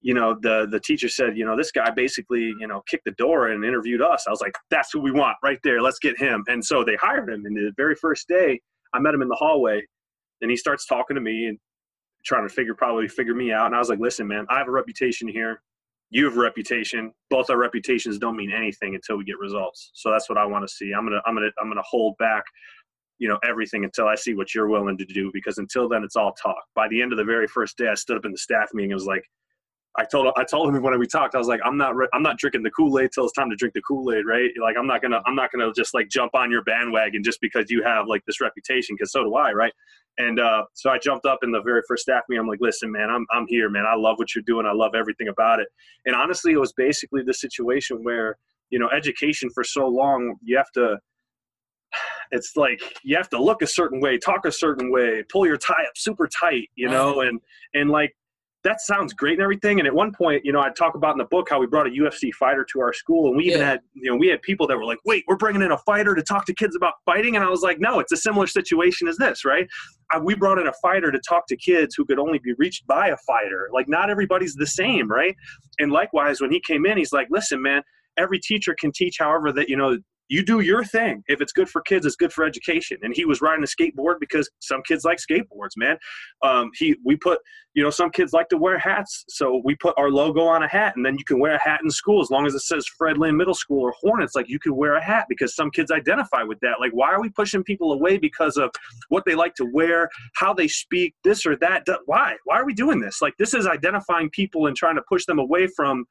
you 0.00 0.14
know, 0.14 0.38
the 0.40 0.66
the 0.70 0.80
teacher 0.80 1.10
said, 1.10 1.36
you 1.36 1.44
know, 1.44 1.54
this 1.54 1.70
guy 1.70 1.90
basically, 1.90 2.54
you 2.60 2.66
know, 2.66 2.82
kicked 2.88 3.04
the 3.04 3.12
door 3.12 3.48
and 3.48 3.62
interviewed 3.62 4.00
us. 4.00 4.24
I 4.26 4.30
was 4.30 4.40
like, 4.40 4.54
that's 4.70 4.90
who 4.90 5.00
we 5.00 5.12
want 5.12 5.36
right 5.42 5.58
there. 5.62 5.82
Let's 5.82 5.98
get 5.98 6.18
him. 6.18 6.44
And 6.48 6.64
so 6.64 6.82
they 6.82 6.96
hired 6.96 7.28
him. 7.28 7.44
And 7.44 7.54
the 7.54 7.72
very 7.76 7.94
first 7.94 8.26
day, 8.26 8.60
I 8.96 9.00
met 9.00 9.14
him 9.14 9.22
in 9.22 9.28
the 9.28 9.36
hallway, 9.36 9.82
and 10.40 10.50
he 10.50 10.56
starts 10.56 10.86
talking 10.86 11.14
to 11.14 11.20
me 11.20 11.46
and 11.46 11.58
trying 12.24 12.46
to 12.48 12.52
figure 12.52 12.74
probably 12.74 13.08
figure 13.08 13.34
me 13.34 13.52
out. 13.52 13.66
And 13.66 13.74
I 13.74 13.78
was 13.78 13.88
like, 13.88 14.00
listen, 14.00 14.26
man, 14.26 14.46
I 14.50 14.58
have 14.58 14.68
a 14.68 14.72
reputation 14.72 15.28
here. 15.28 15.62
You 16.10 16.24
have 16.26 16.36
a 16.36 16.40
reputation. 16.40 17.12
Both 17.30 17.50
our 17.50 17.58
reputations 17.58 18.18
don't 18.18 18.36
mean 18.36 18.52
anything 18.52 18.94
until 18.94 19.16
we 19.16 19.24
get 19.24 19.38
results. 19.38 19.90
So 19.94 20.10
that's 20.10 20.28
what 20.28 20.38
I 20.38 20.44
want 20.44 20.66
to 20.66 20.72
see. 20.72 20.92
I'm 20.96 21.04
gonna 21.04 21.20
I'm 21.26 21.34
gonna 21.34 21.50
I'm 21.60 21.68
gonna 21.68 21.82
hold 21.82 22.16
back 22.18 22.44
you 23.18 23.28
know 23.28 23.38
everything 23.48 23.84
until 23.84 24.06
I 24.08 24.14
see 24.14 24.34
what 24.34 24.54
you're 24.54 24.68
willing 24.68 24.98
to 24.98 25.04
do 25.04 25.30
because 25.32 25.58
until 25.58 25.88
then 25.88 26.04
it's 26.04 26.16
all 26.16 26.32
talk. 26.32 26.62
By 26.74 26.88
the 26.88 27.00
end 27.00 27.12
of 27.12 27.18
the 27.18 27.24
very 27.24 27.46
first 27.46 27.76
day, 27.78 27.88
I 27.88 27.94
stood 27.94 28.16
up 28.16 28.24
in 28.24 28.32
the 28.32 28.38
staff 28.38 28.68
meeting. 28.74 28.90
It 28.90 28.94
was 28.94 29.06
like, 29.06 29.24
I 29.98 30.04
told 30.04 30.32
I 30.36 30.44
told 30.44 30.74
him 30.74 30.82
when 30.82 30.98
we 30.98 31.06
talked, 31.06 31.34
I 31.34 31.38
was 31.38 31.48
like, 31.48 31.60
I'm 31.64 31.76
not 31.76 31.94
I'm 32.12 32.22
not 32.22 32.38
drinking 32.38 32.62
the 32.62 32.70
Kool 32.70 32.98
Aid 32.98 33.10
till 33.12 33.24
it's 33.24 33.32
time 33.32 33.48
to 33.50 33.56
drink 33.56 33.74
the 33.74 33.82
Kool 33.82 34.12
Aid, 34.12 34.26
right? 34.26 34.50
Like 34.60 34.76
I'm 34.78 34.86
not 34.86 35.00
gonna 35.00 35.20
I'm 35.26 35.34
not 35.34 35.50
gonna 35.52 35.72
just 35.72 35.94
like 35.94 36.08
jump 36.08 36.34
on 36.34 36.50
your 36.50 36.62
bandwagon 36.64 37.22
just 37.22 37.40
because 37.40 37.70
you 37.70 37.82
have 37.82 38.06
like 38.06 38.24
this 38.26 38.40
reputation, 38.40 38.94
because 38.96 39.12
so 39.12 39.24
do 39.24 39.34
I, 39.34 39.52
right? 39.52 39.72
And 40.18 40.40
uh, 40.40 40.64
so 40.74 40.90
I 40.90 40.98
jumped 40.98 41.26
up 41.26 41.40
in 41.42 41.50
the 41.50 41.62
very 41.62 41.82
first 41.88 42.02
staff 42.02 42.22
meeting. 42.28 42.40
I'm 42.40 42.48
like, 42.48 42.60
listen, 42.60 42.92
man, 42.92 43.10
I'm 43.10 43.26
I'm 43.30 43.46
here, 43.48 43.70
man. 43.70 43.84
I 43.86 43.94
love 43.96 44.18
what 44.18 44.34
you're 44.34 44.44
doing. 44.46 44.66
I 44.66 44.72
love 44.72 44.94
everything 44.94 45.28
about 45.28 45.60
it. 45.60 45.68
And 46.04 46.14
honestly, 46.14 46.52
it 46.52 46.60
was 46.60 46.72
basically 46.72 47.22
the 47.24 47.34
situation 47.34 48.02
where 48.02 48.36
you 48.70 48.78
know 48.78 48.88
education 48.90 49.48
for 49.54 49.64
so 49.64 49.86
long 49.86 50.36
you 50.42 50.56
have 50.56 50.70
to 50.72 50.98
it's 52.32 52.56
like 52.56 52.80
you 53.04 53.16
have 53.16 53.28
to 53.30 53.42
look 53.42 53.62
a 53.62 53.66
certain 53.66 54.00
way 54.00 54.18
talk 54.18 54.44
a 54.44 54.52
certain 54.52 54.90
way 54.90 55.22
pull 55.30 55.46
your 55.46 55.56
tie 55.56 55.84
up 55.86 55.92
super 55.94 56.28
tight 56.28 56.68
you 56.74 56.88
know 56.88 57.20
and 57.20 57.40
and 57.74 57.90
like 57.90 58.12
that 58.66 58.80
sounds 58.80 59.12
great 59.12 59.34
and 59.34 59.42
everything. 59.42 59.78
And 59.78 59.86
at 59.86 59.94
one 59.94 60.12
point, 60.12 60.44
you 60.44 60.52
know, 60.52 60.60
I 60.60 60.70
talk 60.70 60.96
about 60.96 61.12
in 61.12 61.18
the 61.18 61.24
book 61.24 61.48
how 61.48 61.60
we 61.60 61.68
brought 61.68 61.86
a 61.86 61.90
UFC 61.90 62.32
fighter 62.34 62.66
to 62.72 62.80
our 62.80 62.92
school, 62.92 63.28
and 63.28 63.36
we 63.36 63.44
even 63.44 63.60
had, 63.60 63.80
you 63.94 64.10
know, 64.10 64.16
we 64.16 64.26
had 64.26 64.42
people 64.42 64.66
that 64.66 64.76
were 64.76 64.84
like, 64.84 64.98
"Wait, 65.04 65.22
we're 65.28 65.36
bringing 65.36 65.62
in 65.62 65.70
a 65.70 65.78
fighter 65.78 66.16
to 66.16 66.22
talk 66.22 66.44
to 66.46 66.54
kids 66.54 66.74
about 66.74 66.94
fighting," 67.04 67.36
and 67.36 67.44
I 67.44 67.48
was 67.48 67.62
like, 67.62 67.78
"No, 67.78 68.00
it's 68.00 68.10
a 68.10 68.16
similar 68.16 68.48
situation 68.48 69.06
as 69.06 69.16
this, 69.18 69.44
right? 69.44 69.68
I, 70.10 70.18
we 70.18 70.34
brought 70.34 70.58
in 70.58 70.66
a 70.66 70.72
fighter 70.82 71.12
to 71.12 71.20
talk 71.20 71.46
to 71.46 71.56
kids 71.56 71.94
who 71.94 72.04
could 72.04 72.18
only 72.18 72.40
be 72.40 72.54
reached 72.58 72.88
by 72.88 73.08
a 73.08 73.16
fighter. 73.18 73.70
Like, 73.72 73.88
not 73.88 74.10
everybody's 74.10 74.54
the 74.54 74.66
same, 74.66 75.08
right? 75.08 75.36
And 75.78 75.92
likewise, 75.92 76.40
when 76.40 76.50
he 76.50 76.60
came 76.60 76.86
in, 76.86 76.98
he's 76.98 77.12
like, 77.12 77.28
"Listen, 77.30 77.62
man." 77.62 77.82
Every 78.18 78.38
teacher 78.38 78.74
can 78.80 78.92
teach 78.92 79.16
however 79.18 79.52
that 79.52 79.68
you 79.68 79.76
know 79.76 79.98
you 80.28 80.44
do 80.44 80.60
your 80.60 80.84
thing. 80.84 81.22
If 81.28 81.40
it's 81.40 81.52
good 81.52 81.68
for 81.68 81.80
kids, 81.82 82.06
it's 82.06 82.16
good 82.16 82.32
for 82.32 82.44
education. 82.44 82.98
And 83.02 83.14
he 83.14 83.24
was 83.24 83.40
riding 83.40 83.64
a 83.64 83.66
skateboard 83.66 84.16
because 84.20 84.48
some 84.60 84.82
kids 84.82 85.04
like 85.04 85.18
skateboards, 85.18 85.76
man. 85.76 85.96
Um, 86.42 86.70
he 86.74 86.96
we 87.04 87.16
put 87.16 87.38
you 87.74 87.82
know 87.82 87.90
some 87.90 88.10
kids 88.10 88.32
like 88.32 88.48
to 88.48 88.56
wear 88.56 88.78
hats, 88.78 89.24
so 89.28 89.60
we 89.64 89.76
put 89.76 89.94
our 89.96 90.10
logo 90.10 90.42
on 90.42 90.62
a 90.62 90.68
hat, 90.68 90.96
and 90.96 91.04
then 91.04 91.16
you 91.18 91.24
can 91.24 91.38
wear 91.38 91.54
a 91.54 91.60
hat 91.62 91.80
in 91.82 91.90
school 91.90 92.20
as 92.20 92.30
long 92.30 92.46
as 92.46 92.54
it 92.54 92.60
says 92.60 92.86
Fred 92.98 93.18
Lynn 93.18 93.36
Middle 93.36 93.54
School 93.54 93.82
or 93.82 93.94
Hornets. 94.00 94.34
Like 94.34 94.48
you 94.48 94.58
can 94.58 94.74
wear 94.74 94.94
a 94.96 95.02
hat 95.02 95.26
because 95.28 95.54
some 95.54 95.70
kids 95.70 95.90
identify 95.90 96.42
with 96.42 96.58
that. 96.60 96.80
Like 96.80 96.92
why 96.92 97.12
are 97.12 97.20
we 97.20 97.28
pushing 97.30 97.62
people 97.62 97.92
away 97.92 98.18
because 98.18 98.56
of 98.56 98.70
what 99.08 99.24
they 99.26 99.34
like 99.34 99.54
to 99.56 99.66
wear, 99.72 100.08
how 100.34 100.52
they 100.52 100.68
speak, 100.68 101.14
this 101.22 101.46
or 101.46 101.56
that? 101.56 101.86
Why? 102.06 102.36
Why 102.44 102.58
are 102.58 102.66
we 102.66 102.74
doing 102.74 103.00
this? 103.00 103.20
Like 103.22 103.34
this 103.38 103.54
is 103.54 103.66
identifying 103.66 104.30
people 104.30 104.66
and 104.66 104.76
trying 104.76 104.96
to 104.96 105.02
push 105.08 105.24
them 105.26 105.38
away 105.38 105.68
from 105.68 106.06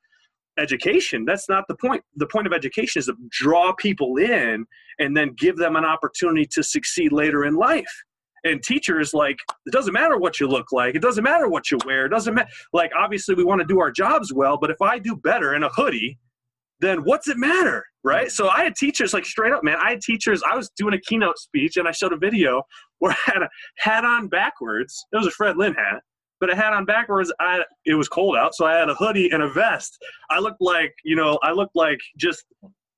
education. 0.58 1.26
That's 1.26 1.50
not 1.50 1.66
the 1.68 1.76
point. 1.76 2.04
The 2.16 2.28
point 2.28 2.48
of 2.48 2.54
education 2.54 3.00
is 3.00 3.06
to 3.08 3.16
draw 3.32 3.74
people 3.74 4.18
in 4.18 4.66
and 5.00 5.16
then 5.16 5.34
give 5.38 5.58
them 5.58 5.76
an 5.76 5.86
opportunity 5.86 6.46
to 6.52 6.64
succeed 6.64 7.12
later 7.12 7.46
in 7.46 7.56
life. 7.56 7.92
And 8.44 8.62
teachers, 8.62 9.14
like, 9.14 9.38
it 9.66 9.74
doesn't 9.74 9.94
matter 9.94 10.18
what 10.18 10.40
you 10.40 10.48
look 10.48 10.72
like. 10.72 10.94
It 10.94 11.02
doesn't 11.02 11.24
matter 11.24 11.50
what 11.50 11.72
you 11.72 11.80
wear. 11.86 12.06
It 12.06 12.10
doesn't 12.10 12.34
matter. 12.34 12.50
Like, 12.74 12.92
obviously, 12.96 13.34
we 13.34 13.44
want 13.44 13.60
to 13.62 13.68
do 13.68 13.80
our 13.80 13.92
jobs 13.92 14.32
well, 14.34 14.58
but 14.60 14.70
if 14.70 14.82
I 14.82 15.00
do 15.00 15.16
better 15.16 15.56
in 15.56 15.64
a 15.64 15.70
hoodie, 15.70 16.20
then 16.80 17.00
what's 17.00 17.28
it 17.28 17.38
matter? 17.38 17.84
Right. 18.04 18.32
So 18.32 18.50
I 18.50 18.64
had 18.64 18.76
teachers, 18.76 19.16
like, 19.16 19.26
straight 19.26 19.52
up, 19.52 19.64
man. 19.64 19.78
I 19.82 19.92
had 19.92 20.02
teachers, 20.02 20.44
I 20.44 20.56
was 20.56 20.70
doing 20.78 20.94
a 20.94 21.00
keynote 21.00 21.40
speech 21.40 21.78
and 21.78 21.88
I 21.88 21.92
showed 21.92 22.14
a 22.14 22.18
video 22.18 22.62
where 23.00 23.14
I 23.14 23.32
had 23.32 23.42
a 23.42 23.50
hat 23.80 24.06
on 24.06 24.28
backwards. 24.28 25.04
It 25.12 25.18
was 25.18 25.26
a 25.26 25.32
Fred 25.32 25.58
Lynn 25.58 25.74
hat 25.74 26.02
but 26.40 26.52
I 26.52 26.56
had 26.56 26.74
on 26.74 26.86
backwards. 26.86 27.32
I 27.40 27.64
it 27.86 27.96
was 27.96 28.08
cold 28.08 28.36
out, 28.38 28.56
so 28.56 28.66
I 28.66 28.74
had 28.76 28.90
a 28.90 28.96
hoodie 28.96 29.30
and 29.32 29.44
a 29.44 29.50
vest. 29.50 29.98
I 30.30 30.40
looked 30.40 30.62
like 30.62 30.94
you 31.04 31.16
know, 31.16 31.40
I 31.44 31.52
looked 31.52 31.76
like 31.76 32.00
just 32.18 32.44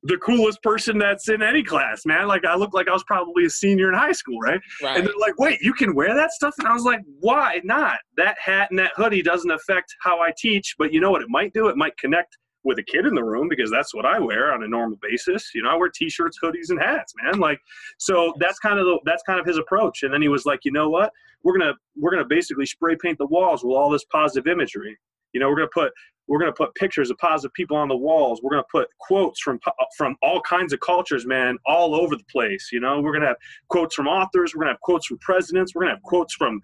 the 0.03 0.17
coolest 0.17 0.61
person 0.63 0.97
that's 0.97 1.27
in 1.27 1.41
any 1.41 1.63
class, 1.63 2.05
man. 2.05 2.27
Like 2.27 2.45
I 2.45 2.55
looked 2.55 2.73
like 2.73 2.87
I 2.87 2.93
was 2.93 3.03
probably 3.03 3.45
a 3.45 3.49
senior 3.49 3.89
in 3.89 3.97
high 3.97 4.11
school, 4.11 4.39
right? 4.39 4.59
right? 4.81 4.97
And 4.97 5.05
they're 5.05 5.13
like, 5.19 5.37
"Wait, 5.39 5.59
you 5.61 5.73
can 5.73 5.95
wear 5.95 6.13
that 6.15 6.31
stuff?" 6.31 6.53
And 6.59 6.67
I 6.67 6.73
was 6.73 6.83
like, 6.83 7.01
"Why 7.19 7.61
not? 7.63 7.99
That 8.15 8.37
hat 8.39 8.69
and 8.69 8.79
that 8.79 8.91
hoodie 8.95 9.21
doesn't 9.21 9.51
affect 9.51 9.93
how 10.01 10.19
I 10.19 10.31
teach, 10.37 10.75
but 10.77 10.93
you 10.93 10.99
know 10.99 11.11
what 11.11 11.21
it 11.21 11.29
might 11.29 11.53
do? 11.53 11.67
It 11.67 11.77
might 11.77 11.97
connect 11.97 12.37
with 12.63 12.79
a 12.79 12.83
kid 12.83 13.05
in 13.05 13.15
the 13.15 13.23
room 13.23 13.47
because 13.49 13.71
that's 13.71 13.93
what 13.93 14.05
I 14.05 14.19
wear 14.19 14.53
on 14.53 14.63
a 14.63 14.67
normal 14.67 14.97
basis. 15.01 15.51
You 15.53 15.63
know, 15.63 15.69
I 15.69 15.75
wear 15.75 15.89
t-shirts, 15.89 16.37
hoodies, 16.43 16.69
and 16.69 16.79
hats, 16.79 17.13
man. 17.21 17.39
Like, 17.39 17.59
so 17.97 18.33
that's 18.39 18.59
kind 18.59 18.79
of 18.79 18.85
the, 18.85 18.99
that's 19.05 19.23
kind 19.23 19.39
of 19.39 19.45
his 19.45 19.57
approach. 19.57 20.03
And 20.03 20.13
then 20.13 20.21
he 20.21 20.27
was 20.27 20.45
like, 20.45 20.61
you 20.63 20.71
know 20.71 20.89
what? 20.89 21.11
We're 21.43 21.57
gonna 21.57 21.73
we're 21.95 22.11
gonna 22.11 22.25
basically 22.25 22.65
spray 22.65 22.97
paint 23.01 23.17
the 23.19 23.27
walls 23.27 23.63
with 23.63 23.75
all 23.75 23.89
this 23.89 24.03
positive 24.05 24.51
imagery. 24.51 24.97
You 25.33 25.39
know, 25.39 25.49
we're 25.49 25.57
gonna 25.57 25.69
put 25.73 25.91
we're 26.27 26.39
gonna 26.39 26.53
put 26.53 26.73
pictures 26.75 27.09
of 27.09 27.17
positive 27.19 27.53
people 27.53 27.77
on 27.77 27.87
the 27.87 27.95
walls. 27.95 28.41
We're 28.43 28.51
gonna 28.51 28.63
put 28.71 28.87
quotes 28.99 29.39
from 29.39 29.59
from 29.97 30.15
all 30.21 30.41
kinds 30.41 30.73
of 30.73 30.79
cultures, 30.79 31.25
man, 31.25 31.57
all 31.65 31.95
over 31.95 32.15
the 32.15 32.23
place. 32.29 32.69
You 32.71 32.79
know, 32.79 32.99
we're 32.99 33.13
gonna 33.13 33.27
have 33.27 33.37
quotes 33.69 33.95
from 33.95 34.07
authors. 34.07 34.53
We're 34.53 34.61
gonna 34.61 34.73
have 34.73 34.81
quotes 34.81 35.05
from 35.05 35.19
presidents. 35.19 35.73
We're 35.73 35.83
gonna 35.83 35.93
have 35.93 36.03
quotes 36.03 36.33
from 36.33 36.59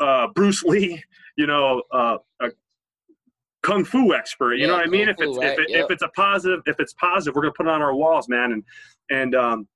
uh, 0.00 0.28
Bruce 0.34 0.62
Lee. 0.62 1.02
You 1.38 1.46
know, 1.46 1.82
uh, 1.90 2.18
kung 3.62 3.84
fu 3.84 4.14
expert. 4.14 4.54
You 4.54 4.62
yeah, 4.62 4.66
know 4.68 4.74
what 4.74 4.86
I 4.86 4.90
mean? 4.90 5.08
If 5.08 5.16
it's 5.18 5.38
if, 5.38 5.58
it, 5.58 5.70
yep. 5.70 5.84
if 5.84 5.90
it's 5.90 6.02
a 6.02 6.08
positive, 6.08 6.60
if 6.66 6.78
it's 6.78 6.92
positive, 6.94 7.34
we're 7.34 7.42
gonna 7.42 7.54
put 7.56 7.66
it 7.66 7.70
on 7.70 7.82
our 7.82 7.94
walls, 7.94 8.28
man. 8.28 8.52
And 8.52 8.64
and 9.10 9.34
um, 9.34 9.68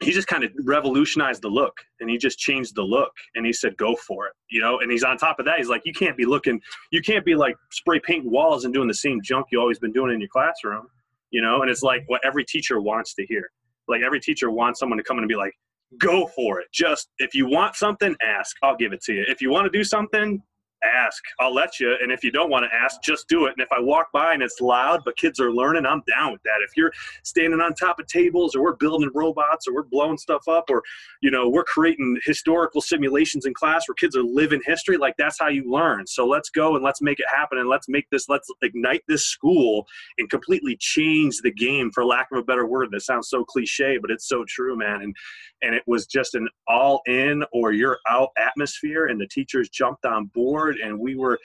he 0.00 0.12
just 0.12 0.28
kind 0.28 0.44
of 0.44 0.50
revolutionized 0.64 1.42
the 1.42 1.48
look, 1.48 1.76
and 2.00 2.08
he 2.08 2.18
just 2.18 2.38
changed 2.38 2.74
the 2.74 2.82
look, 2.82 3.12
and 3.34 3.44
he 3.44 3.52
said, 3.52 3.76
"Go 3.76 3.96
for 3.96 4.26
it," 4.26 4.32
you 4.50 4.60
know. 4.60 4.80
And 4.80 4.90
he's 4.90 5.04
on 5.04 5.16
top 5.16 5.38
of 5.38 5.44
that. 5.46 5.58
He's 5.58 5.68
like, 5.68 5.82
"You 5.84 5.92
can't 5.92 6.16
be 6.16 6.24
looking, 6.24 6.60
you 6.90 7.02
can't 7.02 7.24
be 7.24 7.34
like 7.34 7.56
spray 7.70 8.00
painting 8.00 8.30
walls 8.30 8.64
and 8.64 8.72
doing 8.72 8.88
the 8.88 8.94
same 8.94 9.20
junk 9.22 9.46
you 9.50 9.60
always 9.60 9.78
been 9.78 9.92
doing 9.92 10.12
in 10.12 10.20
your 10.20 10.30
classroom, 10.30 10.86
you 11.30 11.42
know." 11.42 11.62
And 11.62 11.70
it's 11.70 11.82
like 11.82 12.04
what 12.06 12.20
every 12.24 12.44
teacher 12.44 12.80
wants 12.80 13.14
to 13.14 13.26
hear. 13.26 13.50
Like 13.88 14.02
every 14.02 14.20
teacher 14.20 14.50
wants 14.50 14.78
someone 14.78 14.96
to 14.98 15.04
come 15.04 15.18
in 15.18 15.24
and 15.24 15.28
be 15.28 15.34
like, 15.34 15.54
go 15.98 16.26
for 16.28 16.60
it. 16.60 16.66
Just 16.72 17.08
if 17.18 17.34
you 17.34 17.46
want 17.46 17.74
something, 17.76 18.16
ask. 18.22 18.56
I'll 18.62 18.76
give 18.76 18.92
it 18.92 19.02
to 19.04 19.12
you. 19.12 19.24
If 19.28 19.40
you 19.40 19.50
want 19.50 19.70
to 19.70 19.76
do 19.76 19.84
something, 19.84 20.42
ask. 20.84 21.22
I'll 21.38 21.54
let 21.54 21.80
you. 21.80 21.96
And 22.02 22.12
if 22.12 22.24
you 22.24 22.30
don't 22.30 22.50
want 22.50 22.64
to 22.64 22.76
ask, 22.76 23.02
just 23.02 23.28
do 23.28 23.46
it. 23.46 23.54
And 23.56 23.62
if 23.62 23.72
I 23.72 23.80
walk 23.80 24.12
by 24.12 24.34
and 24.34 24.42
it's 24.42 24.60
loud, 24.60 25.02
but 25.04 25.16
kids 25.16 25.40
are 25.40 25.52
learning, 25.52 25.86
I'm 25.86 26.02
down 26.08 26.32
with 26.32 26.42
that. 26.42 26.60
If 26.62 26.76
you're 26.76 26.92
standing 27.22 27.60
on 27.60 27.74
top 27.74 27.98
of 27.98 28.06
tables 28.06 28.54
or 28.54 28.62
we're 28.62 28.76
building 28.76 29.10
robots 29.14 29.66
or 29.66 29.74
we're 29.74 29.84
blowing 29.84 30.18
stuff 30.18 30.48
up 30.48 30.64
or, 30.70 30.82
you 31.20 31.30
know, 31.30 31.48
we're 31.48 31.64
creating 31.64 32.18
historical 32.24 32.80
simulations 32.80 33.46
in 33.46 33.54
class 33.54 33.88
where 33.88 33.94
kids 33.94 34.16
are 34.16 34.22
living 34.22 34.60
history, 34.64 34.96
like 34.96 35.14
that's 35.18 35.38
how 35.38 35.48
you 35.48 35.70
learn. 35.70 36.06
So 36.06 36.26
let's 36.26 36.50
go 36.50 36.74
and 36.74 36.84
let's 36.84 37.00
make 37.02 37.20
it 37.20 37.26
happen 37.28 37.58
and 37.58 37.68
let's 37.68 37.88
make 37.88 38.08
this, 38.10 38.28
let's 38.28 38.48
ignite 38.62 39.02
this 39.08 39.26
school 39.26 39.86
and 40.18 40.28
completely 40.30 40.76
change 40.78 41.38
the 41.42 41.52
game 41.52 41.90
for 41.92 42.04
lack 42.04 42.28
of 42.32 42.38
a 42.38 42.42
better 42.42 42.66
word. 42.66 42.88
That 42.90 43.02
sounds 43.02 43.28
so 43.28 43.44
cliche, 43.44 43.98
but 43.98 44.10
it's 44.10 44.28
so 44.28 44.44
true, 44.48 44.76
man. 44.76 45.02
And, 45.02 45.16
and 45.62 45.74
it 45.74 45.82
was 45.86 46.06
just 46.06 46.34
an 46.34 46.48
all 46.66 47.00
in 47.06 47.44
or 47.52 47.72
you're 47.72 47.98
out 48.08 48.30
atmosphere 48.36 49.06
and 49.06 49.20
the 49.20 49.28
teachers 49.28 49.68
jumped 49.68 50.04
on 50.04 50.26
board 50.26 50.71
and 50.82 50.98
we 50.98 51.14
were 51.14 51.38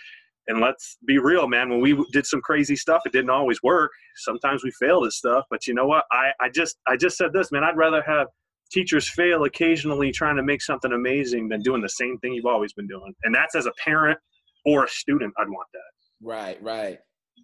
and 0.47 0.61
let's 0.61 0.97
be 1.05 1.17
real, 1.17 1.47
man. 1.47 1.69
When 1.69 1.82
we 1.82 2.05
did 2.13 2.25
some 2.25 2.41
crazy 2.41 2.75
stuff, 2.75 3.01
it 3.05 3.11
didn't 3.11 3.30
always 3.30 3.61
work. 3.63 3.91
Sometimes 4.15 4.63
we 4.63 4.71
failed 4.80 5.05
at 5.05 5.11
stuff, 5.11 5.43
but 5.49 5.67
you 5.67 5.73
know 5.73 5.86
what? 5.86 6.05
I, 6.11 6.32
I 6.39 6.49
just 6.49 6.78
I 6.88 6.95
just 6.95 7.17
said 7.17 7.34
this, 7.34 7.51
man. 7.51 7.63
I'd 7.63 7.75
rather 7.75 8.01
have 8.03 8.28
teachers 8.71 9.09
fail 9.09 9.43
occasionally 9.43 10.11
trying 10.11 10.36
to 10.38 10.43
make 10.43 10.61
something 10.61 10.91
amazing 10.91 11.49
than 11.49 11.61
doing 11.61 11.82
the 11.82 11.89
same 11.89 12.17
thing 12.19 12.34
you've 12.34 12.45
always 12.45 12.73
been 12.73 12.88
doing. 12.88 13.13
And 13.23 13.34
that's 13.34 13.55
as 13.55 13.65
a 13.65 13.71
parent 13.84 14.17
or 14.65 14.86
a 14.86 14.88
student, 14.88 15.34
I'd 15.38 15.49
want 15.49 15.67
that. 15.73 16.28
Right, 16.28 16.61
right. 16.61 16.99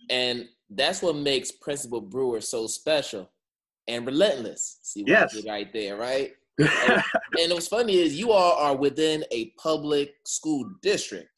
And 0.09 0.47
that's 0.69 1.01
what 1.01 1.15
makes 1.15 1.51
Principal 1.51 2.01
Brewer 2.01 2.41
so 2.41 2.67
special 2.67 3.29
and 3.87 4.05
relentless. 4.05 4.79
See 4.81 5.03
what 5.03 5.09
yes. 5.09 5.33
I 5.33 5.35
did 5.35 5.49
right 5.49 5.73
there, 5.73 5.97
right? 5.97 6.31
and, 6.59 7.03
and 7.39 7.53
what's 7.53 7.67
funny 7.67 7.97
is 7.97 8.17
you 8.17 8.31
all 8.31 8.57
are 8.57 8.75
within 8.75 9.23
a 9.31 9.51
public 9.51 10.13
school 10.25 10.69
district. 10.81 11.29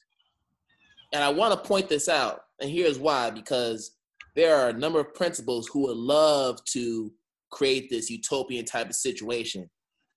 And 1.13 1.23
I 1.23 1.29
want 1.29 1.53
to 1.53 1.67
point 1.67 1.89
this 1.89 2.09
out. 2.09 2.41
And 2.59 2.69
here's 2.69 2.99
why 2.99 3.29
because 3.31 3.91
there 4.35 4.55
are 4.55 4.69
a 4.69 4.73
number 4.73 4.99
of 4.99 5.13
principals 5.13 5.67
who 5.67 5.83
would 5.87 5.97
love 5.97 6.63
to 6.65 7.11
create 7.51 7.89
this 7.89 8.09
utopian 8.09 8.65
type 8.65 8.89
of 8.89 8.95
situation. 8.95 9.69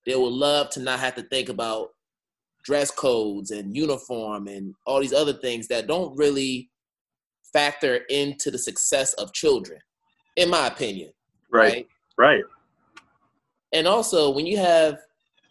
They 0.07 0.17
would 0.17 0.33
love 0.33 0.71
to 0.71 0.81
not 0.81 1.01
have 1.01 1.15
to 1.17 1.23
think 1.23 1.49
about 1.49 1.89
dress 2.65 2.91
codes 2.91 3.51
and 3.51 3.77
uniform 3.77 4.47
and 4.49 4.75
all 4.87 5.01
these 5.01 5.13
other 5.13 5.33
things 5.33 5.69
that 5.69 5.87
don't 5.87 6.17
really 6.17 6.71
factor 7.53 8.01
into 8.11 8.51
the 8.51 8.59
success 8.59 9.13
of 9.15 9.33
children, 9.33 9.81
in 10.37 10.51
my 10.51 10.67
opinion. 10.67 11.13
Right. 11.51 11.87
Right. 12.19 12.43
right. 12.43 12.45
And 13.73 13.87
also, 13.87 14.31
when 14.31 14.47
you 14.47 14.57
have 14.59 14.99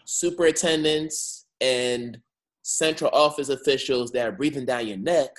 superintendents 0.06 1.46
and 1.62 2.20
central 2.68 3.10
office 3.14 3.48
officials 3.48 4.12
that 4.12 4.28
are 4.28 4.32
breathing 4.34 4.66
down 4.66 4.86
your 4.86 4.98
neck, 4.98 5.30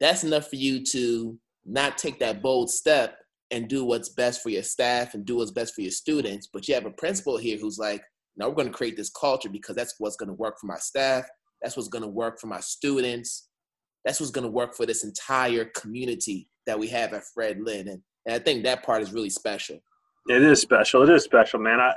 that's 0.00 0.24
enough 0.24 0.48
for 0.48 0.56
you 0.56 0.84
to 0.84 1.38
not 1.64 1.96
take 1.96 2.18
that 2.18 2.42
bold 2.42 2.68
step 2.68 3.16
and 3.52 3.68
do 3.68 3.84
what's 3.84 4.08
best 4.08 4.42
for 4.42 4.48
your 4.48 4.64
staff 4.64 5.14
and 5.14 5.24
do 5.24 5.36
what's 5.36 5.52
best 5.52 5.72
for 5.72 5.82
your 5.82 5.92
students. 5.92 6.48
But 6.52 6.66
you 6.66 6.74
have 6.74 6.84
a 6.84 6.90
principal 6.90 7.36
here 7.36 7.56
who's 7.56 7.78
like, 7.78 8.02
now 8.36 8.48
we're 8.48 8.56
going 8.56 8.66
to 8.66 8.74
create 8.74 8.96
this 8.96 9.10
culture 9.10 9.48
because 9.48 9.76
that's 9.76 9.94
what's 9.98 10.16
going 10.16 10.30
to 10.30 10.34
work 10.34 10.58
for 10.60 10.66
my 10.66 10.78
staff. 10.78 11.28
That's 11.62 11.76
what's 11.76 11.88
going 11.88 12.02
to 12.02 12.08
work 12.08 12.40
for 12.40 12.48
my 12.48 12.58
students. 12.58 13.48
That's 14.04 14.18
what's 14.18 14.32
going 14.32 14.44
to 14.44 14.50
work 14.50 14.74
for 14.74 14.86
this 14.86 15.04
entire 15.04 15.66
community 15.76 16.48
that 16.66 16.76
we 16.76 16.88
have 16.88 17.12
at 17.12 17.22
Fred 17.32 17.60
Lynn. 17.60 17.86
And, 17.86 18.02
and 18.26 18.34
I 18.34 18.40
think 18.40 18.64
that 18.64 18.82
part 18.82 19.00
is 19.00 19.12
really 19.12 19.30
special. 19.30 19.78
It 20.26 20.42
is 20.42 20.60
special. 20.60 21.02
It 21.04 21.10
is 21.14 21.22
special, 21.22 21.60
man. 21.60 21.78
I, 21.78 21.94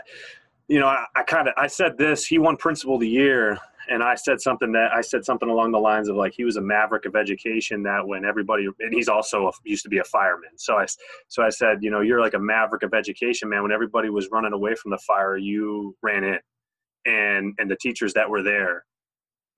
you 0.68 0.80
know, 0.80 0.88
I, 0.88 1.04
I 1.16 1.24
kind 1.24 1.48
of 1.48 1.56
I 1.58 1.66
said 1.66 1.98
this. 1.98 2.28
He 2.28 2.38
won 2.38 2.58
Principal 2.58 2.96
of 2.96 3.02
the 3.02 3.10
Year, 3.10 3.58
and 3.90 4.04
I 4.04 4.16
said 4.16 4.42
something 4.42 4.72
that 4.74 4.92
I 4.94 5.02
said 5.02 5.26
something 5.26 5.50
along 5.50 5.72
the 5.72 5.80
lines 5.80 6.10
of 6.10 6.16
like 6.16 6.34
he 6.36 6.44
was 6.44 6.58
a 6.58 6.62
maverick 6.62 7.06
of 7.06 7.16
education. 7.16 7.84
That 7.84 8.08
when 8.08 8.26
everybody 8.26 8.68
and 8.80 8.94
he's 8.94 9.08
also 9.08 9.48
a, 9.48 9.52
used 9.64 9.84
to 9.84 9.90
be 9.90 10.00
a 10.00 10.04
fireman. 10.04 10.52
So 10.58 10.78
I 10.78 10.86
so 11.28 11.44
I 11.44 11.50
said, 11.50 11.80
you 11.82 11.92
know, 11.92 12.02
you're 12.02 12.22
like 12.22 12.34
a 12.34 12.40
maverick 12.40 12.84
of 12.84 12.94
education, 12.94 13.50
man. 13.50 13.64
When 13.64 13.72
everybody 13.72 14.10
was 14.10 14.30
running 14.32 14.54
away 14.54 14.76
from 14.76 14.92
the 14.92 14.98
fire, 15.00 15.38
you 15.38 15.96
ran 16.02 16.24
in, 16.24 16.40
and 17.06 17.54
and 17.58 17.70
the 17.70 17.78
teachers 17.78 18.14
that 18.14 18.30
were 18.30 18.44
there 18.44 18.84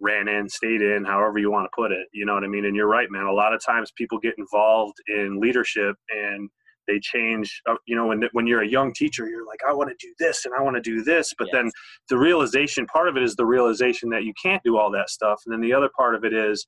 ran 0.02 0.28
in, 0.28 0.48
stayed 0.48 0.82
in, 0.82 1.04
however 1.04 1.40
you 1.40 1.52
want 1.52 1.66
to 1.66 1.76
put 1.76 1.92
it. 1.92 2.08
You 2.14 2.26
know 2.26 2.34
what 2.34 2.44
I 2.44 2.48
mean? 2.48 2.66
And 2.66 2.76
you're 2.76 2.88
right, 2.88 3.12
man. 3.12 3.26
A 3.26 3.34
lot 3.34 3.54
of 3.54 3.64
times 3.64 3.92
people 3.98 4.18
get 4.18 4.36
involved 4.38 4.98
in 5.08 5.40
leadership 5.40 5.96
and 6.10 6.50
they 6.90 7.00
change 7.00 7.62
uh, 7.70 7.76
you 7.86 7.96
know 7.96 8.08
when, 8.08 8.24
when 8.34 8.48
you're 8.48 8.64
a 8.64 8.68
young 8.68 8.92
teacher 8.94 9.30
you're 9.30 9.46
like 9.46 9.60
i 9.68 9.72
want 9.72 9.90
to 9.90 9.96
do 10.06 10.14
this 10.20 10.46
and 10.46 10.54
i 10.58 10.62
want 10.62 10.76
to 10.76 10.82
do 10.82 11.04
this 11.04 11.34
but 11.38 11.48
yes. 11.54 11.54
then 11.54 11.72
the 12.10 12.18
realization 12.18 12.86
part 12.88 13.08
of 13.08 13.16
it 13.16 13.24
is 13.24 13.36
the 13.36 13.46
realization 13.46 14.10
that 14.10 14.24
you 14.24 14.34
can't 14.42 14.62
do 14.64 14.78
all 14.78 14.92
that 14.92 15.10
stuff 15.10 15.40
and 15.46 15.54
then 15.54 15.62
the 15.62 15.74
other 15.74 15.90
part 15.96 16.16
of 16.16 16.26
it 16.26 16.34
is 16.34 16.66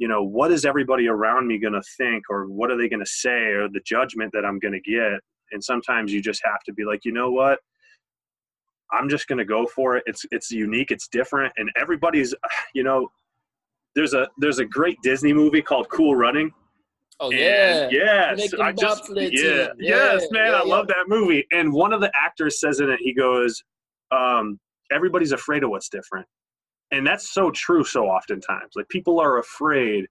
you 0.00 0.08
know 0.08 0.22
what 0.22 0.50
is 0.50 0.64
everybody 0.64 1.06
around 1.06 1.46
me 1.46 1.58
going 1.58 1.74
to 1.74 1.82
think 1.96 2.24
or 2.30 2.46
what 2.46 2.70
are 2.70 2.76
they 2.76 2.88
going 2.88 3.04
to 3.04 3.10
say 3.10 3.52
or 3.52 3.68
the 3.68 3.82
judgment 3.86 4.32
that 4.32 4.44
i'm 4.44 4.58
going 4.58 4.72
to 4.72 4.80
get? 4.80 5.20
And 5.52 5.62
sometimes 5.62 6.12
you 6.12 6.22
just 6.22 6.40
have 6.44 6.60
to 6.64 6.72
be 6.72 6.84
like 6.84 7.04
you 7.04 7.12
know 7.12 7.30
what? 7.30 7.60
I'm 8.92 9.08
just 9.08 9.28
going 9.28 9.38
to 9.38 9.44
go 9.44 9.66
for 9.66 9.96
it. 9.96 10.02
It's 10.06 10.24
it's 10.32 10.50
unique 10.50 10.90
it's 10.90 11.06
different 11.06 11.52
and 11.58 11.70
everybody's 11.76 12.34
you 12.74 12.82
know 12.82 13.08
there's 13.94 14.14
a 14.14 14.26
there's 14.38 14.58
a 14.58 14.64
great 14.64 14.96
disney 15.02 15.32
movie 15.32 15.62
called 15.62 15.88
cool 15.90 16.16
running 16.16 16.50
Oh 17.22 17.30
yeah, 17.30 17.88
yes, 17.90 18.54
I 18.58 18.72
just 18.72 19.10
yeah, 19.14 19.28
yeah, 19.30 19.68
yes, 19.78 20.26
man, 20.30 20.46
yeah, 20.46 20.52
I 20.52 20.64
yeah. 20.64 20.74
love 20.74 20.86
that 20.88 21.04
movie. 21.06 21.46
And 21.52 21.70
one 21.70 21.92
of 21.92 22.00
the 22.00 22.10
actors 22.18 22.58
says 22.58 22.80
in 22.80 22.88
it, 22.88 22.98
he 23.00 23.12
goes, 23.12 23.62
um, 24.10 24.58
"Everybody's 24.90 25.32
afraid 25.32 25.62
of 25.62 25.68
what's 25.68 25.90
different," 25.90 26.26
and 26.92 27.06
that's 27.06 27.34
so 27.34 27.50
true. 27.50 27.84
So 27.84 28.06
oftentimes, 28.06 28.72
like 28.74 28.88
people 28.88 29.20
are 29.20 29.38
afraid 29.38 30.06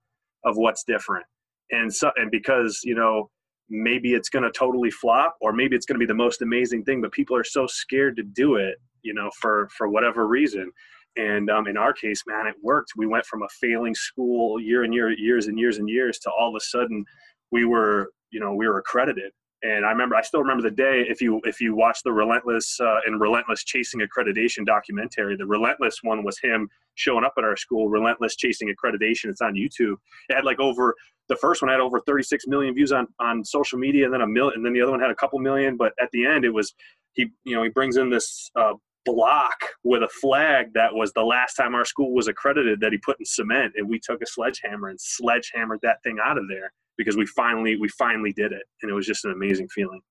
of 0.46 0.56
what's 0.58 0.84
different, 0.84 1.26
and 1.72 1.92
so 1.94 2.12
and 2.16 2.30
because 2.30 2.82
you 2.84 2.94
know 2.94 3.32
maybe 3.70 4.14
it's 4.14 4.30
going 4.30 4.44
to 4.44 4.52
totally 4.52 4.92
flop, 4.92 5.36
or 5.42 5.52
maybe 5.52 5.76
it's 5.76 5.86
going 5.86 5.96
to 5.96 6.00
be 6.00 6.08
the 6.08 6.14
most 6.14 6.42
amazing 6.42 6.84
thing, 6.84 7.02
but 7.02 7.12
people 7.12 7.36
are 7.36 7.44
so 7.44 7.68
scared 7.68 8.16
to 8.18 8.24
do 8.24 8.56
it, 8.56 8.76
you 9.02 9.16
know, 9.16 9.32
for 9.40 9.68
for 9.76 9.90
whatever 9.90 10.28
reason. 10.28 10.72
And 11.16 11.50
um, 11.50 11.68
in 11.68 11.78
our 11.78 11.94
case, 11.94 12.24
man, 12.28 12.48
it 12.48 12.56
worked. 12.62 12.92
We 12.96 13.08
went 13.08 13.26
from 13.26 13.44
a 13.44 13.48
failing 13.62 13.96
school 13.96 14.60
year 14.60 14.84
and 14.84 14.94
year, 14.94 15.12
years 15.12 15.48
and 15.48 15.60
years 15.60 15.78
and 15.78 15.90
years 15.90 16.20
to 16.20 16.32
all 16.32 16.50
of 16.50 16.56
a 16.56 16.64
sudden 16.64 17.04
we 17.52 17.66
were, 17.66 18.12
you 18.32 18.40
know, 18.40 18.54
we 18.54 18.68
were 18.68 18.78
accredited. 18.78 19.32
And 19.62 19.86
I 19.86 19.92
remember, 19.92 20.16
I 20.16 20.22
still 20.22 20.40
remember 20.40 20.64
the 20.64 20.76
day. 20.76 21.06
If 21.10 21.22
you 21.22 21.42
if 21.44 21.60
you 21.60 21.76
watch 21.76 22.00
the 22.06 22.14
Relentless 22.14 22.80
uh, 22.80 23.00
and 23.06 23.20
Relentless 23.20 23.66
Chasing 23.66 24.00
Accreditation 24.00 24.66
documentary, 24.66 25.36
the 25.36 25.46
Relentless 25.46 26.00
one 26.02 26.24
was 26.24 26.40
him 26.40 26.70
showing 26.96 27.26
up 27.26 27.34
at 27.38 27.44
our 27.44 27.58
school. 27.58 27.90
Relentless 27.90 28.38
Chasing 28.38 28.74
Accreditation. 28.74 29.26
It's 29.26 29.42
on 29.42 29.56
YouTube. 29.56 29.96
It 30.30 30.36
had 30.36 30.46
like 30.46 30.62
over 30.62 30.96
the 31.28 31.36
first 31.36 31.62
one 31.62 31.70
had 31.70 31.82
over 31.82 32.00
36 32.00 32.48
million 32.48 32.74
views 32.74 32.94
on 32.94 33.08
on 33.20 33.44
social 33.44 33.78
media, 33.78 34.06
and 34.06 34.14
then 34.14 34.22
a 34.22 34.28
million, 34.28 34.54
and 34.56 34.66
then 34.66 34.72
the 34.72 34.82
other 34.82 34.92
one 34.92 35.02
had 35.02 35.12
a 35.12 35.16
couple 35.16 35.40
million. 35.40 35.76
But 35.76 35.92
at 36.02 36.10
the 36.12 36.26
end, 36.26 36.46
it 36.46 36.54
was 36.54 36.74
he 37.14 37.30
you 37.44 37.56
know 37.56 37.64
he 37.64 37.70
brings 37.70 37.98
in 37.98 38.10
this 38.10 38.50
uh, 38.56 38.74
block 39.06 39.56
with 39.84 40.04
a 40.04 40.10
flag 40.22 40.68
that 40.74 40.94
was 40.94 41.12
the 41.14 41.24
last 41.24 41.56
time 41.56 41.74
our 41.74 41.86
school 41.86 42.14
was 42.14 42.28
accredited 42.28 42.80
that 42.80 42.92
he 42.92 42.98
put 43.00 43.20
in 43.20 43.26
cement 43.26 43.74
and 43.76 43.88
we 43.88 44.00
took 44.00 44.22
a 44.22 44.26
sledgehammer 44.26 44.90
and 44.90 45.00
sledgehammered 45.00 45.80
that 45.82 46.02
thing 46.04 46.18
out 46.24 46.38
of 46.38 46.48
there 46.50 46.72
because 46.98 47.16
we 47.16 47.26
finally 47.26 47.78
we 47.78 47.88
finally 47.90 48.34
did 48.34 48.52
it 48.52 48.64
and 48.82 48.92
it 48.92 48.94
was 48.94 49.08
just 49.08 49.26
an 49.26 49.32
amazing 49.32 49.68
feeling. 49.70 50.02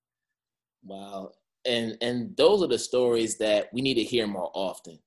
Wow. 0.85 1.33
And 1.67 1.97
and 2.01 2.37
those 2.37 2.63
are 2.63 2.69
the 2.69 2.79
stories 2.79 3.39
that 3.39 3.69
we 3.73 3.83
need 3.83 3.95
to 3.95 4.05
hear 4.05 4.27
more 4.27 4.51
often. 4.55 4.99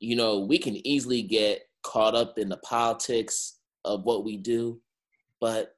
You 0.00 0.16
know 0.16 0.40
we 0.40 0.58
can 0.58 0.86
easily 0.86 1.22
get 1.22 1.62
caught 1.82 2.14
up 2.14 2.38
in 2.38 2.48
the 2.48 2.58
politics 2.58 3.58
of 3.84 4.04
what 4.04 4.24
we 4.24 4.36
do 4.36 4.80
but 5.40 5.74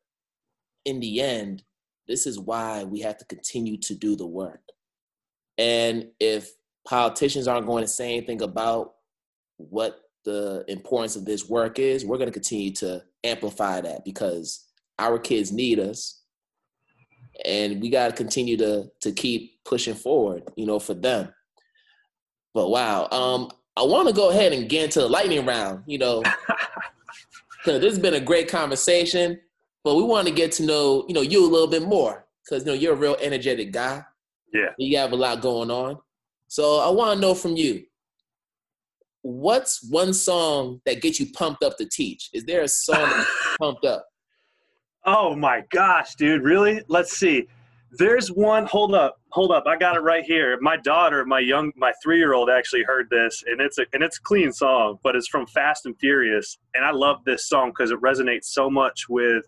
in 0.84 1.00
the 1.00 1.22
end 1.22 1.62
this 2.06 2.26
is 2.26 2.38
why 2.38 2.84
we 2.84 3.00
have 3.00 3.16
to 3.18 3.24
continue 3.26 3.76
to 3.78 3.94
do 3.94 4.16
the 4.16 4.26
work. 4.26 4.60
And 5.56 6.08
if 6.20 6.50
politicians 6.86 7.48
aren't 7.48 7.66
going 7.66 7.82
to 7.82 7.88
say 7.88 8.12
anything 8.16 8.42
about 8.42 8.94
what 9.56 10.00
the 10.24 10.64
importance 10.68 11.16
of 11.16 11.24
this 11.24 11.48
work 11.48 11.78
is, 11.78 12.04
we're 12.04 12.18
going 12.18 12.28
to 12.28 12.32
continue 12.32 12.72
to 12.72 13.02
amplify 13.24 13.80
that 13.80 14.04
because 14.04 14.66
our 14.98 15.18
kids 15.18 15.52
need 15.52 15.78
us 15.78 16.22
and 17.44 17.80
we 17.80 17.90
got 17.90 18.08
to 18.08 18.14
continue 18.14 18.56
to 18.56 18.90
to 19.00 19.12
keep 19.12 19.62
pushing 19.64 19.94
forward, 19.94 20.44
you 20.56 20.66
know, 20.66 20.78
for 20.78 20.94
them. 20.94 21.32
But 22.52 22.68
wow, 22.68 23.08
um 23.10 23.50
I 23.76 23.82
want 23.82 24.08
to 24.08 24.14
go 24.14 24.30
ahead 24.30 24.52
and 24.52 24.68
get 24.68 24.84
into 24.84 25.00
the 25.00 25.08
lightning 25.08 25.44
round, 25.44 25.82
you 25.86 25.98
know. 25.98 26.22
Cuz 27.64 27.80
this 27.80 27.94
has 27.94 27.98
been 27.98 28.14
a 28.14 28.20
great 28.20 28.48
conversation, 28.48 29.40
but 29.82 29.96
we 29.96 30.02
want 30.02 30.28
to 30.28 30.34
get 30.34 30.52
to 30.52 30.62
know, 30.64 31.04
you 31.08 31.14
know, 31.14 31.22
you 31.22 31.44
a 31.44 31.50
little 31.50 31.66
bit 31.66 31.82
more 31.82 32.26
cuz 32.48 32.60
you 32.60 32.66
know, 32.66 32.74
you're 32.74 32.92
a 32.92 32.96
real 32.96 33.16
energetic 33.20 33.72
guy. 33.72 34.04
Yeah. 34.52 34.70
You 34.78 34.96
have 34.98 35.12
a 35.12 35.16
lot 35.16 35.40
going 35.40 35.70
on. 35.70 35.98
So 36.54 36.78
I 36.78 36.88
want 36.88 37.16
to 37.16 37.20
know 37.20 37.34
from 37.34 37.56
you, 37.56 37.82
what's 39.22 39.82
one 39.90 40.14
song 40.14 40.80
that 40.86 41.02
gets 41.02 41.18
you 41.18 41.26
pumped 41.32 41.64
up 41.64 41.76
to 41.78 41.84
teach? 41.84 42.30
Is 42.32 42.44
there 42.44 42.62
a 42.62 42.68
song 42.68 43.24
pumped 43.58 43.84
up? 43.84 44.06
Oh 45.04 45.34
my 45.34 45.64
gosh, 45.72 46.14
dude! 46.14 46.44
Really? 46.44 46.80
Let's 46.86 47.16
see. 47.16 47.48
There's 47.98 48.28
one. 48.28 48.66
Hold 48.66 48.94
up, 48.94 49.16
hold 49.30 49.50
up. 49.50 49.64
I 49.66 49.76
got 49.76 49.96
it 49.96 50.02
right 50.02 50.22
here. 50.24 50.56
My 50.60 50.76
daughter, 50.76 51.26
my 51.26 51.40
young, 51.40 51.72
my 51.74 51.92
three-year-old, 52.00 52.48
actually 52.48 52.84
heard 52.84 53.10
this, 53.10 53.42
and 53.48 53.60
it's 53.60 53.78
a 53.78 53.86
and 53.92 54.04
it's 54.04 54.18
a 54.18 54.22
clean 54.22 54.52
song, 54.52 55.00
but 55.02 55.16
it's 55.16 55.26
from 55.26 55.48
Fast 55.48 55.86
and 55.86 55.98
Furious, 55.98 56.58
and 56.74 56.84
I 56.84 56.92
love 56.92 57.24
this 57.26 57.48
song 57.48 57.70
because 57.70 57.90
it 57.90 58.00
resonates 58.00 58.44
so 58.44 58.70
much 58.70 59.08
with 59.08 59.44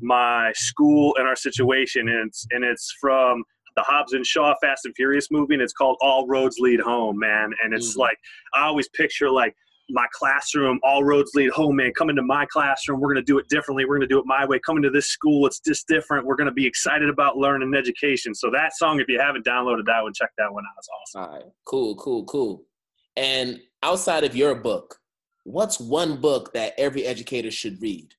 my 0.00 0.50
school 0.56 1.14
and 1.20 1.28
our 1.28 1.36
situation, 1.36 2.08
and 2.08 2.26
it's 2.26 2.48
and 2.50 2.64
it's 2.64 2.92
from 3.00 3.44
the 3.76 3.82
Hobbs 3.82 4.12
and 4.12 4.26
Shaw 4.26 4.54
Fast 4.60 4.84
and 4.84 4.94
Furious 4.94 5.28
movie, 5.30 5.54
and 5.54 5.62
it's 5.62 5.72
called 5.72 5.96
All 6.00 6.26
Roads 6.26 6.58
Lead 6.58 6.80
Home, 6.80 7.18
man. 7.18 7.52
And 7.62 7.74
it's 7.74 7.96
mm 7.96 8.02
like 8.02 8.18
I 8.54 8.64
always 8.64 8.88
picture 8.88 9.30
like 9.30 9.54
my 9.92 10.06
classroom, 10.12 10.80
all 10.82 11.04
roads 11.04 11.32
lead 11.34 11.50
home, 11.50 11.76
man. 11.76 11.92
Come 11.96 12.10
into 12.10 12.22
my 12.22 12.46
classroom. 12.46 13.00
We're 13.00 13.12
going 13.12 13.24
to 13.24 13.30
do 13.30 13.38
it 13.38 13.48
differently. 13.48 13.84
We're 13.84 13.96
going 13.98 14.08
to 14.08 14.14
do 14.14 14.18
it 14.18 14.24
my 14.26 14.44
way. 14.44 14.58
Coming 14.64 14.82
to 14.82 14.90
this 14.90 15.06
school, 15.06 15.46
it's 15.46 15.60
just 15.60 15.86
different. 15.86 16.26
We're 16.26 16.36
going 16.36 16.48
to 16.48 16.54
be 16.54 16.66
excited 16.66 17.08
about 17.08 17.36
learning 17.36 17.66
and 17.68 17.76
education. 17.76 18.34
So 18.34 18.50
that 18.50 18.74
song, 18.76 19.00
if 19.00 19.08
you 19.08 19.20
haven't 19.20 19.44
downloaded 19.44 19.84
that 19.86 20.02
one, 20.02 20.12
check 20.14 20.30
that 20.38 20.52
one 20.52 20.64
out. 20.64 20.74
It's 20.78 20.88
awesome. 20.88 21.30
All 21.30 21.36
right. 21.36 21.46
Cool, 21.64 21.94
cool, 21.96 22.24
cool. 22.24 22.64
And 23.16 23.60
outside 23.82 24.24
of 24.24 24.34
your 24.34 24.54
book, 24.54 24.98
what's 25.44 25.78
one 25.78 26.20
book 26.20 26.52
that 26.54 26.74
every 26.78 27.04
educator 27.04 27.50
should 27.50 27.80
read? 27.82 28.14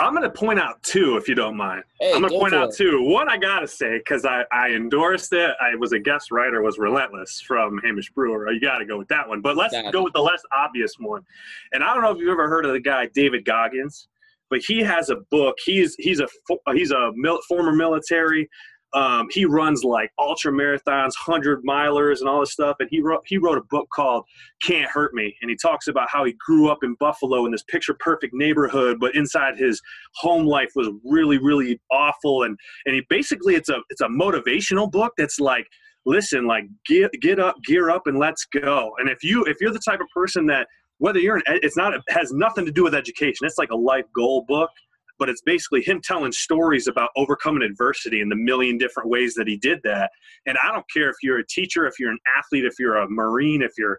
I'm 0.00 0.14
going 0.14 0.24
to 0.24 0.30
point 0.30 0.58
out 0.58 0.82
two, 0.82 1.16
if 1.16 1.28
you 1.28 1.34
don't 1.34 1.56
mind. 1.56 1.84
Hey, 2.00 2.14
I'm 2.14 2.20
going 2.20 2.32
to 2.32 2.38
point 2.38 2.54
out 2.54 2.70
it. 2.70 2.76
two. 2.76 3.02
One, 3.02 3.28
I 3.28 3.36
got 3.36 3.60
to 3.60 3.68
say, 3.68 3.98
because 3.98 4.24
I, 4.24 4.44
I 4.50 4.70
endorsed 4.70 5.32
it. 5.32 5.50
I 5.60 5.74
was 5.76 5.92
a 5.92 5.98
guest 5.98 6.30
writer, 6.30 6.62
was 6.62 6.78
Relentless 6.78 7.40
from 7.40 7.78
Hamish 7.84 8.10
Brewer. 8.12 8.50
You 8.50 8.60
got 8.60 8.78
to 8.78 8.86
go 8.86 8.96
with 8.96 9.08
that 9.08 9.28
one. 9.28 9.42
But 9.42 9.56
let's 9.56 9.74
go 9.92 10.02
with 10.02 10.14
the 10.14 10.22
less 10.22 10.42
obvious 10.56 10.94
one. 10.98 11.22
And 11.72 11.84
I 11.84 11.92
don't 11.92 12.02
know 12.02 12.10
if 12.12 12.18
you've 12.18 12.30
ever 12.30 12.48
heard 12.48 12.64
of 12.64 12.72
the 12.72 12.80
guy 12.80 13.08
David 13.14 13.44
Goggins, 13.44 14.08
but 14.48 14.60
he 14.66 14.80
has 14.80 15.10
a 15.10 15.16
book. 15.30 15.56
He's 15.64 15.94
he's 15.98 16.20
a 16.20 16.28
he's 16.72 16.90
a 16.90 17.12
mil- 17.14 17.40
former 17.46 17.72
military. 17.72 18.48
Um, 18.92 19.28
he 19.30 19.44
runs 19.44 19.84
like 19.84 20.10
ultra 20.18 20.52
marathons, 20.52 21.12
hundred 21.16 21.62
milers, 21.64 22.20
and 22.20 22.28
all 22.28 22.40
this 22.40 22.52
stuff. 22.52 22.76
And 22.80 22.88
he 22.90 23.00
wrote 23.00 23.22
he 23.26 23.38
wrote 23.38 23.58
a 23.58 23.64
book 23.70 23.88
called 23.94 24.24
"Can't 24.62 24.90
Hurt 24.90 25.14
Me," 25.14 25.36
and 25.40 25.50
he 25.50 25.56
talks 25.56 25.86
about 25.86 26.08
how 26.10 26.24
he 26.24 26.34
grew 26.44 26.70
up 26.70 26.78
in 26.82 26.94
Buffalo 26.98 27.46
in 27.46 27.52
this 27.52 27.62
picture 27.64 27.96
perfect 28.00 28.34
neighborhood, 28.34 28.98
but 29.00 29.14
inside 29.14 29.56
his 29.56 29.80
home 30.16 30.46
life 30.46 30.70
was 30.74 30.88
really 31.04 31.38
really 31.38 31.80
awful. 31.90 32.42
And 32.42 32.58
and 32.86 32.94
he 32.94 33.02
basically 33.08 33.54
it's 33.54 33.68
a 33.68 33.78
it's 33.90 34.00
a 34.00 34.08
motivational 34.08 34.90
book 34.90 35.12
that's 35.16 35.38
like 35.38 35.66
listen 36.06 36.46
like 36.46 36.64
get 36.86 37.10
get 37.20 37.38
up 37.38 37.56
gear 37.64 37.90
up 37.90 38.06
and 38.06 38.18
let's 38.18 38.46
go 38.46 38.90
and 38.98 39.10
if 39.10 39.22
you 39.22 39.44
if 39.44 39.58
you're 39.60 39.72
the 39.72 39.80
type 39.86 40.00
of 40.00 40.06
person 40.14 40.46
that 40.46 40.66
whether 40.98 41.18
you're 41.18 41.36
an 41.36 41.42
it's 41.46 41.76
not 41.76 41.92
it 41.92 42.00
has 42.08 42.32
nothing 42.32 42.64
to 42.64 42.72
do 42.72 42.82
with 42.82 42.94
education 42.94 43.46
it's 43.46 43.58
like 43.58 43.70
a 43.70 43.76
life 43.76 44.06
goal 44.14 44.44
book 44.48 44.70
but 45.20 45.28
it's 45.28 45.42
basically 45.42 45.82
him 45.82 46.00
telling 46.02 46.32
stories 46.32 46.88
about 46.88 47.10
overcoming 47.14 47.62
adversity 47.62 48.20
and 48.22 48.32
the 48.32 48.36
million 48.36 48.76
different 48.78 49.08
ways 49.08 49.34
that 49.34 49.46
he 49.46 49.56
did 49.58 49.78
that. 49.84 50.10
And 50.46 50.56
i 50.64 50.72
don't 50.72 50.86
care 50.92 51.08
if 51.10 51.16
you're 51.22 51.38
a 51.38 51.46
teacher 51.46 51.86
if 51.86 51.94
you're 52.00 52.10
an 52.10 52.18
athlete 52.36 52.64
if 52.64 52.74
you're 52.80 52.96
a 52.96 53.08
marine 53.08 53.62
if 53.62 53.72
you're 53.78 53.98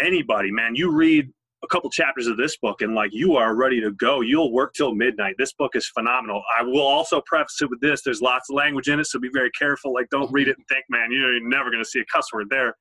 anybody 0.00 0.50
man 0.50 0.74
you 0.74 0.90
read 0.90 1.28
a 1.64 1.68
couple 1.68 1.90
chapters 1.90 2.26
of 2.26 2.36
this 2.36 2.56
book 2.56 2.80
and 2.82 2.94
like 2.94 3.10
you 3.12 3.36
are 3.36 3.54
ready 3.54 3.80
to 3.80 3.92
go. 3.92 4.20
You'll 4.20 4.52
work 4.52 4.74
till 4.74 4.96
midnight. 4.96 5.36
This 5.38 5.52
book 5.52 5.76
is 5.76 5.86
phenomenal. 5.86 6.42
I 6.58 6.62
will 6.64 6.80
also 6.80 7.22
preface 7.24 7.62
it 7.62 7.70
with 7.70 7.80
this. 7.80 8.02
There's 8.02 8.20
lots 8.20 8.50
of 8.50 8.56
language 8.56 8.88
in 8.88 8.98
it 8.98 9.06
so 9.06 9.20
be 9.20 9.30
very 9.32 9.50
careful. 9.52 9.94
Like 9.94 10.08
don't 10.10 10.30
read 10.32 10.48
it 10.48 10.56
and 10.58 10.66
think 10.68 10.84
man 10.90 11.12
you're 11.12 11.40
never 11.40 11.70
going 11.70 11.82
to 11.82 11.88
see 11.88 12.00
a 12.00 12.04
cuss 12.12 12.26
word 12.32 12.48
there. 12.50 12.74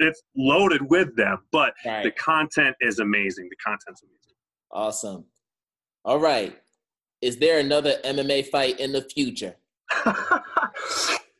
It's 0.00 0.20
loaded 0.36 0.82
with 0.90 1.14
them 1.16 1.38
but 1.52 1.72
Right. 1.84 2.02
the 2.02 2.10
content 2.12 2.74
is 2.80 2.98
amazing. 2.98 3.48
The 3.48 3.56
content's 3.64 4.02
amazing. 4.02 4.34
Awesome. 4.72 5.24
All 6.04 6.18
right. 6.18 6.56
Is 7.26 7.38
there 7.38 7.58
another 7.58 7.94
MMA 8.04 8.46
fight 8.46 8.78
in 8.78 8.92
the 8.92 9.02
future? 9.02 9.56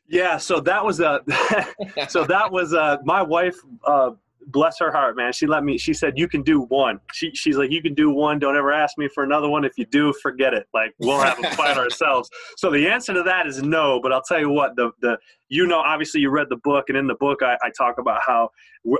yeah 0.09 0.37
so 0.37 0.61
that 0.61 0.85
was 0.85 1.01
a 1.01 1.21
so 2.09 2.25
that 2.25 2.51
was 2.51 2.73
uh 2.75 2.97
my 3.05 3.21
wife 3.21 3.57
uh 3.87 4.11
bless 4.49 4.79
her 4.79 4.93
heart 4.93 5.17
man. 5.17 5.33
She 5.33 5.47
let 5.47 5.65
me 5.65 5.79
she 5.79 5.93
said 5.93 6.15
you 6.17 6.29
can 6.29 6.43
do 6.43 6.63
one. 6.63 7.01
She, 7.13 7.31
she's 7.35 7.57
like 7.57 7.71
you 7.71 7.83
can 7.83 7.95
do 7.95 8.11
one. 8.11 8.39
Don't 8.39 8.57
ever 8.57 8.73
ask 8.73 8.97
me 8.99 9.09
for 9.13 9.25
another 9.25 9.49
one. 9.49 9.65
If 9.65 9.77
you 9.77 9.87
do 9.87 10.13
forget 10.23 10.55
it. 10.55 10.67
Like 10.73 10.95
we'll 10.99 11.21
have 11.21 11.39
a 11.45 11.51
fight 11.51 11.77
ourselves. 11.85 12.31
So 12.57 12.71
the 12.71 12.89
answer 12.89 13.13
to 13.15 13.23
that 13.25 13.47
is 13.47 13.63
no 13.63 14.01
but 14.01 14.13
i'll 14.13 14.23
tell 14.23 14.41
you 14.41 14.51
what 14.51 14.77
the 14.77 14.91
the 15.01 15.19
you 15.49 15.67
know 15.67 15.79
obviously 15.79 16.21
you 16.21 16.31
read 16.31 16.49
the 16.51 16.59
book 16.65 16.87
and 16.89 16.97
in 16.97 17.07
the 17.07 17.15
book 17.17 17.43
i, 17.43 17.57
I 17.63 17.71
talk 17.77 17.99
about 17.99 18.21
how 18.27 18.51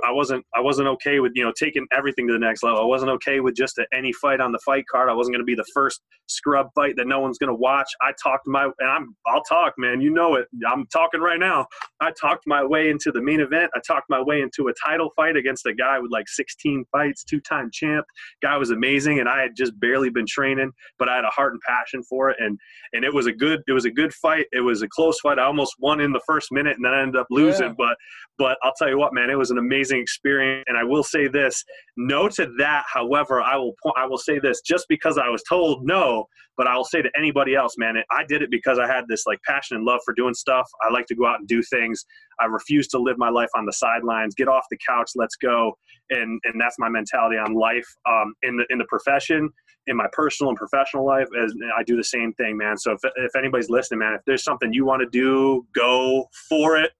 i 0.03 0.11
wasn't 0.11 0.45
i 0.55 0.61
wasn't 0.61 0.87
okay 0.89 1.19
with 1.19 1.33
you 1.35 1.43
know 1.43 1.53
taking 1.57 1.85
everything 1.91 2.27
to 2.27 2.33
the 2.33 2.39
next 2.39 2.63
level 2.63 2.79
i 2.79 2.85
wasn't 2.85 3.11
okay 3.11 3.39
with 3.39 3.55
just 3.55 3.77
a, 3.77 3.85
any 3.93 4.13
fight 4.13 4.39
on 4.39 4.51
the 4.51 4.59
fight 4.65 4.85
card 4.89 5.09
i 5.09 5.13
wasn't 5.13 5.33
going 5.33 5.41
to 5.41 5.45
be 5.45 5.55
the 5.55 5.65
first 5.73 6.01
scrub 6.27 6.67
fight 6.75 6.95
that 6.95 7.07
no 7.07 7.19
one's 7.19 7.37
going 7.37 7.49
to 7.49 7.55
watch 7.55 7.89
i 8.01 8.11
talked 8.21 8.47
my 8.47 8.63
and 8.79 8.89
i'm 8.89 9.15
i'll 9.27 9.43
talk 9.43 9.73
man 9.77 10.01
you 10.01 10.09
know 10.09 10.35
it 10.35 10.47
i'm 10.69 10.85
talking 10.87 11.21
right 11.21 11.39
now 11.39 11.65
I 11.99 12.11
talked 12.11 12.43
my 12.45 12.63
way 12.63 12.89
into 12.89 13.11
the 13.11 13.21
main 13.21 13.39
event. 13.39 13.71
I 13.75 13.79
talked 13.85 14.09
my 14.09 14.21
way 14.21 14.41
into 14.41 14.67
a 14.67 14.73
title 14.73 15.09
fight 15.15 15.35
against 15.35 15.65
a 15.65 15.73
guy 15.73 15.99
with 15.99 16.11
like 16.11 16.27
16 16.29 16.85
fights, 16.91 17.23
two-time 17.23 17.69
champ. 17.73 18.05
Guy 18.41 18.55
was 18.57 18.69
amazing, 18.69 19.19
and 19.19 19.27
I 19.27 19.41
had 19.41 19.55
just 19.55 19.77
barely 19.79 20.09
been 20.09 20.25
training, 20.27 20.71
but 20.99 21.09
I 21.09 21.15
had 21.15 21.25
a 21.25 21.29
heart 21.29 21.53
and 21.53 21.61
passion 21.61 22.03
for 22.03 22.29
it, 22.29 22.37
and 22.39 22.59
and 22.93 23.03
it 23.03 23.13
was 23.13 23.25
a 23.25 23.31
good 23.31 23.61
it 23.67 23.71
was 23.71 23.85
a 23.85 23.91
good 23.91 24.13
fight. 24.13 24.45
It 24.51 24.61
was 24.61 24.81
a 24.81 24.87
close 24.87 25.19
fight. 25.19 25.39
I 25.39 25.45
almost 25.45 25.75
won 25.79 25.99
in 25.99 26.11
the 26.11 26.21
first 26.27 26.36
minute, 26.51 26.75
and 26.75 26.85
then 26.85 26.93
I 26.93 27.01
ended 27.01 27.19
up 27.19 27.27
losing. 27.29 27.67
Yeah. 27.67 27.73
But 27.77 27.97
but 28.37 28.57
I'll 28.63 28.73
tell 28.77 28.89
you 28.89 28.97
what, 28.97 29.13
man, 29.13 29.29
it 29.29 29.37
was 29.37 29.51
an 29.51 29.57
amazing 29.57 29.99
experience, 29.99 30.63
and 30.67 30.77
I 30.77 30.83
will 30.83 31.03
say 31.03 31.27
this: 31.27 31.63
no 31.95 32.27
to 32.29 32.47
that. 32.57 32.83
However, 32.91 33.41
I 33.41 33.55
will 33.57 33.73
po- 33.83 33.93
I 33.97 34.05
will 34.05 34.17
say 34.17 34.39
this: 34.39 34.61
just 34.61 34.85
because 34.89 35.17
I 35.17 35.29
was 35.29 35.43
told 35.43 35.85
no, 35.85 36.27
but 36.57 36.67
I'll 36.67 36.83
say 36.83 37.01
to 37.01 37.09
anybody 37.17 37.55
else, 37.55 37.75
man, 37.77 37.95
I 38.11 38.23
did 38.27 38.41
it 38.41 38.51
because 38.51 38.79
I 38.79 38.87
had 38.87 39.05
this 39.07 39.25
like 39.25 39.39
passion 39.43 39.77
and 39.77 39.85
love 39.85 40.01
for 40.03 40.13
doing 40.13 40.33
stuff. 40.33 40.67
I 40.81 40.91
like 40.91 41.05
to 41.07 41.15
go 41.15 41.27
out 41.27 41.39
and 41.39 41.47
do 41.47 41.61
things. 41.61 42.05
I 42.39 42.45
refuse 42.45 42.87
to 42.89 42.99
live 42.99 43.17
my 43.17 43.29
life 43.29 43.49
on 43.55 43.65
the 43.65 43.73
sidelines. 43.73 44.35
Get 44.35 44.47
off 44.47 44.65
the 44.69 44.77
couch, 44.87 45.11
let's 45.15 45.35
go. 45.35 45.77
And 46.09 46.39
and 46.43 46.59
that's 46.59 46.77
my 46.79 46.89
mentality 46.89 47.37
on 47.37 47.53
life. 47.53 47.87
Um, 48.09 48.33
in 48.43 48.57
the 48.57 48.65
in 48.69 48.77
the 48.77 48.85
profession, 48.85 49.49
in 49.87 49.95
my 49.95 50.07
personal 50.11 50.49
and 50.49 50.57
professional 50.57 51.05
life, 51.05 51.27
as 51.41 51.53
I 51.77 51.83
do 51.83 51.95
the 51.95 52.03
same 52.03 52.33
thing, 52.33 52.57
man. 52.57 52.77
So 52.77 52.91
if 52.91 52.99
if 53.15 53.35
anybody's 53.35 53.69
listening, 53.69 53.99
man, 53.99 54.13
if 54.13 54.21
there's 54.25 54.43
something 54.43 54.73
you 54.73 54.85
want 54.85 55.01
to 55.01 55.09
do, 55.09 55.65
go 55.73 56.27
for 56.49 56.77
it. 56.77 56.91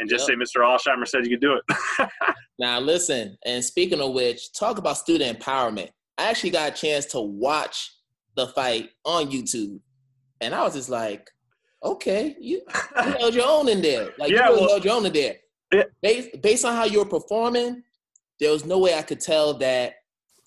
And 0.00 0.08
just 0.08 0.28
Yep. 0.28 0.38
say, 0.38 0.42
Mr. 0.58 0.64
Alsheimer 0.64 1.06
said 1.06 1.24
you 1.24 1.30
could 1.30 1.40
do 1.40 1.54
it. 1.60 2.08
Now, 2.58 2.78
listen, 2.78 3.38
and 3.46 3.64
speaking 3.64 4.02
of 4.02 4.12
which, 4.12 4.52
talk 4.52 4.76
about 4.76 4.98
student 4.98 5.38
empowerment. 5.38 5.88
I 6.18 6.28
actually 6.28 6.50
got 6.50 6.70
a 6.70 6.74
chance 6.74 7.06
to 7.06 7.20
watch 7.20 7.90
the 8.36 8.48
fight 8.48 8.90
on 9.06 9.30
YouTube, 9.30 9.80
and 10.42 10.54
I 10.54 10.62
was 10.64 10.74
just 10.74 10.90
like, 10.90 11.30
okay, 11.82 12.36
you, 12.38 12.60
you 12.68 13.02
held 13.18 13.34
your 13.34 13.46
own 13.48 13.68
in 13.70 13.80
there. 13.80 14.10
Like, 14.18 14.30
Yeah, 14.30 14.48
you 14.48 14.50
really 14.50 14.60
well- 14.60 14.68
held 14.70 14.84
your 14.84 14.94
own 14.94 15.06
in 15.06 15.12
there. 15.14 15.36
Yeah. 15.72 15.84
Based, 16.02 16.42
based 16.42 16.64
on 16.66 16.74
how 16.74 16.84
you 16.84 16.98
were 16.98 17.06
performing, 17.06 17.82
there 18.40 18.50
was 18.50 18.66
no 18.66 18.78
way 18.78 18.92
I 18.94 19.02
could 19.02 19.20
tell 19.20 19.54
that 19.54 19.94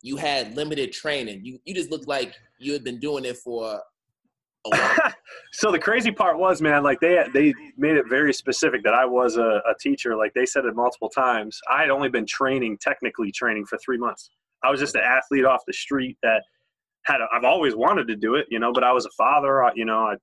you 0.03 0.15
had 0.17 0.55
limited 0.55 0.91
training. 0.91 1.43
You, 1.43 1.57
you 1.65 1.73
just 1.73 1.89
looked 1.89 2.07
like 2.07 2.35
you 2.59 2.73
had 2.73 2.83
been 2.83 2.99
doing 2.99 3.25
it 3.25 3.37
for. 3.37 3.79
so 5.51 5.71
the 5.71 5.79
crazy 5.79 6.11
part 6.11 6.37
was, 6.37 6.61
man, 6.61 6.83
like 6.83 6.99
they 6.99 7.23
they 7.33 7.53
made 7.77 7.97
it 7.97 8.05
very 8.07 8.33
specific 8.33 8.83
that 8.83 8.93
I 8.93 9.05
was 9.05 9.37
a, 9.37 9.61
a 9.67 9.73
teacher. 9.79 10.15
Like 10.15 10.33
they 10.33 10.45
said 10.45 10.65
it 10.65 10.75
multiple 10.75 11.09
times. 11.09 11.59
I 11.69 11.81
had 11.81 11.89
only 11.89 12.09
been 12.09 12.25
training, 12.25 12.77
technically 12.79 13.31
training, 13.31 13.65
for 13.65 13.77
three 13.77 13.97
months. 13.97 14.29
I 14.63 14.71
was 14.71 14.79
just 14.79 14.95
an 14.95 15.01
athlete 15.03 15.45
off 15.45 15.61
the 15.67 15.73
street 15.73 16.17
that 16.23 16.43
had. 17.05 17.19
A, 17.21 17.27
I've 17.33 17.43
always 17.43 17.75
wanted 17.75 18.07
to 18.07 18.15
do 18.15 18.35
it, 18.35 18.47
you 18.49 18.59
know, 18.59 18.71
but 18.71 18.83
I 18.83 18.91
was 18.93 19.05
a 19.05 19.11
father. 19.11 19.69
You 19.75 19.85
know, 19.85 19.99
I 20.07 20.15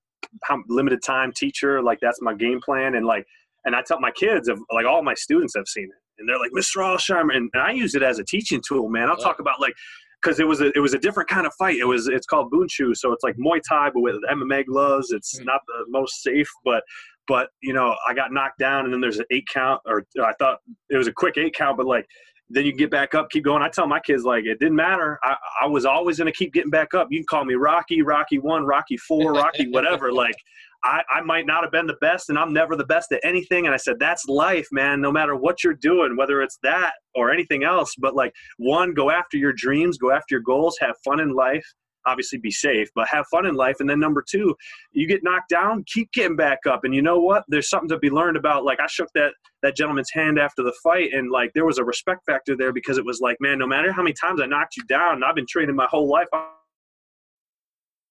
how- 0.44 0.62
limited 0.68 1.02
time 1.02 1.32
teacher. 1.32 1.82
Like 1.82 1.98
that's 2.00 2.22
my 2.22 2.34
game 2.34 2.60
plan, 2.60 2.94
and 2.94 3.04
like, 3.04 3.26
and 3.66 3.76
I 3.76 3.82
tell 3.82 4.00
my 4.00 4.10
kids, 4.10 4.48
of 4.48 4.58
like 4.72 4.86
all 4.86 5.02
my 5.02 5.14
students 5.14 5.54
have 5.54 5.68
seen 5.68 5.84
it, 5.84 6.00
and 6.18 6.26
they're 6.28 6.38
like, 6.38 6.52
Mr. 6.52 6.78
Alsheimer, 6.78 7.36
and, 7.36 7.50
and 7.52 7.62
I 7.62 7.72
use 7.72 7.94
it 7.94 8.02
as 8.02 8.18
a 8.18 8.24
teaching 8.24 8.62
tool, 8.66 8.88
man. 8.88 9.10
I'll 9.10 9.18
Yeah. 9.18 9.24
talk 9.24 9.38
about 9.40 9.60
like 9.60 9.74
because 10.22 10.38
it 10.40 10.46
was 10.46 10.60
a 10.60 10.70
it 10.76 10.80
was 10.80 10.94
a 10.94 10.98
different 10.98 11.28
kind 11.28 11.46
of 11.46 11.54
fight. 11.54 11.76
It 11.76 11.86
was 11.86 12.08
it's 12.08 12.26
called 12.26 12.52
Bunchu, 12.52 12.94
so 12.96 13.12
it's 13.12 13.22
like 13.24 13.36
Muay 13.36 13.60
Thai 13.68 13.90
but 13.94 14.00
with 14.00 14.16
MMA 14.30 14.66
gloves. 14.66 15.12
It's 15.12 15.38
Mm. 15.40 15.46
not 15.46 15.60
the 15.66 15.84
most 15.88 16.22
safe, 16.22 16.48
but 16.64 16.82
but 17.28 17.48
you 17.62 17.72
know 17.72 17.94
I 18.08 18.14
got 18.14 18.32
knocked 18.32 18.58
down 18.58 18.84
and 18.84 18.92
then 18.92 19.00
there's 19.00 19.18
an 19.18 19.26
eight 19.30 19.46
count, 19.52 19.80
or 19.86 20.04
I 20.22 20.32
thought 20.38 20.58
it 20.90 20.96
was 20.96 21.06
a 21.06 21.12
quick 21.12 21.36
eight 21.38 21.54
count, 21.54 21.76
but 21.76 21.86
like 21.86 22.06
then 22.52 22.66
you 22.66 22.72
get 22.72 22.90
back 22.90 23.14
up, 23.14 23.30
keep 23.30 23.44
going. 23.44 23.62
I 23.62 23.68
tell 23.68 23.86
my 23.86 24.00
kids 24.00 24.24
like 24.24 24.44
it 24.44 24.58
didn't 24.58 24.74
matter. 24.74 25.18
I, 25.22 25.36
I 25.62 25.66
was 25.68 25.84
always 25.84 26.18
gonna 26.18 26.32
keep 26.32 26.52
getting 26.52 26.70
back 26.70 26.94
up. 26.94 27.06
You 27.10 27.20
can 27.20 27.26
call 27.26 27.44
me 27.44 27.54
Rocky, 27.54 28.02
Rocky 28.02 28.38
one, 28.38 28.64
Rocky 28.66 28.96
four, 28.96 29.32
Rocky 29.32 29.68
whatever. 29.68 30.12
like 30.12 30.34
I, 30.82 31.02
I 31.12 31.20
might 31.20 31.46
not 31.46 31.62
have 31.62 31.72
been 31.72 31.86
the 31.86 31.96
best 32.00 32.30
and 32.30 32.38
I'm 32.38 32.52
never 32.52 32.74
the 32.76 32.86
best 32.86 33.12
at 33.12 33.20
anything. 33.22 33.66
And 33.66 33.74
I 33.74 33.78
said, 33.78 33.96
that's 33.98 34.26
life, 34.26 34.66
man, 34.72 35.00
no 35.00 35.12
matter 35.12 35.36
what 35.36 35.62
you're 35.62 35.74
doing, 35.74 36.16
whether 36.16 36.40
it's 36.42 36.58
that 36.62 36.92
or 37.14 37.30
anything 37.30 37.64
else. 37.64 37.94
But 37.98 38.14
like, 38.14 38.32
one, 38.58 38.94
go 38.94 39.10
after 39.10 39.36
your 39.36 39.52
dreams, 39.52 39.98
go 39.98 40.10
after 40.10 40.34
your 40.34 40.42
goals, 40.42 40.78
have 40.80 40.96
fun 41.04 41.20
in 41.20 41.34
life. 41.34 41.66
Obviously, 42.06 42.38
be 42.38 42.50
safe, 42.50 42.88
but 42.94 43.06
have 43.08 43.26
fun 43.30 43.44
in 43.44 43.54
life. 43.54 43.76
And 43.78 43.90
then 43.90 44.00
number 44.00 44.24
two, 44.26 44.56
you 44.92 45.06
get 45.06 45.22
knocked 45.22 45.50
down, 45.50 45.84
keep 45.86 46.10
getting 46.12 46.34
back 46.34 46.60
up. 46.66 46.84
And 46.84 46.94
you 46.94 47.02
know 47.02 47.18
what? 47.18 47.44
There's 47.48 47.68
something 47.68 47.90
to 47.90 47.98
be 47.98 48.08
learned 48.08 48.38
about. 48.38 48.64
Like 48.64 48.80
I 48.80 48.86
shook 48.86 49.08
that 49.14 49.32
that 49.62 49.76
gentleman's 49.76 50.10
hand 50.10 50.38
after 50.38 50.62
the 50.62 50.72
fight, 50.82 51.12
and 51.12 51.30
like 51.30 51.52
there 51.54 51.66
was 51.66 51.76
a 51.76 51.84
respect 51.84 52.24
factor 52.24 52.56
there 52.56 52.72
because 52.72 52.96
it 52.96 53.04
was 53.04 53.20
like, 53.20 53.36
man, 53.38 53.58
no 53.58 53.66
matter 53.66 53.92
how 53.92 54.02
many 54.02 54.14
times 54.14 54.40
I 54.40 54.46
knocked 54.46 54.78
you 54.78 54.84
down, 54.84 55.22
I've 55.22 55.34
been 55.34 55.46
training 55.46 55.76
my 55.76 55.88
whole 55.90 56.08
life. 56.08 56.28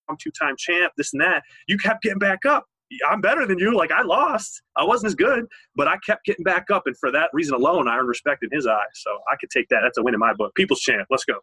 I'm 0.10 0.18
two-time 0.18 0.56
champ, 0.58 0.94
this 0.98 1.14
and 1.14 1.22
that. 1.22 1.44
You 1.68 1.78
kept 1.78 2.02
getting 2.04 2.20
back 2.20 2.46
up. 2.46 2.66
I'm 3.08 3.22
better 3.22 3.46
than 3.46 3.60
you. 3.60 3.78
Like 3.78 3.92
I 3.92 4.02
lost. 4.02 4.64
I 4.76 4.84
wasn't 4.84 5.10
as 5.10 5.16
good, 5.16 5.46
but 5.76 5.88
I 5.88 5.98
kept 6.04 6.26
getting 6.26 6.44
back 6.44 6.72
up, 6.72 6.84
and 6.88 6.98
for 6.98 7.12
that 7.12 7.30
reason 7.34 7.54
alone, 7.54 7.88
I 7.88 7.98
earned 7.98 8.08
respect 8.08 8.44
in 8.44 8.50
his 8.52 8.66
eyes. 8.66 8.80
So 8.96 9.12
I 9.32 9.36
could 9.40 9.52
take 9.52 9.70
that. 9.70 9.82
That's 9.84 10.00
a 10.00 10.02
win 10.04 10.16
in 10.16 10.20
my 10.20 10.34
book. 10.34 10.56
People's 10.56 10.80
champ. 10.80 11.06
Let's 11.12 11.24
go. 11.26 11.36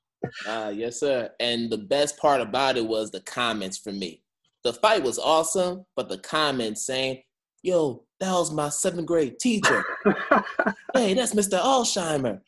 Ah, 0.49 0.71
yes, 0.71 0.99
sir. 0.99 1.31
And 1.39 1.71
the 1.71 1.79
best 1.79 2.19
part 2.19 2.41
about 2.41 2.77
it 2.77 2.85
was 2.85 3.12
the 3.12 3.21
comments 3.21 3.79
from 3.79 3.99
me. 4.01 4.23
The 4.64 4.73
fight 4.73 5.05
was 5.05 5.21
awesome, 5.21 5.87
but 5.95 6.09
the 6.09 6.19
comments 6.19 6.85
saying, 6.85 7.23
"Yo, 7.62 8.03
that 8.19 8.33
was 8.33 8.51
my 8.53 8.69
seventh 8.69 9.07
grade 9.07 9.39
teacher. 9.39 9.85
hey, 10.95 11.14
that's 11.14 11.33
Mr. 11.35 11.61
Alsheimer. 11.61 12.41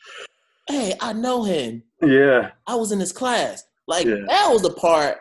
Hey, 0.66 0.94
I 1.00 1.12
know 1.12 1.44
him. 1.44 1.84
yeah. 2.02 2.50
I 2.66 2.74
was 2.74 2.90
in 2.90 2.98
his 2.98 3.12
class." 3.12 3.62
Like 3.86 4.06
Yeah. 4.06 4.24
that 4.26 4.48
was 4.50 4.62
the 4.62 4.72
part 4.72 5.18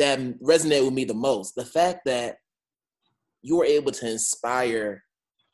that 0.00 0.18
resonated 0.40 0.84
with 0.84 0.94
me 0.94 1.04
the 1.04 1.14
most. 1.14 1.54
The 1.54 1.64
fact 1.64 2.00
that 2.06 2.36
you 3.42 3.56
were 3.56 3.64
able 3.64 3.92
to 3.92 4.10
inspire 4.10 5.04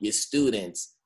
your 0.01 0.13
students, 0.13 0.97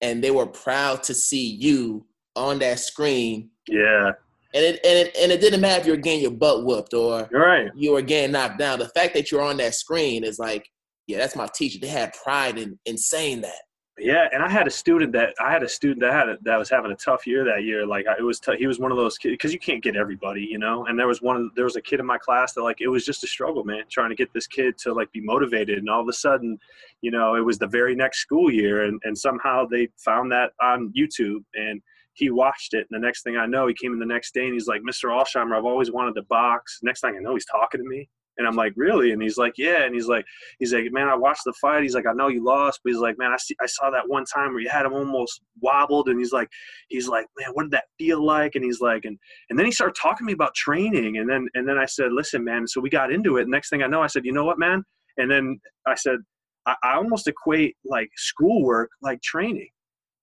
and 0.00 0.22
they 0.22 0.30
were 0.30 0.46
proud 0.46 1.02
to 1.04 1.14
see 1.14 1.46
you 1.46 2.06
on 2.34 2.58
that 2.58 2.78
screen 2.78 3.50
Yeah. 3.68 4.12
And 4.54 4.64
it, 4.64 4.80
and 4.84 4.98
it 4.98 5.16
and 5.20 5.32
it 5.32 5.40
didn't 5.40 5.60
matter 5.60 5.80
if 5.80 5.86
you 5.86 5.92
were 5.92 5.98
getting 5.98 6.22
your 6.22 6.30
butt 6.30 6.64
whooped 6.64 6.94
or 6.94 7.28
right. 7.30 7.68
you 7.74 7.92
were 7.92 8.00
getting 8.00 8.32
knocked 8.32 8.58
down. 8.58 8.78
The 8.78 8.88
fact 8.88 9.12
that 9.14 9.30
you're 9.30 9.42
on 9.42 9.58
that 9.58 9.74
screen 9.74 10.24
is 10.24 10.38
like, 10.38 10.66
yeah, 11.06 11.18
that's 11.18 11.36
my 11.36 11.48
teacher. 11.54 11.78
They 11.78 11.88
had 11.88 12.14
pride 12.24 12.56
in 12.56 12.78
in 12.86 12.96
saying 12.96 13.42
that. 13.42 13.65
Yeah, 13.98 14.28
and 14.30 14.42
I 14.42 14.50
had 14.50 14.66
a 14.66 14.70
student 14.70 15.12
that 15.12 15.34
I 15.40 15.50
had 15.50 15.62
a 15.62 15.68
student 15.68 16.00
that 16.00 16.12
had 16.12 16.28
a, 16.28 16.36
that 16.42 16.58
was 16.58 16.68
having 16.68 16.92
a 16.92 16.96
tough 16.96 17.26
year 17.26 17.44
that 17.44 17.64
year. 17.64 17.86
Like 17.86 18.06
I, 18.06 18.16
it 18.18 18.22
was, 18.22 18.38
t- 18.38 18.56
he 18.58 18.66
was 18.66 18.78
one 18.78 18.90
of 18.90 18.98
those 18.98 19.16
kids 19.16 19.32
because 19.32 19.54
you 19.54 19.58
can't 19.58 19.82
get 19.82 19.96
everybody, 19.96 20.42
you 20.42 20.58
know. 20.58 20.84
And 20.84 20.98
there 20.98 21.06
was 21.06 21.22
one, 21.22 21.50
there 21.56 21.64
was 21.64 21.76
a 21.76 21.80
kid 21.80 22.00
in 22.00 22.04
my 22.04 22.18
class 22.18 22.52
that 22.52 22.62
like 22.62 22.82
it 22.82 22.88
was 22.88 23.06
just 23.06 23.24
a 23.24 23.26
struggle, 23.26 23.64
man, 23.64 23.84
trying 23.88 24.10
to 24.10 24.14
get 24.14 24.30
this 24.34 24.46
kid 24.46 24.76
to 24.78 24.92
like 24.92 25.10
be 25.12 25.22
motivated. 25.22 25.78
And 25.78 25.88
all 25.88 26.02
of 26.02 26.08
a 26.08 26.12
sudden, 26.12 26.58
you 27.00 27.10
know, 27.10 27.36
it 27.36 27.40
was 27.40 27.58
the 27.58 27.66
very 27.66 27.94
next 27.94 28.18
school 28.18 28.52
year, 28.52 28.84
and 28.84 29.00
and 29.04 29.16
somehow 29.16 29.64
they 29.64 29.88
found 29.96 30.30
that 30.30 30.50
on 30.60 30.92
YouTube, 30.94 31.42
and 31.54 31.80
he 32.12 32.28
watched 32.28 32.74
it. 32.74 32.86
And 32.90 33.02
the 33.02 33.06
next 33.06 33.22
thing 33.22 33.38
I 33.38 33.46
know, 33.46 33.66
he 33.66 33.74
came 33.74 33.94
in 33.94 33.98
the 33.98 34.04
next 34.04 34.34
day 34.34 34.44
and 34.44 34.52
he's 34.52 34.66
like, 34.66 34.82
"Mr. 34.82 35.08
Alsheimer, 35.08 35.56
I've 35.56 35.64
always 35.64 35.90
wanted 35.90 36.16
to 36.16 36.22
box." 36.24 36.80
Next 36.82 37.00
thing 37.00 37.14
I 37.16 37.22
know, 37.22 37.32
he's 37.32 37.46
talking 37.46 37.80
to 37.80 37.88
me. 37.88 38.10
And 38.38 38.46
I'm 38.46 38.54
like, 38.56 38.72
really? 38.76 39.12
And 39.12 39.22
he's 39.22 39.38
like, 39.38 39.54
yeah. 39.56 39.84
And 39.84 39.94
he's 39.94 40.08
like, 40.08 40.24
he's 40.58 40.74
like, 40.74 40.84
man, 40.90 41.08
I 41.08 41.14
watched 41.14 41.42
the 41.44 41.54
fight. 41.54 41.82
He's 41.82 41.94
like, 41.94 42.06
I 42.06 42.12
know 42.12 42.28
you 42.28 42.44
lost, 42.44 42.80
but 42.84 42.92
he's 42.92 43.00
like, 43.00 43.18
man, 43.18 43.32
I 43.32 43.36
see, 43.38 43.56
I 43.62 43.66
saw 43.66 43.90
that 43.90 44.08
one 44.08 44.24
time 44.24 44.52
where 44.52 44.60
you 44.60 44.68
had 44.68 44.84
him 44.84 44.92
almost 44.92 45.40
wobbled. 45.60 46.08
And 46.08 46.18
he's 46.18 46.32
like, 46.32 46.48
he's 46.88 47.08
like, 47.08 47.26
man, 47.38 47.50
what 47.54 47.64
did 47.64 47.72
that 47.72 47.84
feel 47.98 48.24
like? 48.24 48.54
And 48.54 48.64
he's 48.64 48.80
like, 48.80 49.04
and 49.04 49.18
and 49.48 49.58
then 49.58 49.66
he 49.66 49.72
started 49.72 49.96
talking 50.00 50.18
to 50.18 50.24
me 50.24 50.32
about 50.32 50.54
training. 50.54 51.18
And 51.18 51.28
then 51.28 51.48
and 51.54 51.68
then 51.68 51.78
I 51.78 51.86
said, 51.86 52.12
listen, 52.12 52.44
man. 52.44 52.66
So 52.66 52.80
we 52.80 52.90
got 52.90 53.12
into 53.12 53.38
it. 53.38 53.48
Next 53.48 53.70
thing 53.70 53.82
I 53.82 53.86
know, 53.86 54.02
I 54.02 54.06
said, 54.08 54.24
you 54.24 54.32
know 54.32 54.44
what, 54.44 54.58
man? 54.58 54.82
And 55.16 55.30
then 55.30 55.58
I 55.86 55.94
said, 55.94 56.18
I, 56.66 56.74
I 56.82 56.94
almost 56.96 57.28
equate 57.28 57.76
like 57.84 58.10
schoolwork 58.16 58.90
like 59.00 59.22
training. 59.22 59.68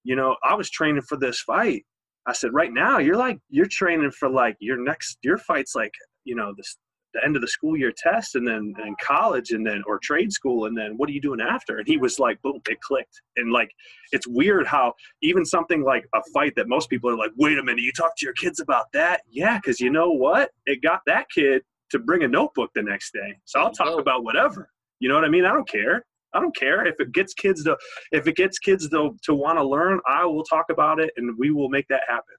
You 0.04 0.16
know, 0.16 0.36
I 0.44 0.54
was 0.54 0.70
training 0.70 1.04
for 1.04 1.18
this 1.18 1.40
fight. 1.42 1.84
I 2.26 2.34
said, 2.34 2.54
right 2.54 2.72
now, 2.72 3.00
you're 3.00 3.18
like, 3.18 3.40
you're 3.50 3.66
training 3.66 4.12
for 4.12 4.30
like 4.30 4.56
your 4.60 4.78
next, 4.78 5.18
your 5.24 5.38
fight's 5.38 5.76
like, 5.76 5.92
you 6.24 6.36
know, 6.36 6.54
this 6.56 6.78
the 7.14 7.24
end 7.24 7.36
of 7.36 7.42
the 7.42 7.48
school 7.48 7.78
year 7.78 7.94
test 7.96 8.36
and 8.36 8.48
then 8.48 8.74
and 8.78 8.98
college 9.00 9.52
and 9.52 9.66
then 9.66 9.84
or 9.88 10.00
trade 10.00 10.32
school 10.32 10.66
and 10.66 10.78
then 10.78 10.94
what 10.98 11.10
are 11.10 11.12
you 11.12 11.22
doing 11.22 11.42
after? 11.42 11.78
And 11.78 11.88
he 11.88 11.98
was 11.98 12.20
like 12.20 12.42
boom 12.42 12.62
it 12.70 12.80
clicked. 12.82 13.22
And 13.38 13.52
like 13.52 13.70
it's 14.12 14.28
weird 14.28 14.68
how 14.68 14.94
even 15.22 15.46
something 15.46 15.84
like 15.84 16.06
a 16.16 16.22
fight 16.34 16.54
that 16.56 16.68
most 16.68 16.90
people 16.90 17.10
are 17.10 17.18
like 17.18 17.32
wait 17.38 17.58
a 17.58 17.64
minute 17.64 17.82
you 17.82 17.92
talk 17.92 18.16
to 18.18 18.26
your 18.26 18.34
kids 18.34 18.60
about 18.60 18.86
that? 18.94 19.22
Yeah 19.30 19.58
because 19.58 19.80
you 19.80 19.90
know 19.90 20.12
what? 20.12 20.52
It 20.66 20.82
got 20.82 21.02
that 21.08 21.28
kid 21.34 21.62
to 21.92 22.00
bring 22.00 22.24
a 22.24 22.28
notebook 22.28 22.72
the 22.76 22.84
next 22.84 23.14
day. 23.14 23.38
So 23.46 23.60
i'll 23.60 23.72
talk 23.72 24.00
about 24.00 24.24
whatever. 24.24 24.70
You 25.00 25.10
know 25.10 25.16
what 25.16 25.26
i 25.26 25.30
mean? 25.30 25.46
I 25.46 25.52
don't 25.52 25.68
care. 25.68 26.06
I 26.34 26.40
don't 26.40 26.56
care. 26.56 26.86
If 26.86 27.00
it 27.00 27.12
gets 27.12 27.34
kids 27.34 27.64
to 27.66 27.78
if 28.12 28.28
it 28.28 28.36
gets 28.36 28.58
kids 28.60 28.90
to 28.90 29.16
to 29.24 29.36
want 29.36 29.58
to 29.60 29.64
learn. 29.64 30.00
I 30.08 30.26
will 30.26 30.44
talk 30.44 30.66
about 30.70 31.00
it, 31.00 31.12
and 31.18 31.38
we 31.38 31.52
will 31.52 31.70
make 31.70 31.88
that 31.90 32.02
happen. 32.08 32.36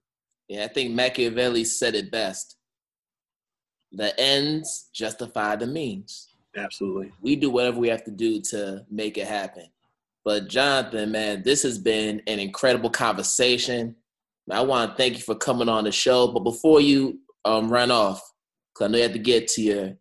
Yeah, 0.48 0.64
I 0.64 0.68
think 0.68 0.94
Machiavelli 0.94 1.64
said 1.64 1.94
it 1.94 2.10
best 2.10 2.56
the 3.96 4.18
ends 4.18 4.88
justify 4.92 5.56
the 5.56 5.66
means. 5.66 6.28
Absolutely. 6.56 7.12
We 7.20 7.36
do 7.36 7.50
whatever 7.50 7.78
we 7.78 7.88
have 7.88 8.04
to 8.04 8.10
do 8.10 8.40
to 8.42 8.84
make 8.90 9.18
it 9.18 9.26
happen. 9.26 9.66
But 10.24 10.48
Jonathan, 10.48 11.12
man, 11.12 11.42
this 11.42 11.62
has 11.64 11.78
been 11.78 12.22
an 12.26 12.38
incredible 12.38 12.90
conversation. 12.90 13.94
I 14.50 14.60
want 14.62 14.90
to 14.90 14.96
thank 14.96 15.14
you 15.14 15.22
for 15.22 15.34
coming 15.34 15.68
on 15.68 15.84
the 15.84 15.92
show. 15.92 16.28
But 16.28 16.40
before 16.40 16.80
you 16.80 17.20
um, 17.44 17.70
run 17.70 17.90
off, 17.90 18.22
because 18.72 18.88
I 18.88 18.92
know 18.92 18.98
you 18.98 19.02
have 19.04 19.12
to 19.12 19.18
get 19.18 19.48
to 19.48 19.62
your 19.62 19.92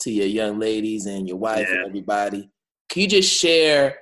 to 0.00 0.10
your 0.10 0.26
young 0.26 0.58
ladies 0.58 1.06
and 1.06 1.28
your 1.28 1.36
wife 1.36 1.66
yeah. 1.68 1.76
and 1.76 1.86
everybody, 1.86 2.50
can 2.88 3.02
you 3.02 3.08
just 3.08 3.32
share 3.32 3.98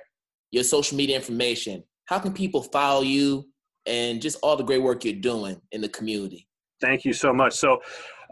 your 0.51 0.63
social 0.63 0.97
media 0.97 1.15
information? 1.15 1.83
How 2.05 2.17
can 2.17 2.33
people 2.33 2.63
follow 2.63 3.01
you 3.01 3.45
and 3.85 4.21
just 4.21 4.37
all 4.41 4.55
the 4.55 4.63
great 4.63 4.81
work 4.81 5.05
you're 5.05 5.13
doing 5.13 5.61
in 5.71 5.81
the 5.81 5.89
community? 5.89 6.47
Thank 6.81 7.05
you 7.05 7.13
so 7.13 7.31
much. 7.31 7.53
So 7.53 7.79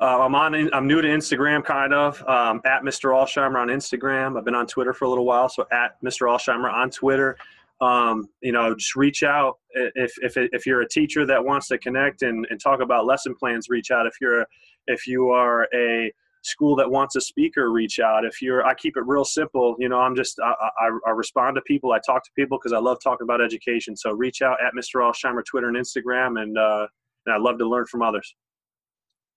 uh, 0.01 0.25
I'm 0.25 0.35
on. 0.35 0.73
I'm 0.73 0.87
new 0.87 1.01
to 1.01 1.07
Instagram, 1.07 1.63
kind 1.63 1.93
of 1.93 2.21
um, 2.27 2.61
at 2.65 2.83
Mr. 2.83 3.11
Alsheimer 3.11 3.59
on 3.59 3.67
Instagram. 3.67 4.37
I've 4.37 4.45
been 4.45 4.55
on 4.55 4.65
Twitter 4.65 4.93
for 4.93 5.05
a 5.05 5.09
little 5.09 5.25
while, 5.25 5.49
so 5.49 5.65
at 5.71 6.01
Mr. 6.01 6.27
Alsheimer 6.27 6.71
on 6.71 6.89
Twitter. 6.89 7.37
Um, 7.81 8.27
you 8.41 8.51
know, 8.51 8.75
just 8.75 8.95
reach 8.95 9.23
out 9.23 9.57
if 9.71 10.13
if 10.21 10.37
if 10.37 10.65
you're 10.65 10.81
a 10.81 10.87
teacher 10.87 11.25
that 11.25 11.43
wants 11.43 11.67
to 11.67 11.77
connect 11.77 12.21
and, 12.21 12.47
and 12.49 12.59
talk 12.59 12.81
about 12.81 13.05
lesson 13.05 13.35
plans. 13.35 13.67
Reach 13.69 13.91
out 13.91 14.07
if 14.07 14.15
you're 14.21 14.41
a, 14.41 14.45
if 14.87 15.05
you 15.05 15.29
are 15.29 15.67
a 15.73 16.11
school 16.41 16.75
that 16.77 16.89
wants 16.89 17.17
a 17.17 17.21
speaker 17.21 17.69
reach 17.69 17.99
out 17.99 18.23
if 18.23 18.41
you're 18.41 18.65
i 18.65 18.73
keep 18.73 18.95
it 18.95 19.03
real 19.05 19.25
simple 19.25 19.75
you 19.77 19.89
know 19.89 19.99
i'm 19.99 20.15
just 20.15 20.39
i, 20.39 20.53
I, 20.79 20.89
I 21.07 21.09
respond 21.09 21.55
to 21.55 21.61
people 21.63 21.91
i 21.91 21.99
talk 21.99 22.23
to 22.23 22.31
people 22.33 22.57
because 22.57 22.71
i 22.71 22.79
love 22.79 22.97
talking 23.03 23.25
about 23.25 23.41
education 23.41 23.95
so 23.97 24.11
reach 24.11 24.41
out 24.41 24.55
at 24.65 24.71
mr 24.73 25.01
alsheimer 25.01 25.43
twitter 25.43 25.67
and 25.67 25.75
instagram 25.75 26.41
and 26.41 26.57
uh, 26.57 26.87
and 27.25 27.35
i 27.35 27.37
love 27.37 27.57
to 27.59 27.67
learn 27.67 27.87
from 27.87 28.01
others 28.01 28.33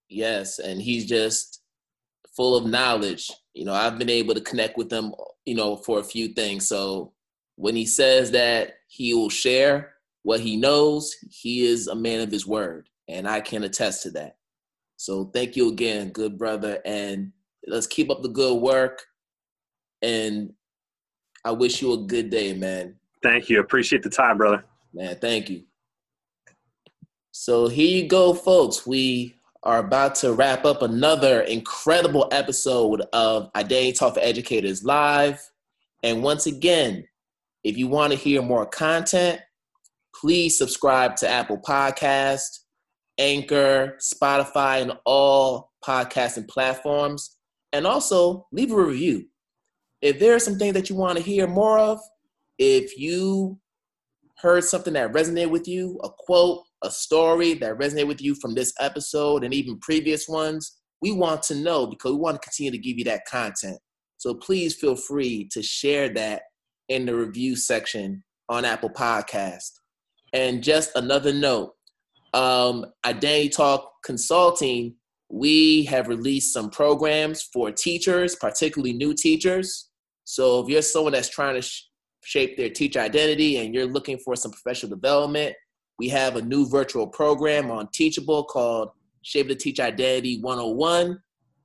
Yes, 0.09 0.59
and 0.59 0.81
he's 0.81 1.05
just 1.05 1.61
full 2.35 2.55
of 2.55 2.65
knowledge. 2.65 3.29
You 3.53 3.65
know, 3.65 3.73
I've 3.73 3.97
been 3.97 4.09
able 4.09 4.33
to 4.33 4.41
connect 4.41 4.77
with 4.77 4.91
him, 4.91 5.13
you 5.45 5.55
know, 5.55 5.77
for 5.77 5.99
a 5.99 6.03
few 6.03 6.29
things. 6.29 6.67
So 6.67 7.13
when 7.55 7.75
he 7.75 7.85
says 7.85 8.31
that 8.31 8.75
he 8.87 9.13
will 9.13 9.29
share 9.29 9.93
what 10.23 10.39
he 10.39 10.55
knows, 10.55 11.15
he 11.29 11.65
is 11.65 11.87
a 11.87 11.95
man 11.95 12.21
of 12.21 12.31
his 12.31 12.47
word, 12.47 12.89
and 13.07 13.27
I 13.27 13.41
can 13.41 13.63
attest 13.63 14.03
to 14.03 14.11
that. 14.11 14.37
So 14.97 15.25
thank 15.33 15.55
you 15.55 15.69
again, 15.69 16.09
good 16.09 16.37
brother, 16.37 16.79
and 16.85 17.31
let's 17.67 17.87
keep 17.87 18.09
up 18.09 18.21
the 18.21 18.29
good 18.29 18.61
work. 18.61 19.03
And 20.01 20.53
I 21.45 21.51
wish 21.51 21.81
you 21.81 21.93
a 21.93 21.97
good 21.97 22.29
day, 22.29 22.53
man. 22.53 22.95
Thank 23.21 23.49
you. 23.49 23.59
Appreciate 23.59 24.03
the 24.03 24.09
time, 24.09 24.37
brother. 24.37 24.63
Man, 24.93 25.17
thank 25.19 25.49
you. 25.49 25.63
So 27.31 27.67
here 27.67 28.03
you 28.03 28.07
go, 28.07 28.33
folks. 28.33 28.85
We 28.85 29.35
are 29.63 29.79
about 29.79 30.15
to 30.15 30.33
wrap 30.33 30.65
up 30.65 30.81
another 30.81 31.41
incredible 31.41 32.27
episode 32.31 33.01
of 33.13 33.49
Identity 33.55 33.93
Talk 33.93 34.15
for 34.15 34.19
Educators 34.19 34.83
Live. 34.83 35.39
And 36.03 36.21
once 36.21 36.45
again, 36.45 37.05
if 37.63 37.77
you 37.77 37.87
want 37.87 38.11
to 38.11 38.19
hear 38.19 38.41
more 38.41 38.65
content, 38.65 39.39
please 40.19 40.57
subscribe 40.57 41.15
to 41.17 41.29
Apple 41.29 41.57
Podcast, 41.57 42.59
Anchor, 43.17 43.97
Spotify, 44.01 44.81
and 44.81 44.93
all 45.05 45.71
podcasting 45.83 46.49
platforms. 46.49 47.37
And 47.71 47.87
also 47.87 48.47
leave 48.51 48.71
a 48.71 48.75
review. 48.75 49.27
If 50.01 50.19
there 50.19 50.35
are 50.35 50.39
some 50.39 50.59
things 50.59 50.73
that 50.73 50.89
you 50.89 50.97
want 50.97 51.17
to 51.17 51.23
hear 51.23 51.47
more 51.47 51.79
of, 51.79 51.99
if 52.59 52.99
you 52.99 53.59
heard 54.39 54.65
something 54.65 54.93
that 54.93 55.13
resonated 55.13 55.51
with 55.51 55.69
you, 55.69 55.99
a 56.03 56.09
quote, 56.09 56.63
a 56.83 56.91
story 56.91 57.53
that 57.55 57.77
resonated 57.77 58.07
with 58.07 58.21
you 58.21 58.35
from 58.35 58.53
this 58.53 58.73
episode 58.79 59.43
and 59.43 59.53
even 59.53 59.79
previous 59.79 60.27
ones, 60.27 60.77
we 61.01 61.11
want 61.11 61.43
to 61.43 61.55
know 61.55 61.87
because 61.87 62.11
we 62.11 62.17
want 62.17 62.41
to 62.41 62.47
continue 62.47 62.71
to 62.71 62.77
give 62.77 62.97
you 62.97 63.03
that 63.05 63.25
content. 63.29 63.77
So 64.17 64.33
please 64.33 64.75
feel 64.75 64.95
free 64.95 65.49
to 65.51 65.61
share 65.61 66.09
that 66.13 66.43
in 66.89 67.05
the 67.05 67.15
review 67.15 67.55
section 67.55 68.23
on 68.49 68.65
Apple 68.65 68.89
Podcast. 68.89 69.71
And 70.33 70.63
just 70.63 70.91
another 70.95 71.33
note, 71.33 71.73
um, 72.33 72.85
Identity 73.05 73.49
Talk 73.49 73.91
Consulting, 74.03 74.95
we 75.29 75.85
have 75.85 76.07
released 76.07 76.53
some 76.53 76.69
programs 76.69 77.43
for 77.53 77.71
teachers, 77.71 78.35
particularly 78.35 78.93
new 78.93 79.13
teachers. 79.13 79.89
So 80.25 80.61
if 80.61 80.69
you're 80.69 80.81
someone 80.81 81.13
that's 81.13 81.29
trying 81.29 81.55
to 81.55 81.61
sh- 81.61 81.83
shape 82.23 82.55
their 82.55 82.69
teacher 82.69 82.99
identity 82.99 83.57
and 83.57 83.73
you're 83.73 83.85
looking 83.85 84.17
for 84.17 84.35
some 84.35 84.51
professional 84.51 84.89
development, 84.91 85.55
we 85.99 86.09
have 86.09 86.35
a 86.35 86.41
new 86.41 86.67
virtual 86.67 87.07
program 87.07 87.69
on 87.71 87.87
Teachable 87.93 88.43
called 88.45 88.89
Shape 89.21 89.47
the 89.47 89.55
Teach 89.55 89.79
Identity 89.79 90.39
101, 90.41 91.19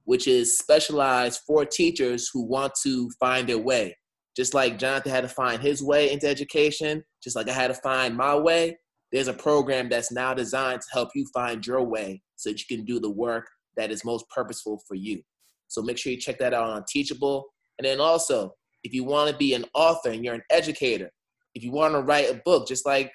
which 0.04 0.26
is 0.28 0.58
specialized 0.58 1.40
for 1.46 1.64
teachers 1.64 2.30
who 2.32 2.44
want 2.44 2.72
to 2.82 3.10
find 3.18 3.48
their 3.48 3.58
way. 3.58 3.96
Just 4.36 4.54
like 4.54 4.78
Jonathan 4.78 5.10
had 5.10 5.22
to 5.22 5.28
find 5.28 5.60
his 5.60 5.82
way 5.82 6.12
into 6.12 6.28
education, 6.28 7.02
just 7.22 7.34
like 7.34 7.48
I 7.48 7.52
had 7.52 7.68
to 7.68 7.74
find 7.74 8.16
my 8.16 8.36
way, 8.36 8.78
there's 9.10 9.28
a 9.28 9.34
program 9.34 9.88
that's 9.88 10.12
now 10.12 10.34
designed 10.34 10.82
to 10.82 10.86
help 10.92 11.08
you 11.14 11.26
find 11.34 11.66
your 11.66 11.82
way 11.82 12.22
so 12.36 12.50
that 12.50 12.60
you 12.60 12.76
can 12.76 12.84
do 12.84 13.00
the 13.00 13.10
work 13.10 13.46
that 13.76 13.90
is 13.90 14.04
most 14.04 14.28
purposeful 14.28 14.80
for 14.86 14.94
you. 14.94 15.22
So 15.68 15.82
make 15.82 15.98
sure 15.98 16.12
you 16.12 16.18
check 16.18 16.38
that 16.38 16.54
out 16.54 16.68
on 16.68 16.84
Teachable. 16.88 17.46
And 17.78 17.86
then 17.86 18.00
also, 18.00 18.54
if 18.84 18.92
you 18.92 19.04
want 19.04 19.30
to 19.30 19.36
be 19.36 19.54
an 19.54 19.64
author 19.74 20.10
and 20.10 20.24
you're 20.24 20.34
an 20.34 20.42
educator, 20.50 21.10
if 21.54 21.62
you 21.62 21.72
want 21.72 21.94
to 21.94 22.00
write 22.00 22.30
a 22.30 22.40
book, 22.44 22.68
just 22.68 22.86
like 22.86 23.10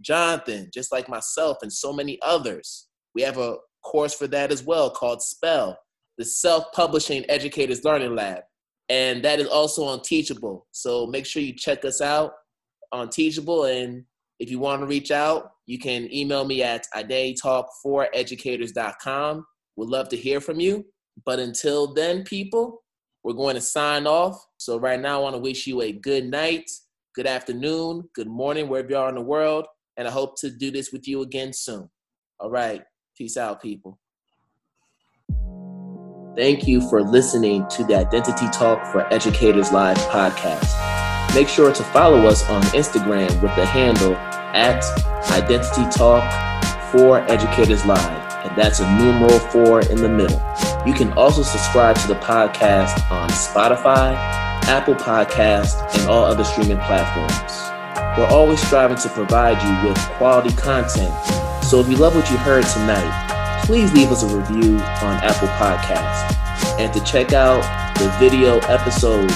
Jonathan, 0.00 0.70
just 0.72 0.92
like 0.92 1.08
myself 1.08 1.58
and 1.62 1.72
so 1.72 1.92
many 1.92 2.20
others. 2.22 2.86
We 3.14 3.22
have 3.22 3.38
a 3.38 3.56
course 3.82 4.14
for 4.14 4.28
that 4.28 4.52
as 4.52 4.62
well 4.62 4.90
called 4.90 5.22
SPELL, 5.22 5.76
the 6.18 6.24
Self 6.24 6.72
Publishing 6.72 7.24
Educators 7.28 7.84
Learning 7.84 8.14
Lab. 8.14 8.42
And 8.88 9.24
that 9.24 9.40
is 9.40 9.48
also 9.48 9.84
on 9.84 10.02
Teachable. 10.02 10.66
So 10.72 11.06
make 11.06 11.26
sure 11.26 11.42
you 11.42 11.54
check 11.54 11.84
us 11.84 12.00
out 12.00 12.32
on 12.92 13.08
Teachable. 13.08 13.64
And 13.64 14.04
if 14.38 14.50
you 14.50 14.58
want 14.58 14.82
to 14.82 14.86
reach 14.86 15.10
out, 15.10 15.52
you 15.66 15.78
can 15.78 16.12
email 16.14 16.44
me 16.44 16.62
at 16.62 16.86
identitytalk4educators.com. 16.94 19.46
We'd 19.76 19.88
love 19.88 20.08
to 20.10 20.16
hear 20.16 20.40
from 20.40 20.60
you. 20.60 20.84
But 21.24 21.40
until 21.40 21.94
then, 21.94 22.22
people, 22.22 22.84
we're 23.24 23.32
going 23.32 23.56
to 23.56 23.60
sign 23.60 24.06
off. 24.06 24.46
So 24.58 24.78
right 24.78 25.00
now, 25.00 25.18
I 25.18 25.22
want 25.22 25.34
to 25.34 25.40
wish 25.40 25.66
you 25.66 25.82
a 25.82 25.90
good 25.90 26.30
night, 26.30 26.70
good 27.14 27.26
afternoon, 27.26 28.08
good 28.14 28.28
morning, 28.28 28.68
wherever 28.68 28.90
you 28.90 28.96
are 28.96 29.08
in 29.08 29.16
the 29.16 29.22
world 29.22 29.66
and 29.96 30.06
I 30.06 30.10
hope 30.10 30.38
to 30.40 30.50
do 30.50 30.70
this 30.70 30.92
with 30.92 31.08
you 31.08 31.22
again 31.22 31.52
soon. 31.52 31.88
All 32.38 32.50
right. 32.50 32.82
Peace 33.16 33.36
out, 33.36 33.62
people. 33.62 33.98
Thank 36.36 36.68
you 36.68 36.86
for 36.90 37.02
listening 37.02 37.66
to 37.68 37.84
the 37.84 37.96
Identity 37.96 38.46
Talk 38.50 38.84
for 38.92 39.10
Educators 39.12 39.72
Live 39.72 39.96
podcast. 39.96 41.34
Make 41.34 41.48
sure 41.48 41.72
to 41.72 41.82
follow 41.84 42.26
us 42.26 42.46
on 42.50 42.60
Instagram 42.62 43.30
with 43.40 43.56
the 43.56 43.64
handle 43.64 44.14
at 44.14 44.84
Identity 45.30 45.88
Talk 45.96 46.22
for 46.92 47.20
Educators 47.30 47.86
Live, 47.86 48.44
and 48.44 48.54
that's 48.56 48.80
a 48.80 48.98
numeral 48.98 49.38
four 49.38 49.80
in 49.80 49.96
the 49.96 50.10
middle. 50.10 50.40
You 50.86 50.92
can 50.92 51.10
also 51.14 51.42
subscribe 51.42 51.96
to 51.96 52.08
the 52.08 52.16
podcast 52.16 53.10
on 53.10 53.30
Spotify, 53.30 54.14
Apple 54.68 54.94
Podcast, 54.94 55.98
and 55.98 56.10
all 56.10 56.24
other 56.24 56.44
streaming 56.44 56.78
platforms. 56.80 57.75
We're 58.16 58.28
always 58.28 58.60
striving 58.66 58.96
to 58.98 59.08
provide 59.10 59.62
you 59.62 59.88
with 59.88 59.98
quality 60.16 60.54
content. 60.56 61.14
So 61.64 61.80
if 61.80 61.88
you 61.88 61.96
love 61.96 62.14
what 62.16 62.30
you 62.30 62.36
heard 62.38 62.64
tonight, 62.64 63.62
please 63.66 63.92
leave 63.92 64.10
us 64.10 64.22
a 64.22 64.26
review 64.26 64.76
on 64.76 65.20
Apple 65.22 65.48
Podcasts. 65.48 66.32
And 66.78 66.92
to 66.94 67.00
check 67.04 67.32
out 67.32 67.62
the 67.98 68.08
video 68.18 68.58
episodes 68.60 69.34